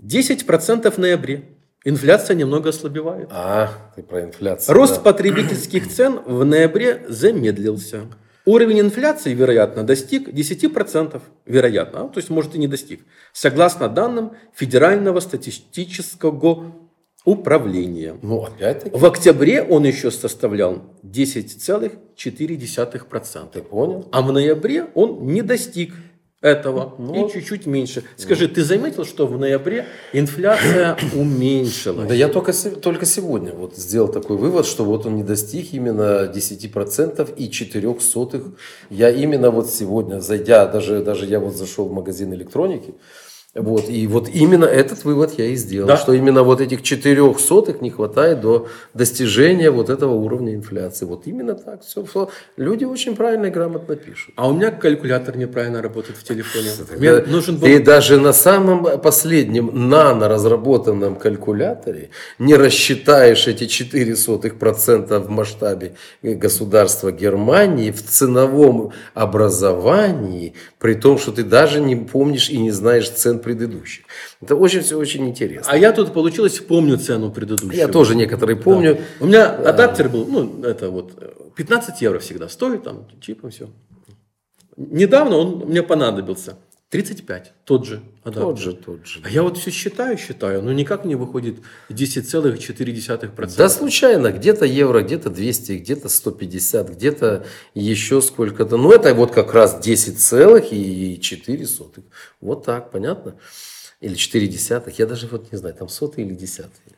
10% 0.00 0.90
в 0.90 0.98
ноябре. 0.98 1.56
Инфляция 1.84 2.34
немного 2.34 2.70
ослабевает. 2.70 3.28
А, 3.30 3.92
ты 3.94 4.02
про 4.02 4.22
инфляцию. 4.22 4.74
Рост 4.74 4.96
да. 4.96 5.00
потребительских 5.00 5.88
цен 5.88 6.20
в 6.24 6.44
ноябре 6.44 7.04
замедлился. 7.08 8.08
Уровень 8.48 8.80
инфляции, 8.80 9.34
вероятно, 9.34 9.84
достиг 9.84 10.30
10%, 10.30 11.20
вероятно, 11.44 12.00
а, 12.00 12.08
то 12.08 12.16
есть 12.16 12.30
может 12.30 12.54
и 12.54 12.58
не 12.58 12.66
достиг, 12.66 13.00
согласно 13.34 13.90
данным 13.90 14.32
Федерального 14.54 15.20
статистического 15.20 16.74
управления. 17.26 18.16
Ну, 18.22 18.44
опять-таки. 18.44 18.96
В 18.96 19.04
октябре 19.04 19.62
он 19.62 19.84
еще 19.84 20.10
составлял 20.10 20.82
10,4%. 21.02 23.50
Ты 23.52 23.60
понял? 23.60 24.08
А 24.12 24.22
в 24.22 24.32
ноябре 24.32 24.86
он 24.94 25.26
не 25.26 25.42
достиг 25.42 25.92
этого 26.40 26.94
ну, 26.98 27.26
и 27.26 27.32
чуть-чуть 27.32 27.66
меньше. 27.66 28.04
Скажи, 28.16 28.46
ты 28.46 28.62
заметил, 28.62 29.04
что 29.04 29.26
в 29.26 29.36
ноябре 29.38 29.86
инфляция 30.12 30.96
уменьшилась? 31.14 32.08
Да 32.08 32.14
я 32.14 32.28
только, 32.28 32.52
только 32.52 33.06
сегодня 33.06 33.52
вот 33.52 33.76
сделал 33.76 34.08
такой 34.08 34.36
вывод, 34.36 34.64
что 34.64 34.84
вот 34.84 35.04
он 35.04 35.16
не 35.16 35.24
достиг 35.24 35.72
именно 35.72 36.30
10% 36.32 37.34
и 37.34 37.50
4 37.50 38.00
сотых. 38.00 38.42
Я 38.88 39.10
именно 39.10 39.50
вот 39.50 39.68
сегодня, 39.68 40.20
зайдя, 40.20 40.66
даже, 40.66 41.02
даже 41.02 41.26
я 41.26 41.40
вот 41.40 41.56
зашел 41.56 41.88
в 41.88 41.92
магазин 41.92 42.32
электроники, 42.32 42.94
вот, 43.60 43.88
и 43.88 44.06
вот 44.06 44.28
именно 44.28 44.64
этот 44.64 45.04
вывод 45.04 45.38
я 45.38 45.46
и 45.46 45.56
сделал, 45.56 45.88
да? 45.88 45.96
что 45.96 46.12
именно 46.12 46.42
вот 46.42 46.60
этих 46.60 46.82
четырех 46.82 47.40
сотых 47.40 47.80
не 47.80 47.90
хватает 47.90 48.40
до 48.40 48.68
достижения 48.94 49.70
вот 49.70 49.90
этого 49.90 50.14
уровня 50.14 50.54
инфляции. 50.54 51.04
Вот 51.04 51.26
именно 51.26 51.54
так. 51.54 51.82
Все, 51.82 52.04
все. 52.04 52.30
Люди 52.56 52.84
очень 52.84 53.16
правильно 53.16 53.46
и 53.46 53.50
грамотно 53.50 53.96
пишут. 53.96 54.34
А 54.36 54.48
у 54.48 54.52
меня 54.52 54.70
калькулятор 54.70 55.36
неправильно 55.36 55.82
работает 55.82 56.18
в 56.18 56.24
телефоне. 56.24 56.70
Мне 56.98 57.32
нужен 57.32 57.56
был... 57.56 57.66
Ты 57.66 57.80
даже 57.80 58.18
на 58.18 58.32
самом 58.32 59.00
последнем 59.00 59.88
нано 59.88 60.28
разработанном 60.28 61.16
калькуляторе 61.16 62.10
не 62.38 62.54
рассчитаешь 62.54 63.46
эти 63.46 63.66
4 63.66 64.16
сотых 64.16 64.58
процента 64.58 65.20
в 65.20 65.30
масштабе 65.30 65.94
государства 66.22 67.12
Германии 67.12 67.90
в 67.90 68.02
ценовом 68.02 68.92
образовании, 69.14 70.54
при 70.78 70.94
том, 70.94 71.18
что 71.18 71.32
ты 71.32 71.42
даже 71.42 71.80
не 71.80 71.96
помнишь 71.96 72.50
и 72.50 72.58
не 72.58 72.70
знаешь 72.70 73.10
цен 73.10 73.38
предыдущих. 73.48 74.04
Это 74.42 74.56
очень 74.56 74.80
все 74.82 74.98
очень 74.98 75.26
интересно. 75.26 75.72
А 75.72 75.78
я 75.78 75.92
тут, 75.92 76.12
получилось, 76.12 76.58
помню 76.58 76.98
цену 76.98 77.30
предыдущую. 77.30 77.74
Я 77.74 77.88
тоже 77.88 78.14
некоторые 78.14 78.56
помню. 78.56 78.94
Да. 78.94 79.24
У 79.24 79.26
меня 79.26 79.46
адаптер 79.46 80.10
был, 80.10 80.26
ну, 80.26 80.62
это 80.64 80.90
вот 80.90 81.54
15 81.56 82.02
евро 82.02 82.18
всегда 82.18 82.50
стоит, 82.50 82.82
там, 82.82 83.06
чипом 83.22 83.50
все. 83.50 83.70
Недавно 84.76 85.38
он 85.38 85.66
мне 85.66 85.82
понадобился. 85.82 86.56
35, 86.90 87.52
тот 87.64 87.86
же 87.86 88.02
адаптер. 88.24 88.42
Тот 88.42 88.58
же, 88.58 88.72
тот 88.72 89.06
же. 89.06 89.20
А 89.22 89.28
я 89.28 89.42
вот 89.42 89.58
все 89.58 89.70
считаю, 89.70 90.16
считаю, 90.16 90.62
но 90.62 90.72
никак 90.72 91.04
не 91.04 91.16
выходит 91.16 91.58
10,4%. 91.90 93.56
Да 93.56 93.68
случайно, 93.68 94.32
где-то 94.32 94.64
евро, 94.64 95.02
где-то 95.02 95.28
200, 95.28 95.72
где-то 95.72 96.08
150, 96.08 96.88
где-то 96.90 97.44
еще 97.74 98.22
сколько-то. 98.22 98.78
Ну 98.78 98.90
это 98.90 99.12
вот 99.14 99.32
как 99.32 99.52
раз 99.52 99.86
10,4. 99.86 102.02
Вот 102.40 102.64
так, 102.64 102.90
понятно? 102.90 103.36
Или 104.00 104.14
4 104.14 104.48
десятых, 104.48 104.98
я 104.98 105.06
даже 105.06 105.26
вот 105.26 105.52
не 105.52 105.58
знаю, 105.58 105.74
там 105.74 105.90
сотые 105.90 106.26
или 106.26 106.34
десятые. 106.34 106.97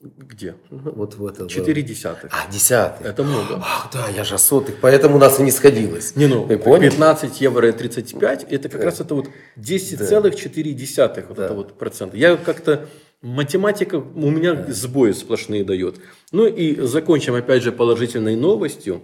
Где? 0.00 0.54
Вот 0.70 1.16
в 1.16 1.26
это. 1.26 1.48
Четыре 1.48 1.82
десятых. 1.82 2.30
А, 2.32 2.48
десятых. 2.50 3.04
Это 3.04 3.24
много. 3.24 3.56
Ах, 3.60 3.90
да, 3.92 4.08
я 4.08 4.22
же 4.22 4.38
сотых, 4.38 4.76
поэтому 4.80 5.16
у 5.16 5.18
нас 5.18 5.40
и 5.40 5.42
не 5.42 5.50
сходилось. 5.50 6.14
Не, 6.14 6.28
ну, 6.28 6.46
Ты 6.46 6.56
понял? 6.56 6.88
15 6.90 7.40
евро 7.40 7.68
и 7.68 7.72
35, 7.72 8.44
это 8.44 8.68
как 8.68 8.80
да. 8.80 8.86
раз 8.86 9.00
это 9.00 9.16
вот 9.16 9.28
10,4 9.56 10.94
да. 10.94 11.24
вот 11.26 11.36
да. 11.36 11.44
это 11.46 11.54
вот 11.54 11.76
процента. 11.76 12.16
Я 12.16 12.36
как-то, 12.36 12.86
математика 13.22 13.96
у 13.96 14.30
меня 14.30 14.54
да. 14.54 14.72
сбои 14.72 15.10
сплошные 15.10 15.64
дает. 15.64 15.96
Ну 16.30 16.46
и 16.46 16.80
закончим 16.82 17.34
опять 17.34 17.64
же 17.64 17.72
положительной 17.72 18.36
новостью. 18.36 19.02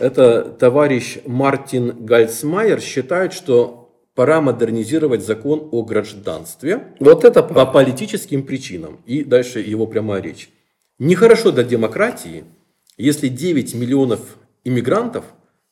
Это 0.00 0.42
товарищ 0.42 1.18
Мартин 1.24 2.04
Гальцмайер 2.04 2.80
считает, 2.80 3.32
что 3.32 3.85
пора 4.16 4.40
модернизировать 4.40 5.24
закон 5.24 5.68
о 5.70 5.82
гражданстве 5.82 6.88
вот 6.98 7.24
это 7.24 7.42
по 7.42 7.66
политическим 7.66 8.42
причинам. 8.42 8.98
И 9.06 9.22
дальше 9.22 9.60
его 9.60 9.86
прямая 9.86 10.20
речь. 10.20 10.50
Нехорошо 10.98 11.52
для 11.52 11.62
демократии, 11.62 12.44
если 12.96 13.28
9 13.28 13.74
миллионов 13.74 14.38
иммигрантов 14.64 15.24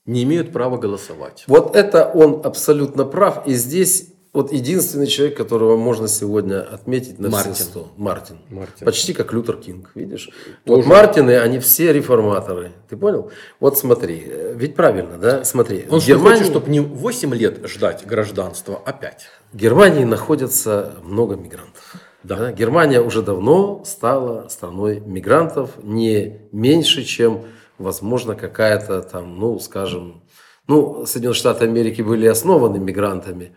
не 0.04 0.22
имеют 0.24 0.52
права 0.52 0.76
голосовать. 0.76 1.44
Вот 1.46 1.74
это 1.74 2.06
он 2.06 2.42
абсолютно 2.44 3.06
прав. 3.06 3.48
И 3.48 3.54
здесь 3.54 4.08
вот 4.34 4.52
единственный 4.52 5.06
человек, 5.06 5.36
которого 5.36 5.76
можно 5.76 6.08
сегодня 6.08 6.60
отметить 6.60 7.20
на 7.20 7.30
Мартин. 7.30 7.54
все 7.54 7.64
сто. 7.64 7.92
Мартин. 7.96 8.38
Мартин. 8.50 8.84
Почти 8.84 9.14
как 9.14 9.32
Лютер 9.32 9.56
Кинг, 9.56 9.92
видишь? 9.94 10.28
Тоже. 10.64 10.82
Вот 10.82 10.86
Мартины, 10.86 11.38
они 11.38 11.60
все 11.60 11.92
реформаторы. 11.92 12.72
Ты 12.88 12.96
понял? 12.96 13.30
Вот 13.60 13.78
смотри, 13.78 14.24
э, 14.26 14.54
ведь 14.56 14.74
правильно, 14.74 15.18
да? 15.18 15.44
Смотри. 15.44 15.86
Он 15.88 16.00
Германии... 16.00 16.38
хочет, 16.38 16.50
чтобы 16.50 16.68
не 16.70 16.80
8 16.80 17.34
лет 17.34 17.66
ждать 17.68 18.04
гражданства, 18.04 18.82
а 18.84 18.92
5. 18.92 19.26
В 19.52 19.56
Германии 19.56 20.04
находится 20.04 20.96
много 21.04 21.36
мигрантов. 21.36 21.94
Да. 22.24 22.36
Да? 22.36 22.52
Германия 22.52 23.00
уже 23.00 23.22
давно 23.22 23.84
стала 23.84 24.48
страной 24.48 24.98
мигрантов, 24.98 25.70
не 25.80 26.40
меньше, 26.50 27.04
чем, 27.04 27.42
возможно, 27.78 28.34
какая-то 28.34 29.02
там, 29.02 29.38
ну, 29.38 29.60
скажем, 29.60 30.24
ну, 30.66 31.06
Соединенные 31.06 31.34
Штаты 31.34 31.66
Америки 31.66 32.02
были 32.02 32.26
основаны 32.26 32.78
мигрантами, 32.78 33.54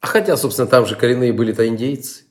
хотя, 0.00 0.36
собственно, 0.36 0.68
там 0.68 0.86
же 0.86 0.96
коренные 0.96 1.32
были-то 1.32 1.66
индейцы. 1.66 2.24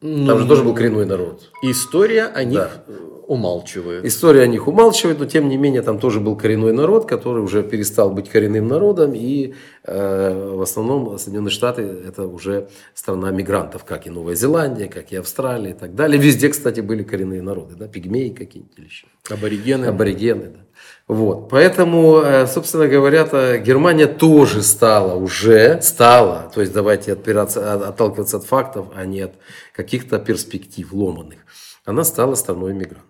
Там 0.00 0.24
ну, 0.26 0.38
же 0.38 0.46
тоже 0.46 0.64
был 0.64 0.74
коренной 0.74 1.04
народ. 1.04 1.50
История 1.62 2.24
о 2.24 2.42
них 2.44 2.58
да. 2.86 2.94
Умалчивает. 3.30 4.04
История 4.04 4.42
о 4.42 4.46
них 4.48 4.66
умалчивает, 4.66 5.20
но 5.20 5.24
тем 5.24 5.48
не 5.48 5.56
менее 5.56 5.82
там 5.82 6.00
тоже 6.00 6.18
был 6.18 6.34
коренной 6.34 6.72
народ, 6.72 7.08
который 7.08 7.44
уже 7.44 7.62
перестал 7.62 8.10
быть 8.10 8.28
коренным 8.28 8.66
народом. 8.66 9.12
И 9.14 9.54
э, 9.84 10.54
в 10.56 10.60
основном 10.60 11.16
Соединенные 11.16 11.52
Штаты 11.52 11.82
это 11.82 12.26
уже 12.26 12.68
страна 12.92 13.30
мигрантов, 13.30 13.84
как 13.84 14.08
и 14.08 14.10
Новая 14.10 14.34
Зеландия, 14.34 14.88
как 14.88 15.12
и 15.12 15.16
Австралия 15.16 15.70
и 15.70 15.74
так 15.74 15.94
далее. 15.94 16.20
Везде, 16.20 16.48
кстати, 16.48 16.80
были 16.80 17.04
коренные 17.04 17.40
народы, 17.40 17.76
да, 17.76 17.86
пигмеи 17.86 18.30
какие-нибудь 18.30 18.76
или 18.78 18.86
еще. 18.86 19.06
Аборигены. 19.30 19.84
Аборигены, 19.86 20.46
да. 20.48 20.60
Вот. 21.06 21.48
Поэтому, 21.50 22.22
э, 22.24 22.48
собственно 22.48 22.88
говоря, 22.88 23.58
Германия 23.58 24.08
тоже 24.08 24.62
стала 24.62 25.14
уже, 25.14 25.80
стала, 25.82 26.50
то 26.52 26.60
есть 26.60 26.72
давайте 26.72 27.12
отпираться, 27.12 27.74
отталкиваться 27.74 28.38
от 28.38 28.44
фактов, 28.44 28.86
а 28.96 29.04
не 29.04 29.20
от 29.20 29.34
каких-то 29.72 30.18
перспектив 30.18 30.92
ломаных. 30.92 31.38
Она 31.84 32.02
стала 32.02 32.34
страной 32.34 32.74
мигрантов. 32.74 33.09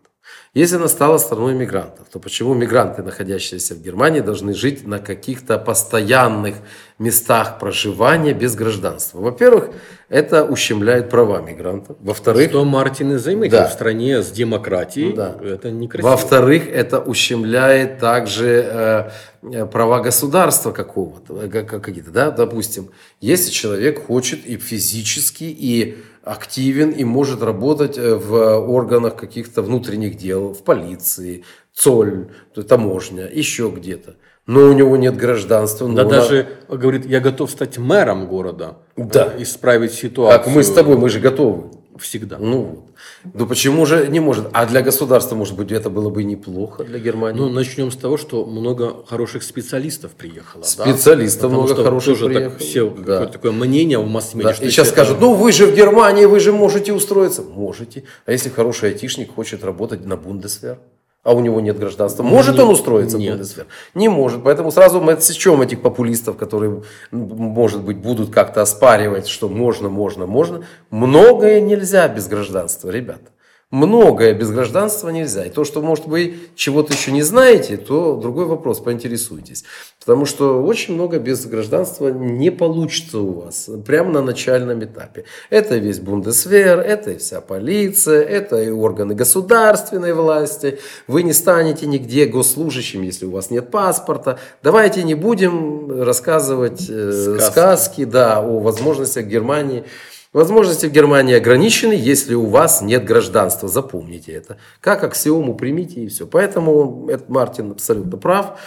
Если 0.53 0.74
она 0.76 0.88
стала 0.88 1.18
страной 1.18 1.55
мигрантов, 1.55 2.09
то 2.12 2.18
почему 2.18 2.55
мигранты, 2.55 3.05
находящиеся 3.05 3.76
в 3.76 3.82
Германии, 3.82 4.18
должны 4.18 4.53
жить 4.53 4.84
на 4.84 4.98
каких-то 4.98 5.59
постоянных 5.59 6.57
местах 6.98 7.61
проживания 7.61 8.32
без 8.34 8.57
гражданства? 8.57 9.20
Во-первых, 9.20 9.68
это 10.09 10.44
ущемляет 10.44 11.09
права 11.09 11.40
мигрантов. 11.40 11.98
Во-вторых, 12.01 12.51
Что 12.51 12.64
Мартин 12.64 13.12
и 13.12 13.16
заметил 13.18 13.59
Да. 13.59 13.68
в 13.68 13.72
стране 13.72 14.22
с 14.24 14.30
демократией, 14.32 15.12
Да. 15.12 15.36
это 15.40 15.70
некрасиво. 15.70 16.11
Во-вторых, 16.11 16.64
это 16.68 16.98
ущемляет 16.98 18.01
также 18.01 19.09
э, 19.44 19.66
права 19.66 20.01
государства 20.01 20.72
какого-то, 20.72 21.42
э, 21.44 21.48
как- 21.48 21.68
как- 21.68 21.84
какие-то, 21.84 22.11
да, 22.11 22.32
допустим, 22.32 22.90
если 23.20 23.53
человек 23.53 24.05
хочет 24.05 24.44
и 24.44 24.57
физически, 24.57 25.44
и 25.44 25.98
активен, 26.23 26.91
и 26.91 27.05
может 27.05 27.43
работать 27.43 27.97
э, 27.99 28.14
в 28.14 28.59
органах 28.68 29.16
каких-то 29.16 29.62
внутренних 29.62 30.16
дел, 30.16 30.53
в 30.53 30.62
полиции, 30.62 31.45
ЦОЛь, 31.75 32.31
таможня, 32.68 33.29
еще 33.33 33.73
где-то, 33.75 34.16
но 34.47 34.61
у 34.68 34.73
него 34.73 34.97
нет 34.97 35.16
гражданства, 35.16 35.89
Да 35.89 36.05
ну, 36.05 36.11
даже 36.11 36.49
говорит, 36.68 37.07
я 37.07 37.21
готов 37.21 37.51
стать 37.51 37.79
мэром 37.79 38.27
города, 38.27 38.79
Да. 38.97 39.33
э, 39.37 39.43
исправить 39.43 39.93
ситуацию. 39.93 40.45
как 40.45 40.55
мы 40.55 40.62
с 40.62 40.71
тобой, 40.71 40.97
мы 40.97 41.09
же 41.09 41.21
готовы. 41.21 41.71
Всегда. 42.01 42.38
Ну. 42.38 42.86
Ну 43.34 43.46
почему 43.46 43.86
же 43.86 44.09
не 44.09 44.20
может? 44.20 44.48
А 44.53 44.66
для 44.66 44.82
государства, 44.82 45.34
может 45.36 45.55
быть, 45.57 45.70
это 45.72 45.90
было 45.90 46.11
бы 46.11 46.24
неплохо 46.24 46.84
для 46.84 46.98
Германии. 46.98 47.38
Ну, 47.38 47.48
начнем 47.48 47.90
с 47.90 47.96
того, 47.96 48.16
что 48.16 48.44
много 48.44 49.05
хороших 49.07 49.42
специалистов 49.42 50.12
приехало. 50.12 50.62
да? 50.62 50.68
Специалистов 50.68 51.42
Потому 51.42 51.62
много 51.62 51.74
что 51.74 51.84
хороших 51.84 52.18
тоже 52.18 52.24
так 52.34 52.34
приехало. 52.57 52.59
все 52.59 52.90
Да. 52.90 52.96
какое-то 52.96 53.32
такое 53.32 53.53
мнение 53.53 53.98
в 53.98 54.07
масс-медиа. 54.09 54.48
Да, 54.48 54.53
И 54.53 54.70
сейчас 54.70 54.86
если 54.86 54.92
скажут, 54.92 55.16
это- 55.18 55.26
ну 55.26 55.34
вы 55.34 55.53
же 55.53 55.66
в 55.66 55.74
Германии, 55.74 56.24
вы 56.24 56.40
же 56.40 56.53
можете 56.53 56.92
устроиться. 56.92 57.42
Можете. 57.42 58.05
А 58.26 58.32
если 58.32 58.48
хороший 58.48 58.90
айтишник 58.90 59.34
хочет 59.34 59.62
работать 59.64 60.05
на 60.05 60.16
Бундесвер? 60.16 60.78
А 61.23 61.35
у 61.35 61.41
него 61.41 61.61
нет 61.61 61.79
гражданства. 61.79 62.23
Может 62.23 62.57
Не- 62.57 62.62
он 62.62 62.71
устроиться 62.71 63.18
в 63.18 63.21
нет. 63.21 63.35
Бундесвер? 63.35 63.66
Не 63.95 64.09
может. 64.09 64.43
Поэтому 64.43 64.71
сразу 64.71 65.01
мы 65.03 65.12
отсечем 65.12 65.61
этих 65.61 65.83
популистов, 65.83 66.39
которые, 66.39 66.83
может 67.11 67.83
быть, 67.83 67.99
будут 67.99 68.31
как-то 68.31 68.62
оспаривать, 68.62 69.29
что 69.29 69.49
можно, 69.49 69.91
можно, 69.91 70.25
можно. 70.25 70.64
Многое 70.89 71.61
нельзя 71.61 72.09
без 72.09 72.27
гражданства, 72.27 72.89
ребята. 72.89 73.30
Многое 73.71 74.35
без 74.35 74.51
гражданства 74.51 75.11
нельзя. 75.11 75.45
И 75.45 75.49
то, 75.49 75.64
что, 75.64 75.81
может, 75.81 76.07
вы 76.07 76.39
чего-то 76.57 76.93
еще 76.93 77.12
не 77.12 77.23
знаете, 77.23 77.77
то 77.77 78.16
другой 78.16 78.47
вопрос, 78.47 78.81
поинтересуйтесь. 78.81 79.62
Потому 80.01 80.27
что 80.27 80.61
очень 80.61 80.95
много 80.95 81.21
без 81.21 81.47
гражданства 81.47 82.09
не 82.09 82.51
получится 82.51 83.21
у 83.21 83.43
вас 83.43 83.71
прямо 83.87 84.11
на 84.11 84.23
начальном 84.23 84.83
этапе. 84.83 85.25
Это 85.51 85.77
весь 85.77 86.01
Бундесвер, 86.01 86.81
это 86.81 87.12
и 87.12 87.18
вся 87.18 87.41
полиция, 87.41 88.23
это 88.23 88.61
и 88.61 88.71
органы 88.71 89.14
государственной 89.14 90.14
власти. 90.14 90.81
Вы 91.07 91.23
не 91.23 91.33
станете 91.33 91.87
нигде 91.87 92.27
госслужащим, 92.27 93.03
если 93.03 93.27
у 93.27 93.31
вас 93.31 93.51
нет 93.51 93.71
паспорта. 93.71 94.41
Давайте 94.64 95.05
не 95.05 95.14
будем 95.14 96.03
рассказывать 96.03 96.87
э, 96.89 97.37
Сказки. 97.37 97.53
сказки 97.53 98.05
да, 98.05 98.41
о 98.41 98.59
возможностях 98.59 99.27
Германии. 99.27 99.85
Возможности 100.33 100.87
в 100.87 100.93
Германии 100.93 101.35
ограничены, 101.35 101.93
если 101.93 102.35
у 102.35 102.47
вас 102.47 102.83
нет 102.83 103.05
гражданства. 103.05 103.68
Запомните 103.68 104.31
это. 104.31 104.59
Как 104.81 105.03
аксиому 105.03 105.55
примите 105.55 106.03
и 106.03 106.09
все. 106.09 106.24
Поэтому 106.24 107.09
этот 107.11 107.28
Мартин 107.28 107.72
абсолютно 107.72 108.16
прав. 108.16 108.61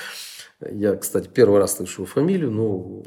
Я, 0.71 0.95
кстати, 0.95 1.29
первый 1.33 1.59
раз 1.59 1.77
слышу 1.77 2.05
фамилию, 2.05 2.51
но 2.51 3.03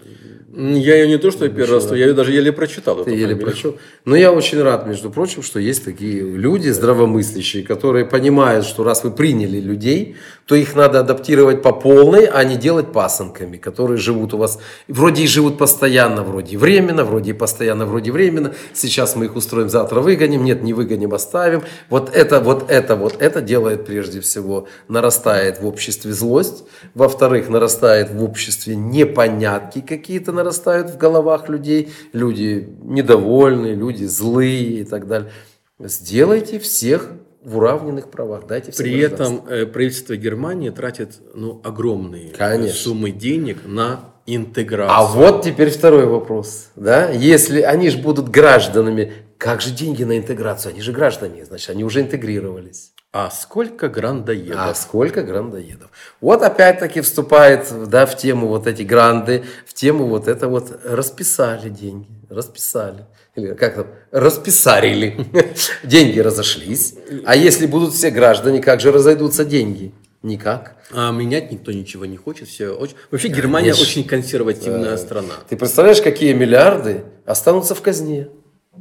М, 0.54 0.74
Я 0.74 0.96
ее 0.96 1.08
не 1.08 1.18
то, 1.18 1.30
что 1.30 1.44
я 1.44 1.50
первый 1.50 1.74
раз, 1.74 1.90
я 1.90 1.96
ее 2.06 2.14
даже 2.14 2.32
еле 2.32 2.50
прочитал. 2.50 3.04
ты 3.04 3.10
еле 3.10 3.20
фамилию. 3.34 3.46
прочел. 3.46 3.76
Но 4.06 4.16
я 4.16 4.32
очень 4.32 4.62
рад, 4.62 4.86
между 4.86 5.10
прочим, 5.10 5.42
что 5.42 5.58
есть 5.60 5.84
такие 5.84 6.20
люди 6.22 6.70
здравомыслящие, 6.70 7.62
которые 7.62 8.06
понимают, 8.06 8.64
что 8.64 8.82
раз 8.82 9.04
вы 9.04 9.10
приняли 9.10 9.60
людей, 9.60 10.16
то 10.46 10.54
их 10.54 10.74
надо 10.74 11.00
адаптировать 11.00 11.60
по 11.60 11.72
полной, 11.72 12.24
а 12.24 12.42
не 12.44 12.56
делать 12.56 12.92
пасынками, 12.92 13.58
которые 13.58 13.98
живут 13.98 14.32
у 14.32 14.38
вас, 14.38 14.58
вроде 14.88 15.24
и 15.24 15.26
живут 15.26 15.58
постоянно, 15.58 16.22
вроде 16.22 16.54
и 16.54 16.56
временно, 16.56 17.04
вроде 17.04 17.30
и 17.30 17.34
постоянно, 17.34 17.84
вроде 17.84 18.08
и 18.08 18.12
временно. 18.12 18.54
Сейчас 18.72 19.14
мы 19.16 19.26
их 19.26 19.36
устроим, 19.36 19.68
завтра 19.68 20.00
выгоним, 20.00 20.44
нет, 20.44 20.62
не 20.62 20.72
выгоним, 20.72 21.12
оставим. 21.12 21.62
Вот 21.90 22.10
это, 22.14 22.40
вот 22.40 22.70
это, 22.70 22.96
вот 22.96 23.16
это 23.20 23.42
делает 23.42 23.84
прежде 23.84 24.20
всего, 24.20 24.68
нарастает 24.88 25.60
в 25.60 25.66
обществе 25.66 26.12
злость, 26.12 26.64
во-вторых, 26.94 27.45
нарастает 27.48 28.10
в 28.10 28.22
обществе 28.22 28.76
непонятки 28.76 29.80
какие-то 29.80 30.32
нарастают 30.32 30.90
в 30.90 30.96
головах 30.96 31.48
людей, 31.48 31.92
люди 32.12 32.68
недовольны, 32.82 33.68
люди 33.68 34.04
злые 34.04 34.80
и 34.80 34.84
так 34.84 35.06
далее. 35.06 35.30
Сделайте 35.78 36.58
всех 36.58 37.10
в 37.42 37.58
уравненных 37.58 38.10
правах, 38.10 38.46
дайте 38.46 38.72
всем 38.72 38.84
При 38.84 38.98
этом 38.98 39.46
э, 39.48 39.66
правительство 39.66 40.16
Германии 40.16 40.70
тратит 40.70 41.20
ну, 41.34 41.60
огромные 41.62 42.30
э, 42.30 42.36
Конечно. 42.36 42.76
суммы 42.76 43.12
денег 43.12 43.58
на 43.64 44.00
интеграцию. 44.26 44.96
А 44.96 45.06
вот 45.06 45.42
теперь 45.42 45.70
второй 45.70 46.06
вопрос. 46.06 46.70
Да? 46.74 47.10
Если 47.10 47.60
они 47.60 47.90
же 47.90 47.98
будут 47.98 48.30
гражданами, 48.30 49.12
как 49.38 49.60
же 49.60 49.70
деньги 49.70 50.02
на 50.02 50.18
интеграцию? 50.18 50.72
Они 50.72 50.80
же 50.80 50.92
граждане, 50.92 51.44
значит, 51.44 51.70
они 51.70 51.84
уже 51.84 52.00
интегрировались. 52.00 52.92
А 53.18 53.30
сколько 53.30 53.88
грандоедов? 53.88 54.58
А 54.58 54.74
сколько 54.74 55.22
грандоедов? 55.22 55.88
Вот 56.20 56.42
опять-таки 56.42 57.00
вступает 57.00 57.66
да, 57.88 58.04
в 58.04 58.14
тему 58.14 58.46
вот 58.46 58.66
эти 58.66 58.82
гранды, 58.82 59.42
в 59.64 59.72
тему 59.72 60.04
вот 60.04 60.28
это 60.28 60.48
вот 60.48 60.78
расписали 60.84 61.70
деньги, 61.70 62.10
расписали. 62.28 63.06
Или 63.34 63.54
как 63.54 63.74
там? 63.74 63.86
Расписарили. 64.10 65.26
Деньги 65.82 66.18
разошлись. 66.18 66.94
А 67.24 67.34
если 67.34 67.64
будут 67.64 67.94
все 67.94 68.10
граждане, 68.10 68.60
как 68.60 68.80
же 68.80 68.92
разойдутся 68.92 69.46
деньги? 69.46 69.94
Никак. 70.22 70.76
А 70.92 71.10
менять 71.10 71.50
никто 71.50 71.72
ничего 71.72 72.04
не 72.04 72.18
хочет. 72.18 72.48
Все 72.48 72.68
очень... 72.68 72.96
Вообще 73.10 73.28
Германия 73.28 73.70
Конечно. 73.72 73.90
очень 73.90 74.04
консервативная 74.04 74.98
страна. 74.98 75.32
Ты 75.48 75.56
представляешь, 75.56 76.02
какие 76.02 76.34
миллиарды 76.34 77.04
останутся 77.24 77.74
в 77.74 77.80
казне? 77.80 78.28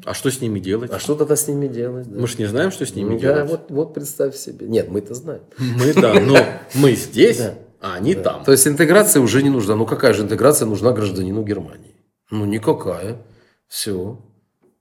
А 0.04 0.14
что 0.14 0.30
с 0.30 0.42
ними 0.42 0.60
делать? 0.60 0.92
А 0.92 1.00
что 1.00 1.16
тогда 1.16 1.36
с 1.36 1.48
ними 1.48 1.68
делать? 1.68 2.08
да? 2.12 2.20
Мы 2.20 2.28
же 2.28 2.38
не 2.38 2.46
знаем, 2.46 2.72
что 2.72 2.86
с 2.86 2.94
ними 2.96 3.14
Ну, 3.14 3.20
делать. 3.20 3.38
да, 3.38 3.46
вот, 3.46 3.72
вот 3.72 3.94
представь 3.94 4.36
себе. 4.36 4.68
Нет, 4.68 4.90
мы-то 4.90 5.14
знаем. 5.14 5.42
Мы 5.58 5.94
да, 5.94 6.14
но 6.20 6.38
мы 6.76 6.92
здесь, 6.94 7.42
а 7.82 7.94
они 7.96 8.16
там. 8.16 8.44
То 8.44 8.52
есть 8.52 8.68
интеграция 8.68 9.22
уже 9.22 9.42
не 9.44 9.50
нужна. 9.50 9.76
Ну 9.76 9.86
какая 9.86 10.14
же 10.14 10.24
интеграция 10.24 10.66
нужна 10.68 10.92
гражданину 10.92 11.44
Германии? 11.44 11.96
Ну 12.32 12.46
никакая. 12.46 13.22
Все. 13.68 14.20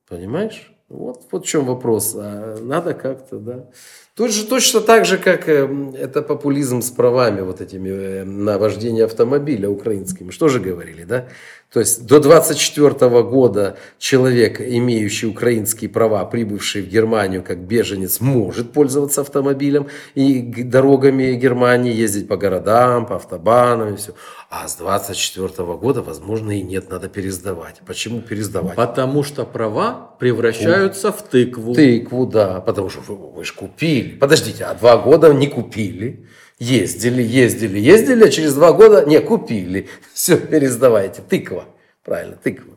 Понимаешь? 0.09 0.73
Вот, 0.89 1.23
вот 1.31 1.45
в 1.45 1.49
чем 1.49 1.65
вопрос. 1.65 2.15
А 2.17 2.59
надо 2.61 2.95
как-то, 2.95 3.39
да. 3.39 3.69
Тут 4.17 4.31
же 4.31 4.47
точно 4.47 4.81
так 4.81 5.07
же, 5.07 5.19
как 5.19 5.49
э, 5.49 5.69
это 5.99 6.23
популизм 6.23 6.83
с 6.83 6.91
правами 6.91 7.41
вот 7.41 7.61
этими 7.61 7.89
э, 7.89 8.25
на 8.25 8.59
вождение 8.59 9.07
автомобиля 9.07 9.69
украинскими. 9.69 10.31
Что 10.31 10.47
же 10.47 10.61
говорили, 10.61 11.03
да? 11.03 11.27
То 11.75 11.81
есть 11.81 12.07
до 12.07 12.21
24 12.21 13.23
года 13.25 13.77
человек, 13.99 14.61
имеющий 14.61 15.27
украинские 15.27 15.91
права, 15.91 16.25
прибывший 16.25 16.83
в 16.83 16.89
Германию 16.89 17.43
как 17.43 17.59
беженец, 17.59 18.21
может 18.21 18.71
пользоваться 18.71 19.23
автомобилем 19.23 19.89
и 20.15 20.41
дорогами 20.41 21.33
Германии, 21.33 21.93
ездить 21.93 22.29
по 22.29 22.37
городам, 22.37 23.07
по 23.07 23.17
автобанам 23.17 23.95
и 23.95 23.97
все. 23.97 24.13
А 24.51 24.69
с 24.69 24.77
24 24.77 25.49
года, 25.77 26.03
возможно, 26.03 26.53
и 26.53 26.63
нет, 26.63 26.89
надо 26.91 27.09
пересдавать. 27.09 27.81
Почему 27.85 28.21
пересдавать? 28.21 28.77
Потому 28.77 29.25
что 29.25 29.45
права 29.45 30.15
превращаются 30.21 31.11
в 31.11 31.23
тыкву. 31.23 31.75
Тыкву, 31.75 32.25
да, 32.25 32.61
потому 32.61 32.89
что 32.89 33.01
вы, 33.01 33.17
вы 33.17 33.45
же 33.45 33.53
купили. 33.53 34.04
Подождите, 34.05 34.65
а 34.65 34.75
два 34.75 34.97
года 34.97 35.33
не 35.33 35.47
купили. 35.47 36.27
Ездили, 36.59 37.23
ездили, 37.23 37.79
ездили, 37.79 38.25
а 38.25 38.31
через 38.31 38.55
два 38.55 38.73
года 38.73 39.05
не 39.05 39.21
купили. 39.21 39.89
Все, 40.15 40.37
пересдавайте. 40.37 41.23
Тыква. 41.23 41.65
Правильно, 42.05 42.37
тыква. 42.37 42.75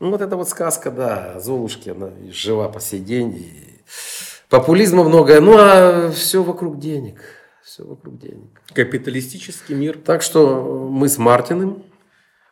Ну, 0.00 0.10
вот 0.10 0.20
это 0.20 0.36
вот 0.36 0.48
сказка, 0.48 0.90
да, 0.90 1.38
Золушки, 1.40 1.90
она 1.90 2.10
жива 2.30 2.68
по 2.68 2.80
сей 2.80 3.00
день. 3.00 3.36
И 3.36 3.80
популизма 4.48 5.04
много, 5.04 5.40
ну, 5.40 5.56
а 5.56 6.10
все 6.10 6.42
вокруг 6.42 6.78
денег. 6.78 7.20
Все 7.62 7.84
вокруг 7.84 8.18
денег. 8.18 8.60
Капиталистический 8.74 9.74
мир. 9.74 9.98
Так 10.04 10.22
что 10.22 10.88
мы 10.90 11.08
с 11.08 11.16
Мартиным 11.16 11.84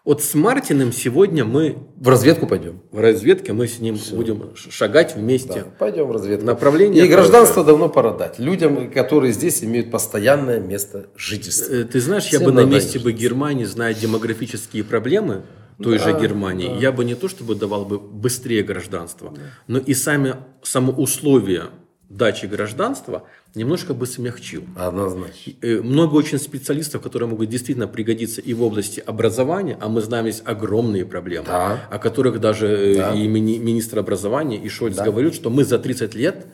Вот 0.05 0.21
с 0.21 0.35
Мартиным 0.35 0.91
сегодня 0.93 1.45
мы 1.45 1.77
в 1.97 2.09
разведку 2.09 2.49
пойдем. 2.49 2.83
в 2.91 2.99
разведке, 2.99 3.53
мы 3.53 3.69
с 3.69 3.79
ним 3.79 3.97
будем 4.13 4.57
ш- 4.57 4.69
шагать 4.71 5.15
вместе. 5.15 5.63
Да, 5.63 5.67
пойдем 5.79 6.07
в 6.09 6.11
разведку. 6.11 6.45
Направление 6.45 7.05
И 7.05 7.09
гражданство 7.09 7.63
давно 7.63 7.89
пора 7.89 8.13
дать. 8.13 8.41
Людям, 8.41 8.91
которые 8.91 9.33
здесь 9.33 9.63
имеют 9.63 9.93
постоянное 9.93 10.59
место 10.59 11.07
жительства. 11.17 11.73
Э, 11.73 11.85
Ты 11.85 12.01
знаешь, 12.01 12.25
я 12.25 12.41
Всем 12.41 12.47
бы 12.47 12.53
на 12.53 12.65
месте 12.65 12.95
жить. 12.95 13.05
бы 13.05 13.13
Германии, 13.13 13.65
зная 13.65 13.95
демографические 13.95 14.83
проблемы 14.83 15.43
той 15.81 15.99
же 15.99 16.13
Германии, 16.21 16.81
я 16.81 16.91
бы 16.91 17.05
не 17.05 17.15
то 17.15 17.29
чтобы 17.29 17.55
давал 17.55 17.85
бы 17.85 18.01
быстрее 18.01 18.65
гражданство, 18.65 19.33
но 19.69 19.79
и 19.79 19.95
сами, 19.95 20.35
само 20.65 20.93
условие 20.93 21.67
дачи 22.09 22.47
гражданства 22.47 23.23
немножко 23.55 23.95
бы 23.95 24.07
смягчил. 24.07 24.65
Однозначно. 24.77 25.53
Э, 25.61 25.81
Много 25.83 26.15
очень 26.17 26.39
специалистов, 26.39 27.03
которые 27.03 27.29
могут 27.29 27.49
действительно 27.49 27.87
пригодиться 27.89 28.41
и 28.41 28.55
в 28.55 28.63
области 28.63 29.01
образования, 29.01 29.77
а 29.81 29.89
мы 29.89 30.01
знаем 30.01 30.25
здесь 30.31 30.43
огромные 30.45 31.05
проблемы, 31.05 31.47
Да. 31.47 31.89
о 31.91 31.99
которых 31.99 32.41
даже 32.41 32.67
э, 32.67 32.97
Да. 32.97 33.15
и 33.15 33.27
мини- 33.27 33.59
министр 33.59 33.99
образования, 33.99 34.57
и 34.59 34.69
Шольц 34.69 34.97
говорят, 34.97 35.35
что 35.35 35.51
мы 35.51 35.65
за 35.65 35.79
30 35.79 36.15
лет 36.15 36.47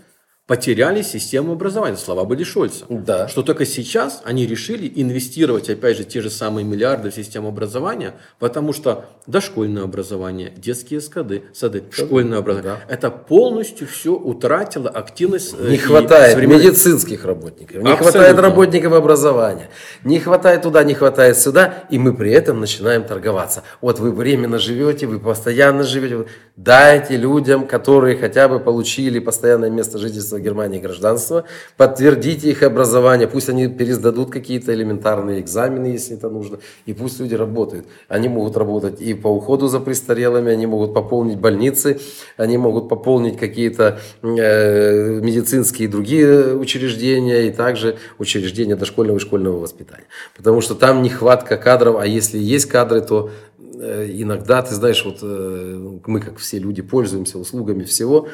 потеряли 0.48 1.02
систему 1.02 1.52
образования. 1.52 1.98
Слова 1.98 2.24
были 2.24 2.42
Шольца. 2.42 2.86
Да. 2.88 3.28
Что 3.28 3.42
только 3.42 3.66
сейчас 3.66 4.22
они 4.24 4.46
решили 4.46 4.90
инвестировать, 4.96 5.68
опять 5.68 5.98
же, 5.98 6.04
те 6.04 6.22
же 6.22 6.30
самые 6.30 6.64
миллиарды 6.64 7.10
в 7.10 7.14
систему 7.14 7.48
образования, 7.48 8.14
потому 8.38 8.72
что 8.72 9.04
дошкольное 9.26 9.82
образование, 9.84 10.50
детские 10.56 11.02
сады, 11.02 11.42
сады 11.52 11.84
школьное 11.90 12.38
образование, 12.38 12.80
Да. 12.88 12.92
это 12.94 13.10
полностью 13.10 13.86
все 13.86 14.14
утратило 14.14 14.88
активность. 14.88 15.54
э, 15.58 15.68
Не 15.70 15.76
хватает 15.76 16.32
современной- 16.32 16.64
медицинских 16.64 17.26
работников, 17.26 17.76
не 17.76 17.80
Абсолютно. 17.92 18.10
хватает 18.10 18.38
работников 18.38 18.92
образования, 18.94 19.68
не 20.02 20.18
хватает 20.18 20.62
туда, 20.62 20.82
не 20.82 20.94
хватает 20.94 21.36
сюда, 21.36 21.84
и 21.90 21.98
мы 21.98 22.14
при 22.16 22.32
этом 22.32 22.58
начинаем 22.60 23.04
торговаться. 23.04 23.64
Вот 23.82 23.98
вы 23.98 24.10
временно 24.12 24.58
живете, 24.58 25.06
вы 25.06 25.18
постоянно 25.20 25.82
живете, 25.82 26.24
дайте 26.56 27.18
людям, 27.18 27.66
которые 27.66 28.16
хотя 28.16 28.48
бы 28.48 28.60
получили 28.60 29.18
постоянное 29.18 29.68
место 29.68 29.98
жительства 29.98 30.37
в 30.38 30.42
Германии 30.42 30.78
гражданство, 30.78 31.44
подтвердите 31.76 32.50
их 32.50 32.62
образование, 32.62 33.28
пусть 33.28 33.48
они 33.48 33.68
пересдадут 33.68 34.30
какие-то 34.30 34.74
элементарные 34.74 35.40
экзамены, 35.40 35.86
если 35.86 36.16
это 36.16 36.30
нужно, 36.30 36.58
и 36.86 36.94
пусть 36.94 37.20
люди 37.20 37.34
работают. 37.34 37.86
Они 38.08 38.28
могут 38.28 38.56
работать 38.56 39.00
и 39.00 39.14
по 39.14 39.28
уходу 39.28 39.68
за 39.68 39.80
престарелыми, 39.80 40.52
они 40.52 40.66
могут 40.66 40.94
пополнить 40.94 41.38
больницы, 41.38 42.00
они 42.36 42.58
могут 42.58 42.88
пополнить 42.88 43.38
какие-то 43.38 43.98
э, 44.22 45.20
медицинские 45.20 45.88
и 45.88 45.90
другие 45.90 46.54
учреждения, 46.54 47.48
и 47.48 47.50
также 47.50 47.96
учреждения 48.18 48.76
дошкольного 48.76 49.18
и 49.18 49.20
школьного 49.20 49.58
воспитания. 49.58 50.06
Потому 50.36 50.60
что 50.60 50.74
там 50.74 51.02
нехватка 51.02 51.56
кадров, 51.56 51.96
а 51.98 52.06
если 52.06 52.38
есть 52.38 52.66
кадры, 52.66 53.00
то 53.00 53.30
э, 53.58 54.06
иногда, 54.10 54.62
ты 54.62 54.74
знаешь, 54.74 55.04
вот 55.04 55.18
э, 55.22 55.98
мы, 56.06 56.20
как 56.20 56.38
все 56.38 56.58
люди, 56.58 56.82
пользуемся 56.82 57.38
услугами 57.38 57.84
всего, 57.84 58.28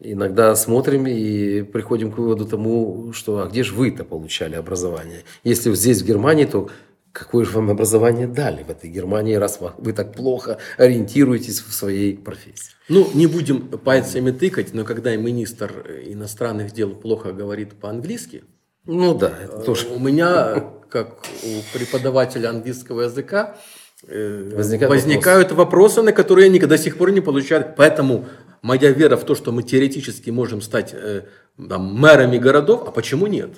Иногда 0.00 0.54
смотрим 0.54 1.06
и 1.08 1.62
приходим 1.62 2.12
к 2.12 2.18
выводу 2.18 2.46
тому, 2.46 3.12
что 3.12 3.40
а 3.42 3.46
где 3.48 3.64
же 3.64 3.74
вы-то 3.74 4.04
получали 4.04 4.54
образование? 4.54 5.24
Если 5.42 5.74
здесь, 5.74 6.02
в 6.02 6.06
Германии, 6.06 6.44
то 6.44 6.70
какое 7.10 7.44
же 7.44 7.50
вам 7.52 7.68
образование 7.70 8.28
дали 8.28 8.62
в 8.62 8.70
этой 8.70 8.90
Германии, 8.90 9.34
раз 9.34 9.58
вы- 9.60 9.92
так 9.92 10.14
плохо 10.14 10.58
ориентируетесь 10.76 11.60
в 11.60 11.72
своей 11.72 12.16
профессии? 12.16 12.74
Ну, 12.88 13.08
не 13.12 13.26
будем 13.26 13.66
пальцами 13.66 14.30
тыкать, 14.30 14.72
но 14.72 14.84
когда 14.84 15.16
министр 15.16 15.84
иностранных 16.06 16.72
дел 16.72 16.94
плохо 16.94 17.32
говорит 17.32 17.74
по-английски, 17.74 18.44
Ну 18.86 19.18
да, 19.18 19.32
это 19.44 19.58
тоже. 19.58 19.88
У 19.88 19.98
меня, 19.98 20.64
как 20.88 21.18
у 21.42 21.76
преподавателя 21.76 22.50
английского 22.50 23.02
языка, 23.02 23.56
э, 23.56 23.77
Возникают 24.06 24.94
возникают 24.94 25.52
вопросы, 25.52 26.02
на 26.02 26.12
которые 26.12 26.48
никогда 26.48 26.76
до 26.76 26.82
сих 26.82 26.96
пор 26.98 27.10
не 27.10 27.20
получал. 27.20 27.64
Поэтому 27.76 28.26
моя 28.62 28.90
вера 28.90 29.16
в 29.16 29.24
то, 29.24 29.34
что 29.34 29.50
мы 29.50 29.62
теоретически 29.62 30.30
можем 30.30 30.60
стать 30.62 30.94
э, 30.94 31.22
там, 31.68 31.94
мэрами 31.94 32.38
городов, 32.38 32.84
а 32.86 32.90
почему 32.92 33.26
нет? 33.26 33.50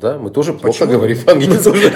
Да, 0.00 0.18
мы 0.18 0.30
тоже 0.30 0.52
плохо 0.52 0.66
Почему? 0.66 0.92
говорим 0.92 1.18
по-английски. 1.24 1.92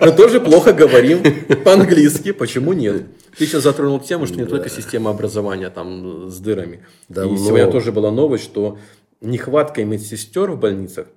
мы 0.00 0.12
тоже 0.12 0.40
плохо 0.40 0.72
говорим 0.72 1.22
по-английски, 1.64 2.32
почему 2.32 2.72
нет? 2.72 3.04
Ты 3.36 3.44
сейчас 3.44 3.64
затронул 3.64 4.00
тему, 4.00 4.26
что 4.26 4.36
не 4.36 4.46
только 4.46 4.70
система 4.70 5.10
образования 5.10 5.68
там 5.68 6.30
с 6.30 6.38
дырами. 6.38 6.80
И 7.10 7.12
сегодня 7.14 7.70
тоже 7.70 7.92
была 7.92 8.10
новость, 8.10 8.44
что 8.44 8.78
нехватка 9.20 9.84
медсестер 9.84 10.50
в 10.50 10.58
больницах 10.58 11.08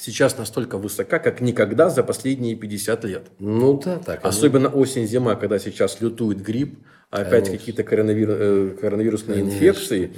сейчас 0.00 0.38
настолько 0.38 0.78
высока, 0.78 1.18
как 1.18 1.40
никогда 1.40 1.90
за 1.90 2.02
последние 2.02 2.56
50 2.56 3.04
лет. 3.04 3.28
Ну 3.38 3.80
да, 3.84 3.98
так. 3.98 4.20
они- 4.24 4.28
Особенно 4.28 4.68
осень-зима, 4.68 5.34
когда 5.36 5.58
сейчас 5.58 6.00
лютует 6.00 6.40
грипп, 6.42 6.78
опять 7.12 7.50
какие-то 7.50 7.82
коронавир- 7.82 8.36
э, 8.38 8.70
коронавирусные 8.80 9.38
Конечно, 9.38 9.54
инфекции. 9.54 10.10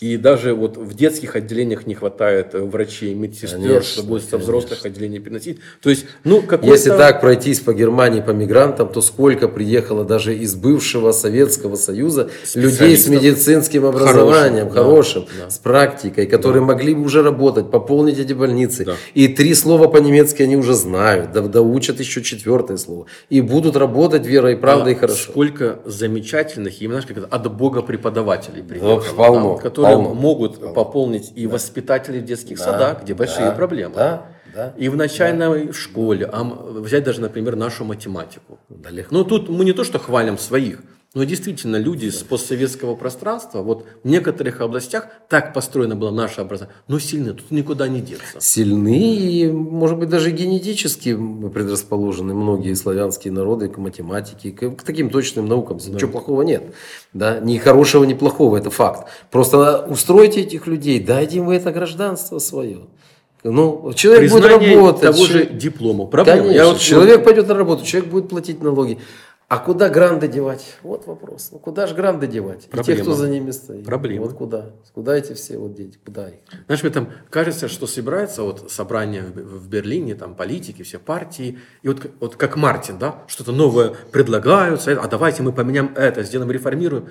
И 0.00 0.16
даже 0.16 0.54
вот 0.54 0.78
в 0.78 0.94
детских 0.94 1.36
отделениях 1.36 1.86
не 1.86 1.94
хватает 1.94 2.54
э, 2.54 2.58
врачей, 2.58 3.12
медсестер, 3.12 3.58
Конечно, 3.60 3.82
чтобы 3.82 4.18
со 4.18 4.30
конечно. 4.30 4.38
взрослых 4.38 4.86
отделений 4.86 5.18
переносить. 5.18 5.58
То 5.82 5.90
есть, 5.90 6.06
ну, 6.24 6.40
какой-то... 6.40 6.72
Если 6.72 6.88
так 6.88 7.20
пройтись 7.20 7.60
по 7.60 7.74
Германии, 7.74 8.22
по 8.22 8.30
мигрантам, 8.30 8.88
то 8.88 9.02
сколько 9.02 9.46
приехало 9.46 10.06
даже 10.06 10.34
из 10.34 10.54
бывшего 10.54 11.12
Советского 11.12 11.76
Союза 11.76 12.30
людей 12.54 12.96
с 12.96 13.08
медицинским 13.08 13.84
образованием, 13.84 14.70
Хорошим, 14.70 14.74
да, 14.74 14.82
хорошим, 14.82 15.26
да. 15.38 15.50
с 15.50 15.58
практикой, 15.58 16.26
которые 16.26 16.62
могли 16.62 16.94
бы 16.94 17.02
уже 17.02 17.22
работать, 17.22 17.70
пополнить 17.70 18.18
эти 18.18 18.32
больницы. 18.32 18.86
Да. 18.86 18.94
И 19.12 19.28
три 19.28 19.52
слова 19.52 19.86
по-немецки 19.86 20.42
они 20.42 20.56
уже 20.56 20.72
знают, 20.72 21.32
да, 21.32 21.42
доучат 21.42 22.00
еще 22.00 22.22
четвертое 22.22 22.78
слово. 22.78 23.04
И 23.28 23.42
будут 23.42 23.76
работать 23.76 24.24
верой 24.26 24.54
и 24.54 24.56
правдой 24.56 24.94
и 24.94 24.96
А 24.96 24.98
хорошо. 24.98 25.30
Сколько 25.30 25.80
замечательных, 25.84 26.39
именно 26.84 27.00
знаешь, 27.00 27.06
как 27.06 27.32
от 27.32 27.52
Бога 27.56 27.82
преподавателей 27.82 28.62
приехало, 28.62 29.02
Ну, 29.06 29.16
полно, 29.16 29.56
да, 29.56 29.62
которые 29.62 29.96
полно. 29.96 30.14
могут 30.14 30.74
пополнить 30.74 31.32
и 31.34 31.46
воспитателей 31.46 32.20
в 32.20 32.24
детских 32.24 32.58
садах, 32.58 33.02
где 33.02 33.14
большие 33.14 33.46
да, 33.46 33.52
проблемы. 33.52 33.94
Да, 33.94 34.26
да. 34.54 34.74
И 34.76 34.88
в 34.88 34.96
начальной 34.96 35.72
школе, 35.72 36.28
а 36.30 36.42
взять 36.44 37.04
даже, 37.04 37.20
например, 37.20 37.56
нашу 37.56 37.84
математику. 37.84 38.58
Да, 38.68 38.90
легко. 38.90 39.14
Ну, 39.14 39.24
тут 39.24 39.48
мы 39.48 39.64
не 39.64 39.72
то, 39.72 39.84
что 39.84 39.98
хвалим 39.98 40.38
своих, 40.38 40.80
но 41.12 41.24
действительно 41.24 41.74
люди 41.76 42.08
с 42.08 42.22
постсоветского 42.22 42.94
пространства, 42.94 43.62
вот 43.62 43.84
в 44.04 44.08
некоторых 44.08 44.60
областях 44.60 45.08
так 45.28 45.52
построено 45.52 45.96
было 45.96 46.12
наше 46.12 46.40
образование, 46.40 46.76
но 46.86 47.00
сильны, 47.00 47.32
тут 47.32 47.50
никуда 47.50 47.88
не 47.88 48.00
деться. 48.00 48.38
сильны 48.38 49.16
и, 49.16 49.50
может 49.50 49.98
быть, 49.98 50.08
даже 50.08 50.30
генетически 50.30 51.16
предрасположены 51.16 52.32
многие 52.32 52.74
славянские 52.74 53.32
народы 53.32 53.68
к 53.68 53.78
математике, 53.78 54.52
к, 54.52 54.70
к 54.76 54.82
таким 54.82 55.10
точным 55.10 55.46
наукам. 55.48 55.78
Ничего 55.78 56.12
плохого 56.12 56.42
нет. 56.42 56.74
Да? 57.12 57.40
Ни 57.40 57.58
хорошего, 57.58 58.04
ни 58.04 58.14
плохого, 58.14 58.56
это 58.56 58.70
факт. 58.70 59.08
Просто 59.32 59.84
устройте 59.88 60.42
этих 60.42 60.68
людей, 60.68 61.00
дайте 61.00 61.38
им 61.38 61.50
это 61.50 61.72
гражданство 61.72 62.38
свое. 62.38 62.82
Ну, 63.42 63.92
человек 63.94 64.30
будет 64.30 64.42
Признание 64.44 64.76
работать. 64.76 65.00
того 65.02 65.24
же 65.24 65.46
диплома. 65.46 66.04
Проблема. 66.06 66.40
Конечно, 66.42 66.56
Я 66.56 66.66
вот- 66.66 66.78
человек 66.78 67.24
пойдет 67.24 67.48
на 67.48 67.54
работу, 67.54 67.84
человек 67.86 68.10
будет 68.10 68.28
платить 68.28 68.62
налоги. 68.62 68.98
А 69.50 69.58
куда 69.58 69.88
гранды 69.88 70.28
девать? 70.28 70.76
Вот 70.82 71.08
вопрос. 71.08 71.48
Ну, 71.50 71.58
куда 71.58 71.88
же 71.88 71.96
гранды 71.96 72.28
девать? 72.28 72.60
И 72.60 72.62
те, 72.62 72.68
Проблема. 72.68 73.00
кто 73.02 73.14
за 73.14 73.28
ними 73.28 73.50
стоит. 73.50 73.84
Проблема. 73.84 74.26
Вот 74.26 74.36
куда? 74.36 74.70
Куда 74.94 75.16
эти 75.18 75.32
все 75.32 75.58
вот 75.58 75.74
дети? 75.74 75.98
Куда 76.04 76.28
их? 76.28 76.36
Знаешь, 76.66 76.84
мне 76.84 76.92
там 76.92 77.12
кажется, 77.30 77.66
что 77.66 77.88
собирается 77.88 78.44
вот 78.44 78.70
собрание 78.70 79.24
в 79.24 79.68
Берлине, 79.68 80.14
там 80.14 80.36
политики, 80.36 80.84
все 80.84 81.00
партии, 81.00 81.58
и 81.82 81.88
вот, 81.88 82.12
вот 82.20 82.36
как 82.36 82.56
Мартин, 82.56 83.00
да, 83.00 83.24
что-то 83.26 83.50
новое 83.50 83.96
предлагают, 84.12 84.86
а 84.86 85.08
давайте 85.08 85.42
мы 85.42 85.52
поменяем 85.52 85.94
это, 85.96 86.22
сделаем, 86.22 86.52
реформируем. 86.52 87.08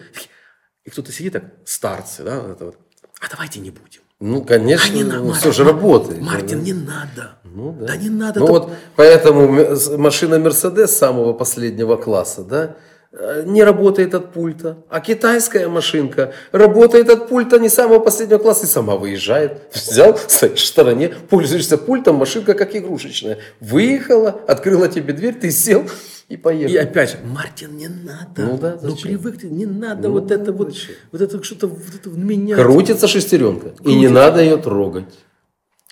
И 0.85 0.89
кто-то 0.89 1.11
сидит 1.11 1.33
так, 1.33 1.43
старцы, 1.65 2.23
да, 2.23 2.39
вот 2.39 2.51
это 2.51 2.65
вот, 2.67 2.77
а 3.19 3.29
давайте 3.29 3.59
не 3.59 3.71
будем. 3.71 3.99
Ну, 4.19 4.43
конечно, 4.43 4.93
А 4.93 4.97
не 4.97 5.03
ну, 5.03 5.31
все 5.31 5.53
же 5.53 5.63
работает. 5.63 6.21
Мартин, 6.21 6.61
не 6.61 6.73
надо. 6.73 7.37
Ну, 7.45 7.71
да. 7.79 7.87
да. 7.87 7.95
не 7.95 8.09
надо. 8.09 8.39
Ну 8.41 8.47
то- 8.47 8.51
вот 8.51 8.69
поэтому 8.97 9.77
машина 9.97 10.39
Мерседес 10.39 10.97
самого 10.97 11.31
последнего 11.31 11.95
класса, 11.95 12.43
да, 12.43 12.75
э, 13.13 13.43
не 13.45 13.63
работает 13.63 14.13
от 14.13 14.33
пульта. 14.33 14.77
А 14.89 14.99
китайская 14.99 15.69
машинка 15.69 16.33
работает 16.51 17.09
от 17.09 17.29
пульта 17.29 17.59
не 17.59 17.69
самого 17.69 17.99
последнего 17.99 18.39
класса 18.39 18.65
и 18.65 18.69
сама 18.69 18.97
выезжает. 18.97 19.61
Взял, 19.73 20.17
стоишь 20.27 20.63
в 20.63 20.67
стороне, 20.67 21.13
пользуешься 21.29 21.77
пультом, 21.77 22.17
машинка 22.17 22.55
как 22.55 22.75
игрушечная. 22.75 23.37
Выехала, 23.61 24.41
открыла 24.47 24.89
тебе 24.89 25.13
дверь, 25.13 25.35
ты 25.35 25.49
сел 25.49 25.85
и 26.29 26.37
поехал. 26.37 26.73
И 26.73 26.77
опять 26.77 27.11
же, 27.11 27.17
Мартин, 27.25 27.75
не 27.75 27.87
надо. 27.87 28.43
Ну 28.43 28.57
да, 28.57 28.79
ну 28.81 28.89
зачем? 28.91 29.09
привык 29.09 29.39
ты, 29.39 29.49
не 29.49 29.65
надо 29.65 30.07
Ну, 30.07 30.13
вот 30.13 30.31
это 30.31 30.53
вот, 30.53 30.69
зачем? 30.69 30.95
вот 31.11 31.21
это 31.21 31.43
что-то, 31.43 31.67
вот 31.67 31.95
это 31.95 32.09
менять. 32.11 32.59
Крутится 32.61 33.07
шестеренка, 33.07 33.69
и 33.69 33.71
не 33.71 34.07
Крутится. 34.07 34.13
надо 34.13 34.41
ее 34.43 34.57
трогать. 34.57 35.19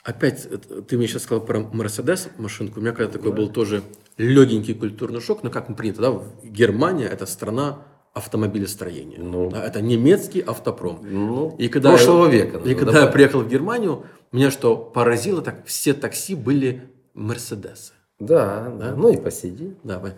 Опять, 0.04 0.46
это, 0.46 0.82
ты 0.84 0.96
мне 0.98 1.08
сейчас 1.08 1.24
сказал 1.24 1.44
про 1.44 1.60
Мерседес 1.60 2.30
машинку. 2.38 2.80
У 2.80 2.84
меня 2.84 2.94
когда 2.94 3.12
такой 3.12 3.34
был 3.34 3.50
тоже 3.50 3.82
легенький 4.18 4.74
культурный 4.74 5.20
шок. 5.20 5.44
Но 5.44 5.50
как 5.50 5.76
принято, 5.76 6.02
да, 6.02 6.22
Германия 6.48 7.08
это 7.08 7.26
страна 7.26 7.80
автомобилестроения. 8.14 9.20
Ну. 9.20 9.50
Да, 9.50 9.66
это 9.66 9.82
немецкий 9.82 10.42
автопром. 10.42 11.00
Ну, 11.04 11.56
И 11.58 11.68
когда 11.68 11.90
прошлого 11.90 12.26
я, 12.28 12.32
века. 12.46 12.58
И 12.60 12.74
когда 12.74 12.92
я 12.92 12.98
добавить. 13.00 13.14
приехал 13.14 13.42
в 13.42 13.50
Германию, 13.50 14.06
меня 14.32 14.50
что 14.50 14.78
поразило, 14.78 15.42
так 15.42 15.66
все 15.66 15.94
такси 15.94 16.36
были 16.36 16.90
Мерседесы. 17.14 17.94
Да, 18.20 18.70
да, 18.80 18.96
ну 18.96 19.10
и 19.10 19.18
посиди. 19.18 19.76
Да, 19.84 20.00
вы- 20.00 20.16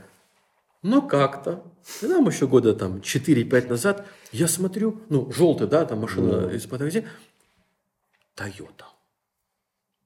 ну 0.82 1.02
как-то. 1.02 1.62
Нам 2.02 2.28
еще 2.28 2.47
года 2.47 2.74
там 2.74 3.02
4-5 3.02 3.70
назад 3.70 4.06
я 4.32 4.47
смотрю, 4.47 5.02
ну, 5.10 5.32
желтый, 5.32 5.68
да, 5.68 5.86
там 5.86 6.00
машина 6.00 6.50
из-под 6.54 6.80
такси, 6.80 7.06
Тойота. 8.36 8.86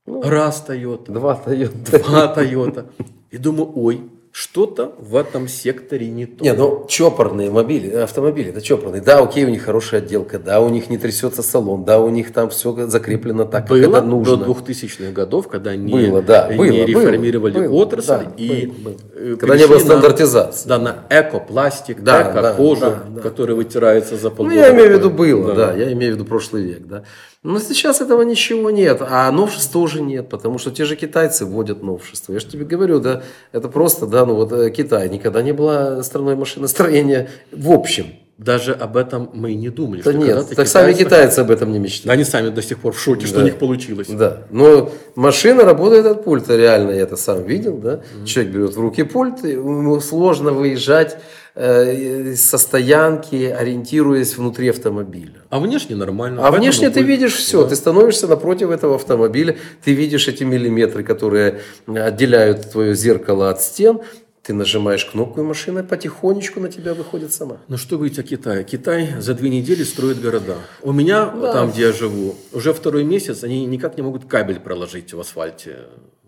Ну, 0.05 0.21
Раз 0.21 0.61
Тойота. 0.63 1.11
Два 1.11 1.35
Тойота. 1.35 1.99
два 1.99 2.27
Тойота. 2.27 2.89
И 3.31 3.37
думаю, 3.37 3.71
ой, 3.75 4.09
что-то 4.35 4.95
в 4.97 5.15
этом 5.15 5.47
секторе 5.47 6.07
не 6.07 6.25
то. 6.25 6.43
Не, 6.43 6.53
ну 6.53 6.87
чопорные 6.89 7.51
мобили, 7.51 7.91
автомобили, 7.91 8.49
это 8.49 8.63
чопорные. 8.63 8.99
Да, 8.99 9.19
окей, 9.19 9.45
у 9.45 9.49
них 9.49 9.61
хорошая 9.63 10.01
отделка, 10.01 10.39
да, 10.39 10.59
у 10.59 10.69
них 10.69 10.89
не 10.89 10.97
трясется 10.97 11.43
салон, 11.43 11.83
да, 11.85 11.99
у 11.99 12.09
них 12.09 12.33
там 12.33 12.49
все 12.49 12.73
закреплено 12.87 13.45
так, 13.45 13.67
было 13.67 13.79
как 13.79 13.89
это 13.89 14.01
нужно. 14.01 14.37
до 14.37 14.45
2000-х 14.51 15.11
годов, 15.11 15.47
когда 15.47 15.75
не, 15.75 15.91
Было, 15.93 16.23
да, 16.23 16.47
не 16.49 16.57
было, 16.57 16.65
реформировали 16.83 17.67
было, 17.67 17.73
отрасль 17.75 18.07
да, 18.07 18.25
и 18.35 18.65
было, 18.65 18.75
было. 18.89 18.95
э, 19.15 19.35
Когда 19.39 19.55
не 19.55 19.67
было 19.67 19.77
перешли 19.77 19.89
на- 19.89 19.99
стандартизации. 19.99 20.67
да, 20.67 20.79
на 20.79 20.95
эко-пластик, 21.11 22.01
Да, 22.01 22.23
да, 22.23 22.31
эко-кожу, 22.51 22.81
да, 22.81 23.03
да. 23.09 23.21
который 23.21 23.55
вытирается 23.55 24.17
за 24.17 24.29
Ну, 24.31 24.35
полгода. 24.35 24.55
я 24.55 24.71
имею 24.73 24.89
в 24.89 24.97
виду 24.97 25.09
было, 25.11 25.53
да. 25.53 25.73
я 25.73 25.93
имею 25.93 26.13
в 26.13 26.15
виду 26.15 26.25
прошлый 26.25 26.63
век, 26.63 26.87
да. 26.87 27.03
Но 27.43 27.59
сейчас 27.59 27.99
этого 27.99 28.21
ничего 28.21 28.71
нет, 28.71 29.01
а 29.01 29.29
новшеств 29.31 29.71
тоже 29.73 30.01
нет, 30.01 30.29
потому 30.29 30.57
что 30.57 30.71
те 30.71 30.85
же 30.85 30.95
китайцы 30.95 31.45
вводят 31.45 31.83
новшества. 31.83 32.31
Я 32.33 32.39
же 32.39 32.45
тебе 32.45 32.63
говорю, 32.63 32.99
да, 33.01 33.21
это 33.51 33.67
просто, 33.67 34.07
да, 34.07 34.25
ну 34.25 34.35
вот 34.35 34.53
э, 34.53 34.69
Китай 34.69 35.09
никогда 35.09 35.41
не 35.41 35.51
была 35.51 36.01
страной 36.03 36.35
машиностроения 36.37 37.29
в 37.51 37.69
общем. 37.71 38.05
Даже 38.37 38.73
об 38.73 38.97
этом 38.97 39.29
мы 39.33 39.51
и 39.51 39.55
не 39.55 39.69
думали. 39.69 40.01
Да 40.01 40.11
что 40.11 40.19
нет, 40.19 40.49
так 40.55 40.67
сами 40.67 40.91
китайцы- 40.93 40.97
китайцы 41.03 41.39
об 41.39 41.51
этом 41.51 41.71
не 41.71 41.79
мечтают. 41.79 42.07
Да 42.07 42.13
они 42.13 42.23
сами 42.23 42.49
до 42.49 42.61
сих 42.63 42.79
пор 42.79 42.93
в 42.93 42.99
шоке, 42.99 43.27
что 43.27 43.35
Да. 43.37 43.41
у 43.41 43.45
них 43.45 43.57
получилось. 43.59 44.07
Да, 44.07 44.43
но 44.49 44.89
машина 45.15 45.63
работает 45.65 46.05
от 46.07 46.23
пульта, 46.23 46.55
реально, 46.55 46.91
я 46.91 47.01
это 47.01 47.15
сам 47.15 47.43
видел, 47.43 47.77
да. 47.77 48.01
Человек 48.25 48.53
берет 48.53 48.75
в 48.75 48.79
руки 48.79 49.03
пульт, 49.03 49.43
ему 49.45 49.99
сложно 49.99 50.51
выезжать 50.51 51.17
со 51.55 52.57
стоянки, 52.57 53.45
ориентируясь 53.45 54.35
внутри 54.37 54.69
автомобиля. 54.69 55.41
А 55.49 55.59
внешне 55.59 55.95
нормально. 55.95 56.39
А 56.39 56.43
Поэтому 56.43 56.63
внешне 56.63 56.89
ты 56.89 57.01
видишь 57.01 57.35
все, 57.35 57.61
Да. 57.63 57.69
ты 57.69 57.75
становишься 57.75 58.27
напротив 58.27 58.71
этого 58.71 58.95
автомобиля, 58.95 59.55
ты 59.83 59.93
видишь 59.93 60.27
эти 60.27 60.43
миллиметры, 60.43 61.03
которые 61.03 61.59
отделяют 61.85 62.71
твое 62.71 62.95
зеркало 62.95 63.51
от 63.51 63.61
стен, 63.61 63.99
ты 64.41 64.53
нажимаешь 64.53 65.05
кнопку, 65.05 65.41
и 65.41 65.43
машина 65.43 65.83
потихонечку 65.83 66.59
на 66.59 66.69
тебя 66.69 66.93
выходит 66.95 67.31
сама. 67.31 67.57
Ну 67.67 67.77
что 67.77 67.97
говорить 67.97 68.17
о 68.19 68.23
Китае? 68.23 68.63
Китай 68.63 69.09
за 69.19 69.35
две 69.35 69.49
недели 69.49 69.83
строит 69.83 70.19
города. 70.21 70.55
У 70.81 70.91
меня, 70.91 71.27
там, 71.27 71.71
где 71.71 71.83
я 71.83 71.91
живу, 71.93 72.35
уже 72.51 72.73
второй 72.73 73.03
месяц 73.03 73.43
они 73.43 73.65
никак 73.67 73.95
не 73.95 74.01
могут 74.03 74.25
кабель 74.25 74.59
проложить 74.59 75.13
в 75.13 75.19
асфальте. 75.19 75.77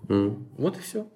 Вот 0.08 0.78
и 0.78 0.82
все. 0.82 1.08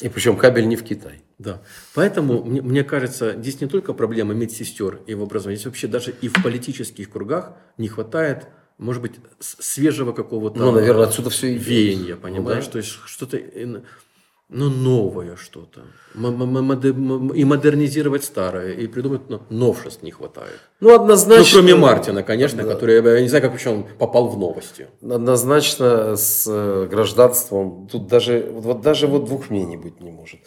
И 0.00 0.08
причем 0.08 0.36
кабель 0.36 0.66
не 0.66 0.74
в 0.76 0.82
Китай. 0.82 1.22
Да. 1.44 1.60
Поэтому, 1.94 2.42
мне, 2.44 2.62
мне 2.62 2.84
кажется, 2.84 3.34
здесь 3.36 3.60
не 3.60 3.66
только 3.66 3.92
проблема 3.92 4.34
медсестер 4.34 5.00
и 5.06 5.14
в 5.14 5.22
образовании, 5.22 5.56
здесь 5.56 5.66
вообще 5.66 5.86
даже 5.88 6.10
и 6.12 6.28
в 6.28 6.42
политических 6.42 7.10
кругах 7.10 7.52
не 7.78 7.88
хватает, 7.88 8.46
может 8.78 9.02
быть, 9.02 9.12
свежего 9.40 10.12
какого-то 10.12 10.58
Ну, 10.58 10.72
наверное, 10.72 11.04
отсюда 11.06 11.30
все 11.30 11.48
и 11.54 11.58
веяния, 11.58 12.16
понимаешь? 12.16 12.64
да. 12.66 12.70
То 12.72 12.78
есть 12.78 12.90
что-то, 13.06 13.36
ин- 13.36 13.84
ну, 14.48 14.68
новое 14.68 15.36
что-то. 15.36 15.82
И 16.14 17.44
модернизировать 17.44 18.24
старое, 18.24 18.72
и 18.72 18.86
придумать 18.86 19.22
ну, 19.28 19.40
новшеств 19.48 20.02
не 20.02 20.10
хватает. 20.10 20.60
Ну, 20.80 20.90
Ну, 20.90 20.94
однозначно. 20.96 21.60
кроме 21.60 21.74
Мартина, 21.74 22.22
конечно, 22.22 22.62
который, 22.62 22.96
я 23.02 23.20
не 23.22 23.28
знаю, 23.28 23.42
как 23.42 23.52
вообще 23.52 23.70
он 23.70 23.84
попал 23.98 24.28
в 24.28 24.38
новости. 24.38 24.88
Однозначно 25.02 26.16
с 26.16 26.44
э, 26.46 26.86
гражданством 26.90 27.88
тут 27.90 28.06
даже 28.06 28.48
вот 28.52 28.80
даже 28.82 29.06
вот 29.06 29.24
двух 29.24 29.50
мнений 29.50 29.76
быть 29.76 30.00
не 30.00 30.10
может. 30.10 30.40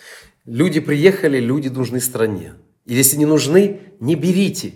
Люди 0.48 0.80
приехали, 0.80 1.40
люди 1.40 1.68
нужны 1.68 2.00
стране. 2.00 2.54
И 2.86 2.96
если 2.96 3.18
не 3.18 3.26
нужны, 3.26 3.82
не 4.00 4.16
берите. 4.16 4.72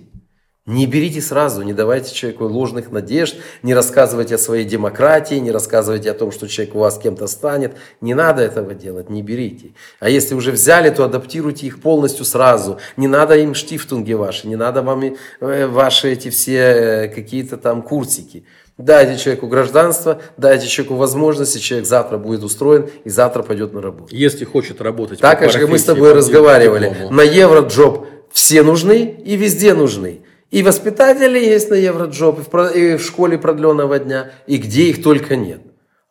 Не 0.66 0.86
берите 0.86 1.22
сразу, 1.22 1.64
не 1.64 1.74
давайте 1.74 2.14
человеку 2.14 2.44
ложных 2.46 2.92
надежд, 2.92 3.38
не 3.64 3.74
рассказывайте 3.74 4.36
о 4.36 4.38
своей 4.38 4.66
демократии, 4.66 5.36
не 5.36 5.50
рассказывайте 5.50 6.12
о 6.12 6.14
том, 6.14 6.32
что 6.32 6.48
человек 6.48 6.76
у 6.76 6.80
вас 6.80 7.00
кем-то 7.00 7.26
станет. 7.26 7.78
Не 8.02 8.14
надо 8.14 8.44
этого 8.44 8.74
делать, 8.74 9.10
не 9.10 9.24
берите. 9.24 9.72
А 10.00 10.10
если 10.10 10.36
уже 10.36 10.52
взяли, 10.52 10.90
то 10.90 11.06
адаптируйте 11.06 11.68
их 11.68 11.82
полностью 11.82 12.26
сразу. 12.26 12.78
Не 12.98 13.08
надо 13.08 13.38
им 13.38 13.54
штифтунги 13.54 14.14
ваши, 14.14 14.50
не 14.50 14.58
надо 14.58 14.82
вам 14.82 15.04
э, 15.04 15.68
ваши 15.68 16.12
эти 16.12 16.30
все 16.30 16.58
э, 16.58 17.08
какие-то 17.08 17.56
там 17.56 17.82
курсики. 17.82 18.44
Дайте 18.82 19.22
человеку 19.22 19.48
гражданство, 19.48 20.22
дайте 20.38 20.68
человеку 20.68 20.96
возможности, 20.96 21.60
человек 21.60 21.88
завтра 21.88 22.18
будет 22.18 22.44
устроен 22.44 22.90
и 23.04 23.10
завтра 23.10 23.44
пойдет 23.44 23.74
на 23.74 23.82
работу. 23.82 24.16
Если 24.16 24.46
хочет 24.46 24.82
работать 24.82 25.20
Так, 25.20 25.40
как 25.40 25.70
мы 25.70 25.78
с 25.78 25.84
тобой 25.84 26.14
разговаривали, 26.14 27.08
на 27.10 27.22
Евроджоп 27.22 28.08
все 28.32 28.64
нужны 28.64 29.16
и 29.24 29.36
везде 29.36 29.74
нужны. 29.74 30.22
И 30.50 30.64
воспитатели 30.64 31.40
есть 31.40 31.70
на 31.70 31.76
Евроджоп, 31.76 32.40
и 32.76 32.98
в 32.98 33.02
школе 33.02 33.38
продленного 33.38 34.00
дня, 34.00 34.32
и 34.48 34.58
где 34.58 34.84
их 34.90 35.02
только 35.02 35.38
нет. 35.38 35.62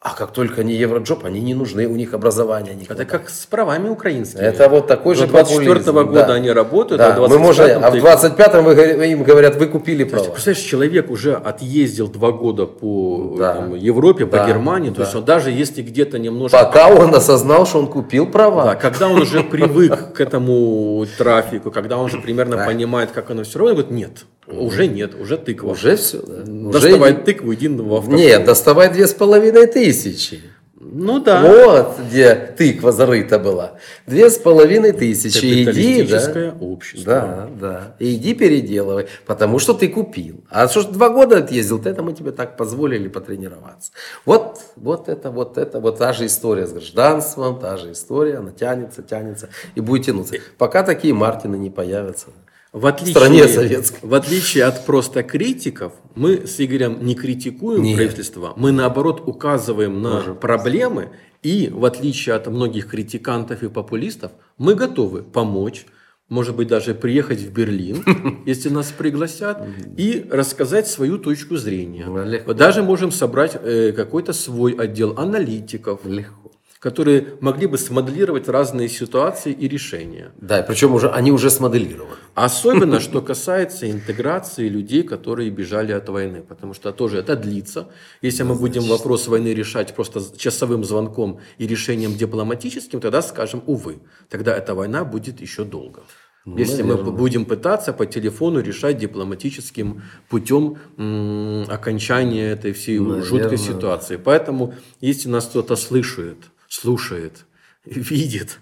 А 0.03 0.15
как 0.15 0.33
только 0.33 0.63
они 0.63 0.73
Евроджоп, 0.73 1.27
они 1.27 1.41
не 1.43 1.53
нужны, 1.53 1.87
у 1.87 1.95
них 1.95 2.15
образование 2.15 2.75
не 2.75 2.85
Это 2.85 3.05
как 3.05 3.29
с 3.29 3.45
правами 3.45 3.91
украинскими. 3.91 4.41
Это 4.41 4.71
вот 4.71 4.87
такой 4.87 5.15
До 5.15 5.21
же 5.21 5.27
24 5.27 5.75
популизм, 5.75 5.93
года 6.09 6.27
да. 6.27 6.33
они 6.33 6.51
работают, 6.51 6.99
Да, 7.03 7.15
а 7.17 7.29
мы 7.29 7.39
можем, 7.39 7.67
25 7.67 7.83
а 7.85 7.91
в 7.91 7.93
ты- 7.93 8.31
25-м 8.33 8.65
вы 8.65 9.07
им 9.09 9.23
говорят, 9.25 9.57
вы 9.57 9.67
купили 9.67 10.05
То 10.05 10.13
есть, 10.17 10.25
право. 10.25 10.31
представляешь, 10.33 10.65
человек 10.65 11.11
уже 11.11 11.35
отъездил 11.35 12.09
два 12.09 12.33
года 12.33 12.65
по 12.65 13.35
Да. 13.39 13.57
там, 13.57 13.75
Европе, 13.75 14.25
по 14.25 14.39
Да, 14.39 14.49
Германии, 14.49 14.89
то 14.89 14.97
да. 14.97 15.03
есть 15.03 15.15
он 15.17 15.25
даже 15.27 15.51
если 15.51 15.83
где-то 15.83 16.19
немножко... 16.19 16.57
Пока 16.57 16.89
он 16.89 17.15
осознал, 17.15 17.67
что 17.67 17.81
он 17.81 17.87
купил 17.87 18.25
права. 18.27 18.65
Да, 18.65 18.75
когда 18.77 19.07
он 19.07 19.21
уже 19.21 19.43
привык 19.43 20.15
к 20.15 20.21
этому 20.23 21.05
трафику, 21.19 21.71
когда 21.71 21.99
он 21.99 22.07
уже 22.07 22.17
примерно 22.23 22.57
понимает, 22.65 23.11
как 23.11 23.31
оно 23.31 23.43
все 23.43 23.59
равно, 23.59 23.73
он 23.75 23.77
говорит, 23.83 23.93
нет, 23.95 24.25
уже 24.53 24.87
нет, 24.87 25.15
уже 25.21 25.37
тыква. 25.37 25.71
Уже 25.71 25.97
все. 25.97 26.23
Да. 26.23 26.71
Доставай 26.73 27.13
Уже... 27.13 27.23
тыкву, 27.23 27.55
иди 27.55 27.69
в 27.69 27.95
авто. 27.95 28.11
Нет, 28.13 28.45
доставай 28.45 28.93
две 28.93 29.07
с 29.07 29.15
половиной 29.15 29.67
тысячи. 29.67 30.41
Ну 30.83 31.21
да. 31.21 31.43
Вот 31.43 31.99
где 32.09 32.35
тыква 32.35 32.91
зарыта 32.91 33.39
была. 33.39 33.75
Две 34.07 34.31
с 34.31 34.39
половиной 34.39 34.93
тысячи. 34.93 35.63
Иди, 35.63 36.03
да. 36.05 36.55
Общество. 36.59 37.13
Да, 37.13 37.49
да. 37.61 37.97
Иди 37.99 38.35
переделывай, 38.35 39.07
потому 39.27 39.59
что 39.59 39.75
ты 39.75 39.89
купил. 39.89 40.43
А 40.49 40.69
что 40.69 40.81
ж 40.81 40.87
два 40.87 41.11
года 41.11 41.39
отъездил, 41.39 41.81
то 41.81 41.91
это 41.91 42.03
мы 42.03 42.15
тебе 42.15 42.33
так 42.33 42.57
позволили 42.57 43.09
потренироваться. 43.09 43.93
Вот, 44.25 44.59
вот 44.77 45.09
это, 45.11 45.31
вот 45.31 45.59
это, 45.59 45.81
вот 45.81 45.99
та 45.99 46.15
же 46.15 46.27
история 46.27 46.67
с 46.67 46.73
гражданством, 46.73 47.61
та 47.61 47.77
же 47.77 47.93
история, 47.93 48.39
она 48.39 48.51
тянется, 48.51 49.03
тянется 49.03 49.51
и 49.75 49.81
будет 49.81 50.07
тянуться. 50.07 50.37
Пока 50.57 50.83
такие 50.83 51.13
Мартины 51.13 51.57
не 51.57 51.71
появятся. 51.71 52.29
В 52.73 52.87
отличие, 52.87 53.17
стране 53.17 53.49
советской. 53.49 54.07
в 54.07 54.15
отличие 54.15 54.65
от 54.65 54.87
просто 54.87 55.25
критиков, 55.25 55.93
мы 56.15 56.47
с 56.47 56.61
Игорем 56.61 57.05
не 57.05 57.17
критикуем 57.17 57.83
Нет. 57.83 57.97
правительство, 57.97 58.53
мы 58.57 58.71
наоборот 58.71 59.23
указываем 59.27 60.01
на 60.01 60.35
проблемы 60.35 61.11
и, 61.43 61.69
в 61.73 61.85
отличие 61.85 62.37
от 62.37 62.47
многих 62.47 62.89
критикантов 62.89 63.65
и 63.65 63.69
популистов, 63.69 64.31
мы 64.57 64.77
готовы 64.77 65.23
помочь, 65.25 65.87
может 66.29 66.55
быть, 66.55 66.69
даже 66.69 66.95
приехать 66.95 67.41
в 67.41 67.51
Берлин, 67.51 68.05
если 68.47 68.69
нас 68.69 68.93
пригласят, 68.97 69.67
и 69.97 70.27
рассказать 70.31 70.87
свою 70.87 71.19
точку 71.19 71.57
зрения. 71.57 72.07
Легко. 72.25 72.55
Даже 72.55 72.85
можем 72.85 73.11
собрать 73.11 73.57
э, 73.61 73.91
какой-то 73.91 74.33
свой 74.33 74.75
отдел 74.75 75.19
аналитиков, 75.19 76.05
Легко. 76.05 76.50
Которые 76.81 77.35
могли 77.41 77.67
бы 77.67 77.77
смоделировать 77.77 78.49
разные 78.49 78.89
ситуации 78.89 79.53
и 79.53 79.69
решения. 79.69 80.33
Да, 80.41 80.63
причем 80.63 80.95
уже, 80.95 81.11
они 81.11 81.31
уже 81.31 81.51
смоделированы. 81.51 82.17
Особенно, 82.35 83.01
что 83.07 83.21
касается 83.21 83.91
интеграции 83.91 84.67
людей, 84.67 85.03
которые 85.03 85.51
бежали 85.51 85.93
от 85.93 86.09
войны. 86.09 86.43
Потому 86.43 86.73
что 86.73 86.91
тоже 86.93 87.19
это 87.19 87.37
длится. 87.37 87.89
Если 88.23 88.45
мы 88.45 88.55
будем 88.55 88.83
вопрос 88.85 89.29
войны 89.29 89.49
решать 89.53 89.95
просто 89.95 90.21
часовым 90.39 90.83
звонком 90.85 91.41
и 91.59 91.67
решением 91.67 92.15
дипломатическим, 92.17 93.01
тогда 93.01 93.21
скажем, 93.21 93.63
увы, 93.67 93.99
тогда 94.31 94.57
эта 94.57 94.75
война 94.75 95.05
будет 95.05 95.43
еще 95.43 95.65
долго. 95.65 96.01
Если 96.47 96.81
мы 96.83 96.95
наверное. 96.95 97.13
будем 97.13 97.45
пытаться 97.45 97.93
по 97.93 98.07
телефону 98.07 98.61
решать 98.61 98.97
дипломатическим 98.97 100.03
путем 100.31 100.79
м, 100.97 101.67
окончания 101.69 102.49
этой 102.49 102.73
всей 102.73 102.97
жуткой 102.97 103.29
Наверное. 103.29 103.57
ситуации. 103.59 104.17
Поэтому, 104.17 104.75
если 105.03 105.29
нас 105.29 105.45
кто-то 105.45 105.77
слышит, 105.77 106.39
слушает, 106.71 107.45
видит, 107.85 108.61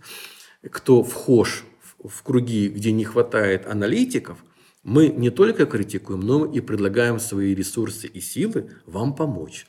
кто 0.69 1.05
вхож 1.05 1.65
в- 2.03 2.23
круги, 2.23 2.69
где 2.69 2.91
не 2.91 3.05
хватает 3.05 3.67
аналитиков, 3.67 4.39
мы 4.83 5.09
не 5.09 5.31
только 5.31 5.67
критикуем, 5.67 6.21
но 6.21 6.47
и 6.47 6.61
предлагаем 6.61 7.21
свои 7.21 7.55
ресурсы 7.55 8.07
и 8.07 8.21
силы 8.21 8.71
вам 8.87 9.15
помочь. 9.15 9.67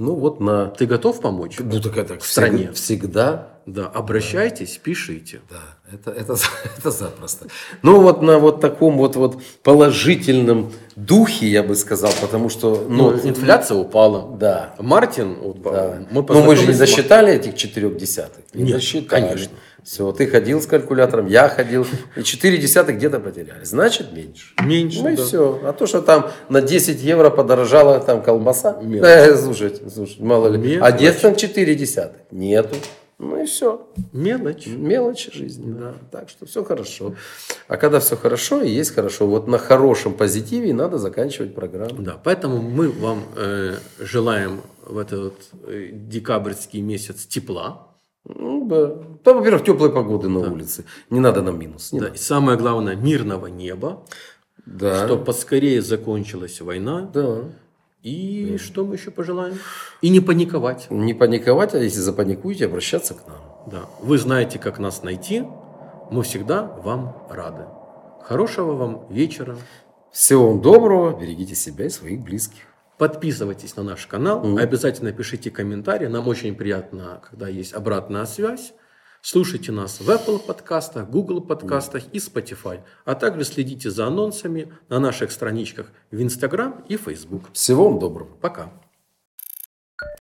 Ну 0.00 0.14
вот 0.14 0.40
на... 0.40 0.68
Ты 0.68 0.86
готов 0.86 1.20
помочь? 1.20 1.58
Ну 1.58 1.78
так 1.78 1.94
это 1.98 2.18
В 2.18 2.24
стране. 2.26 2.70
всег- 2.72 2.72
всегда 2.72 3.48
Да, 3.66 3.86
обращайтесь, 3.86 4.80
пишите. 4.82 5.40
Да, 5.50 5.60
это, 5.92 6.10
это, 6.10 6.36
это 6.78 6.90
запросто. 6.90 7.48
Ну, 7.82 8.00
вот 8.00 8.22
на 8.22 8.38
вот 8.38 8.62
таком 8.62 8.96
вот, 8.96 9.16
вот 9.16 9.42
положительном 9.62 10.72
духе, 10.96 11.48
я 11.48 11.62
бы 11.62 11.76
сказал, 11.76 12.12
потому 12.22 12.48
что... 12.48 12.86
Ну, 12.88 13.10
Ну, 13.10 13.28
инфляция 13.28 13.76
упала. 13.76 14.36
Да. 14.38 14.74
Мартин, 14.78 15.34
вот, 15.34 15.60
да. 15.62 15.98
мы 16.10 16.24
Но 16.26 16.42
мы 16.44 16.56
же 16.56 16.66
не 16.66 16.72
засчитали 16.72 17.34
этих 17.34 17.54
четырех 17.56 17.98
десятых. 17.98 18.42
Не 18.54 18.62
Нет, 18.62 18.76
засчитали. 18.76 19.20
конечно. 19.26 19.52
Все, 19.84 20.12
ты 20.12 20.26
ходил 20.26 20.60
с 20.60 20.66
калькулятором, 20.66 21.26
я 21.26 21.48
ходил, 21.48 21.86
и 22.16 22.22
четыре 22.22 22.58
десятых 22.58 22.96
где-то 22.96 23.20
потеряли. 23.20 23.64
Значит, 23.64 24.12
меньше. 24.12 24.54
Меньше, 24.62 25.02
Ну 25.02 25.08
и 25.10 25.16
да. 25.16 25.22
все. 25.24 25.60
А 25.64 25.72
то, 25.72 25.86
что 25.86 26.02
там 26.02 26.30
на 26.48 26.60
10 26.60 27.02
евро 27.02 27.30
подорожала 27.30 28.00
там 28.00 28.22
колбаса, 28.22 28.80
Мелочь. 28.82 29.08
э, 29.08 29.36
слушайте, 29.36 29.88
слушайте, 29.90 30.22
мало 30.22 30.48
ли. 30.48 30.58
Мелочь. 30.58 30.82
А 30.82 31.12
там 31.20 31.36
4 31.36 31.74
десятых? 31.74 32.20
Нету. 32.30 32.76
Ну 33.18 33.42
и 33.42 33.44
все. 33.44 33.86
Мелочь. 34.14 34.66
Мелочи 34.66 35.30
жизни, 35.30 35.72
да. 35.72 35.94
Так 36.10 36.30
что 36.30 36.46
все 36.46 36.64
хорошо. 36.64 37.14
А 37.68 37.76
когда 37.76 38.00
все 38.00 38.16
хорошо, 38.16 38.62
и 38.62 38.70
есть 38.70 38.94
хорошо, 38.94 39.26
вот 39.26 39.46
на 39.46 39.58
хорошем 39.58 40.14
позитиве 40.14 40.72
надо 40.72 40.96
заканчивать 40.98 41.54
программу. 41.54 42.00
Да, 42.02 42.18
поэтому 42.22 42.62
мы 42.62 42.88
вам 42.88 43.24
э, 43.36 43.74
желаем 43.98 44.62
в 44.86 44.96
этот 44.96 45.34
э, 45.66 45.90
декабрьский 45.92 46.80
месяц 46.80 47.26
тепла. 47.26 47.88
Ну, 48.24 48.66
да. 48.66 48.94
Там, 49.24 49.38
во-первых, 49.38 49.64
теплой 49.64 49.90
погоды 49.92 50.28
на 50.28 50.40
улице. 50.40 50.84
Не 51.10 51.20
надо 51.20 51.42
нам 51.42 51.58
минус. 51.58 51.92
Не 51.92 52.00
Да, 52.00 52.06
надо. 52.06 52.16
и 52.16 52.18
самое 52.18 52.58
главное, 52.58 52.96
мирного 52.96 53.46
неба, 53.46 54.02
Да. 54.66 55.06
чтобы 55.06 55.24
поскорее 55.24 55.82
закончилась 55.82 56.60
война. 56.60 57.02
Да. 57.12 57.44
И 58.02 58.56
что 58.58 58.84
мы 58.86 58.94
еще 58.94 59.10
пожелаем? 59.10 59.58
И 60.00 60.08
не 60.08 60.20
паниковать. 60.20 60.86
Не 60.90 61.12
паниковать, 61.12 61.74
а 61.74 61.78
если 61.78 62.00
запаникуете, 62.00 62.64
обращаться 62.66 63.14
к 63.14 63.26
нам. 63.28 63.38
Да. 63.70 63.80
Вы 64.00 64.16
знаете, 64.16 64.58
как 64.58 64.78
нас 64.78 65.02
найти. 65.02 65.44
Мы 66.10 66.22
всегда 66.22 66.62
вам 66.82 67.14
рады. 67.28 67.64
Хорошего 68.22 68.72
вам 68.72 69.06
вечера. 69.10 69.56
Всего 70.12 70.48
вам 70.48 70.60
доброго, 70.62 71.18
берегите 71.20 71.54
себя 71.54 71.84
и 71.86 71.88
своих 71.90 72.20
близких. 72.20 72.62
Подписывайтесь 72.98 73.76
на 73.76 73.82
наш 73.82 74.06
канал, 74.06 74.58
обязательно 74.58 75.12
пишите 75.12 75.50
комментарии. 75.50 76.06
Нам 76.06 76.26
очень 76.28 76.54
приятно, 76.54 77.20
когда 77.30 77.48
есть 77.48 77.72
обратная 77.72 78.24
связь. 78.26 78.74
Слушайте 79.22 79.70
нас 79.70 80.00
в 80.00 80.08
Apple 80.08 80.38
подкастах, 80.38 81.10
Google 81.10 81.42
подкастах 81.42 82.04
и 82.12 82.18
Spotify. 82.18 82.80
А 83.04 83.14
также 83.14 83.44
следите 83.44 83.90
за 83.90 84.06
анонсами 84.06 84.72
на 84.88 84.98
наших 84.98 85.30
страничках 85.30 85.88
в 86.10 86.18
Instagram 86.18 86.84
и 86.88 86.96
Facebook. 86.96 87.52
Всего 87.52 87.90
вам 87.90 87.98
доброго. 87.98 88.30
Пока. 88.40 88.72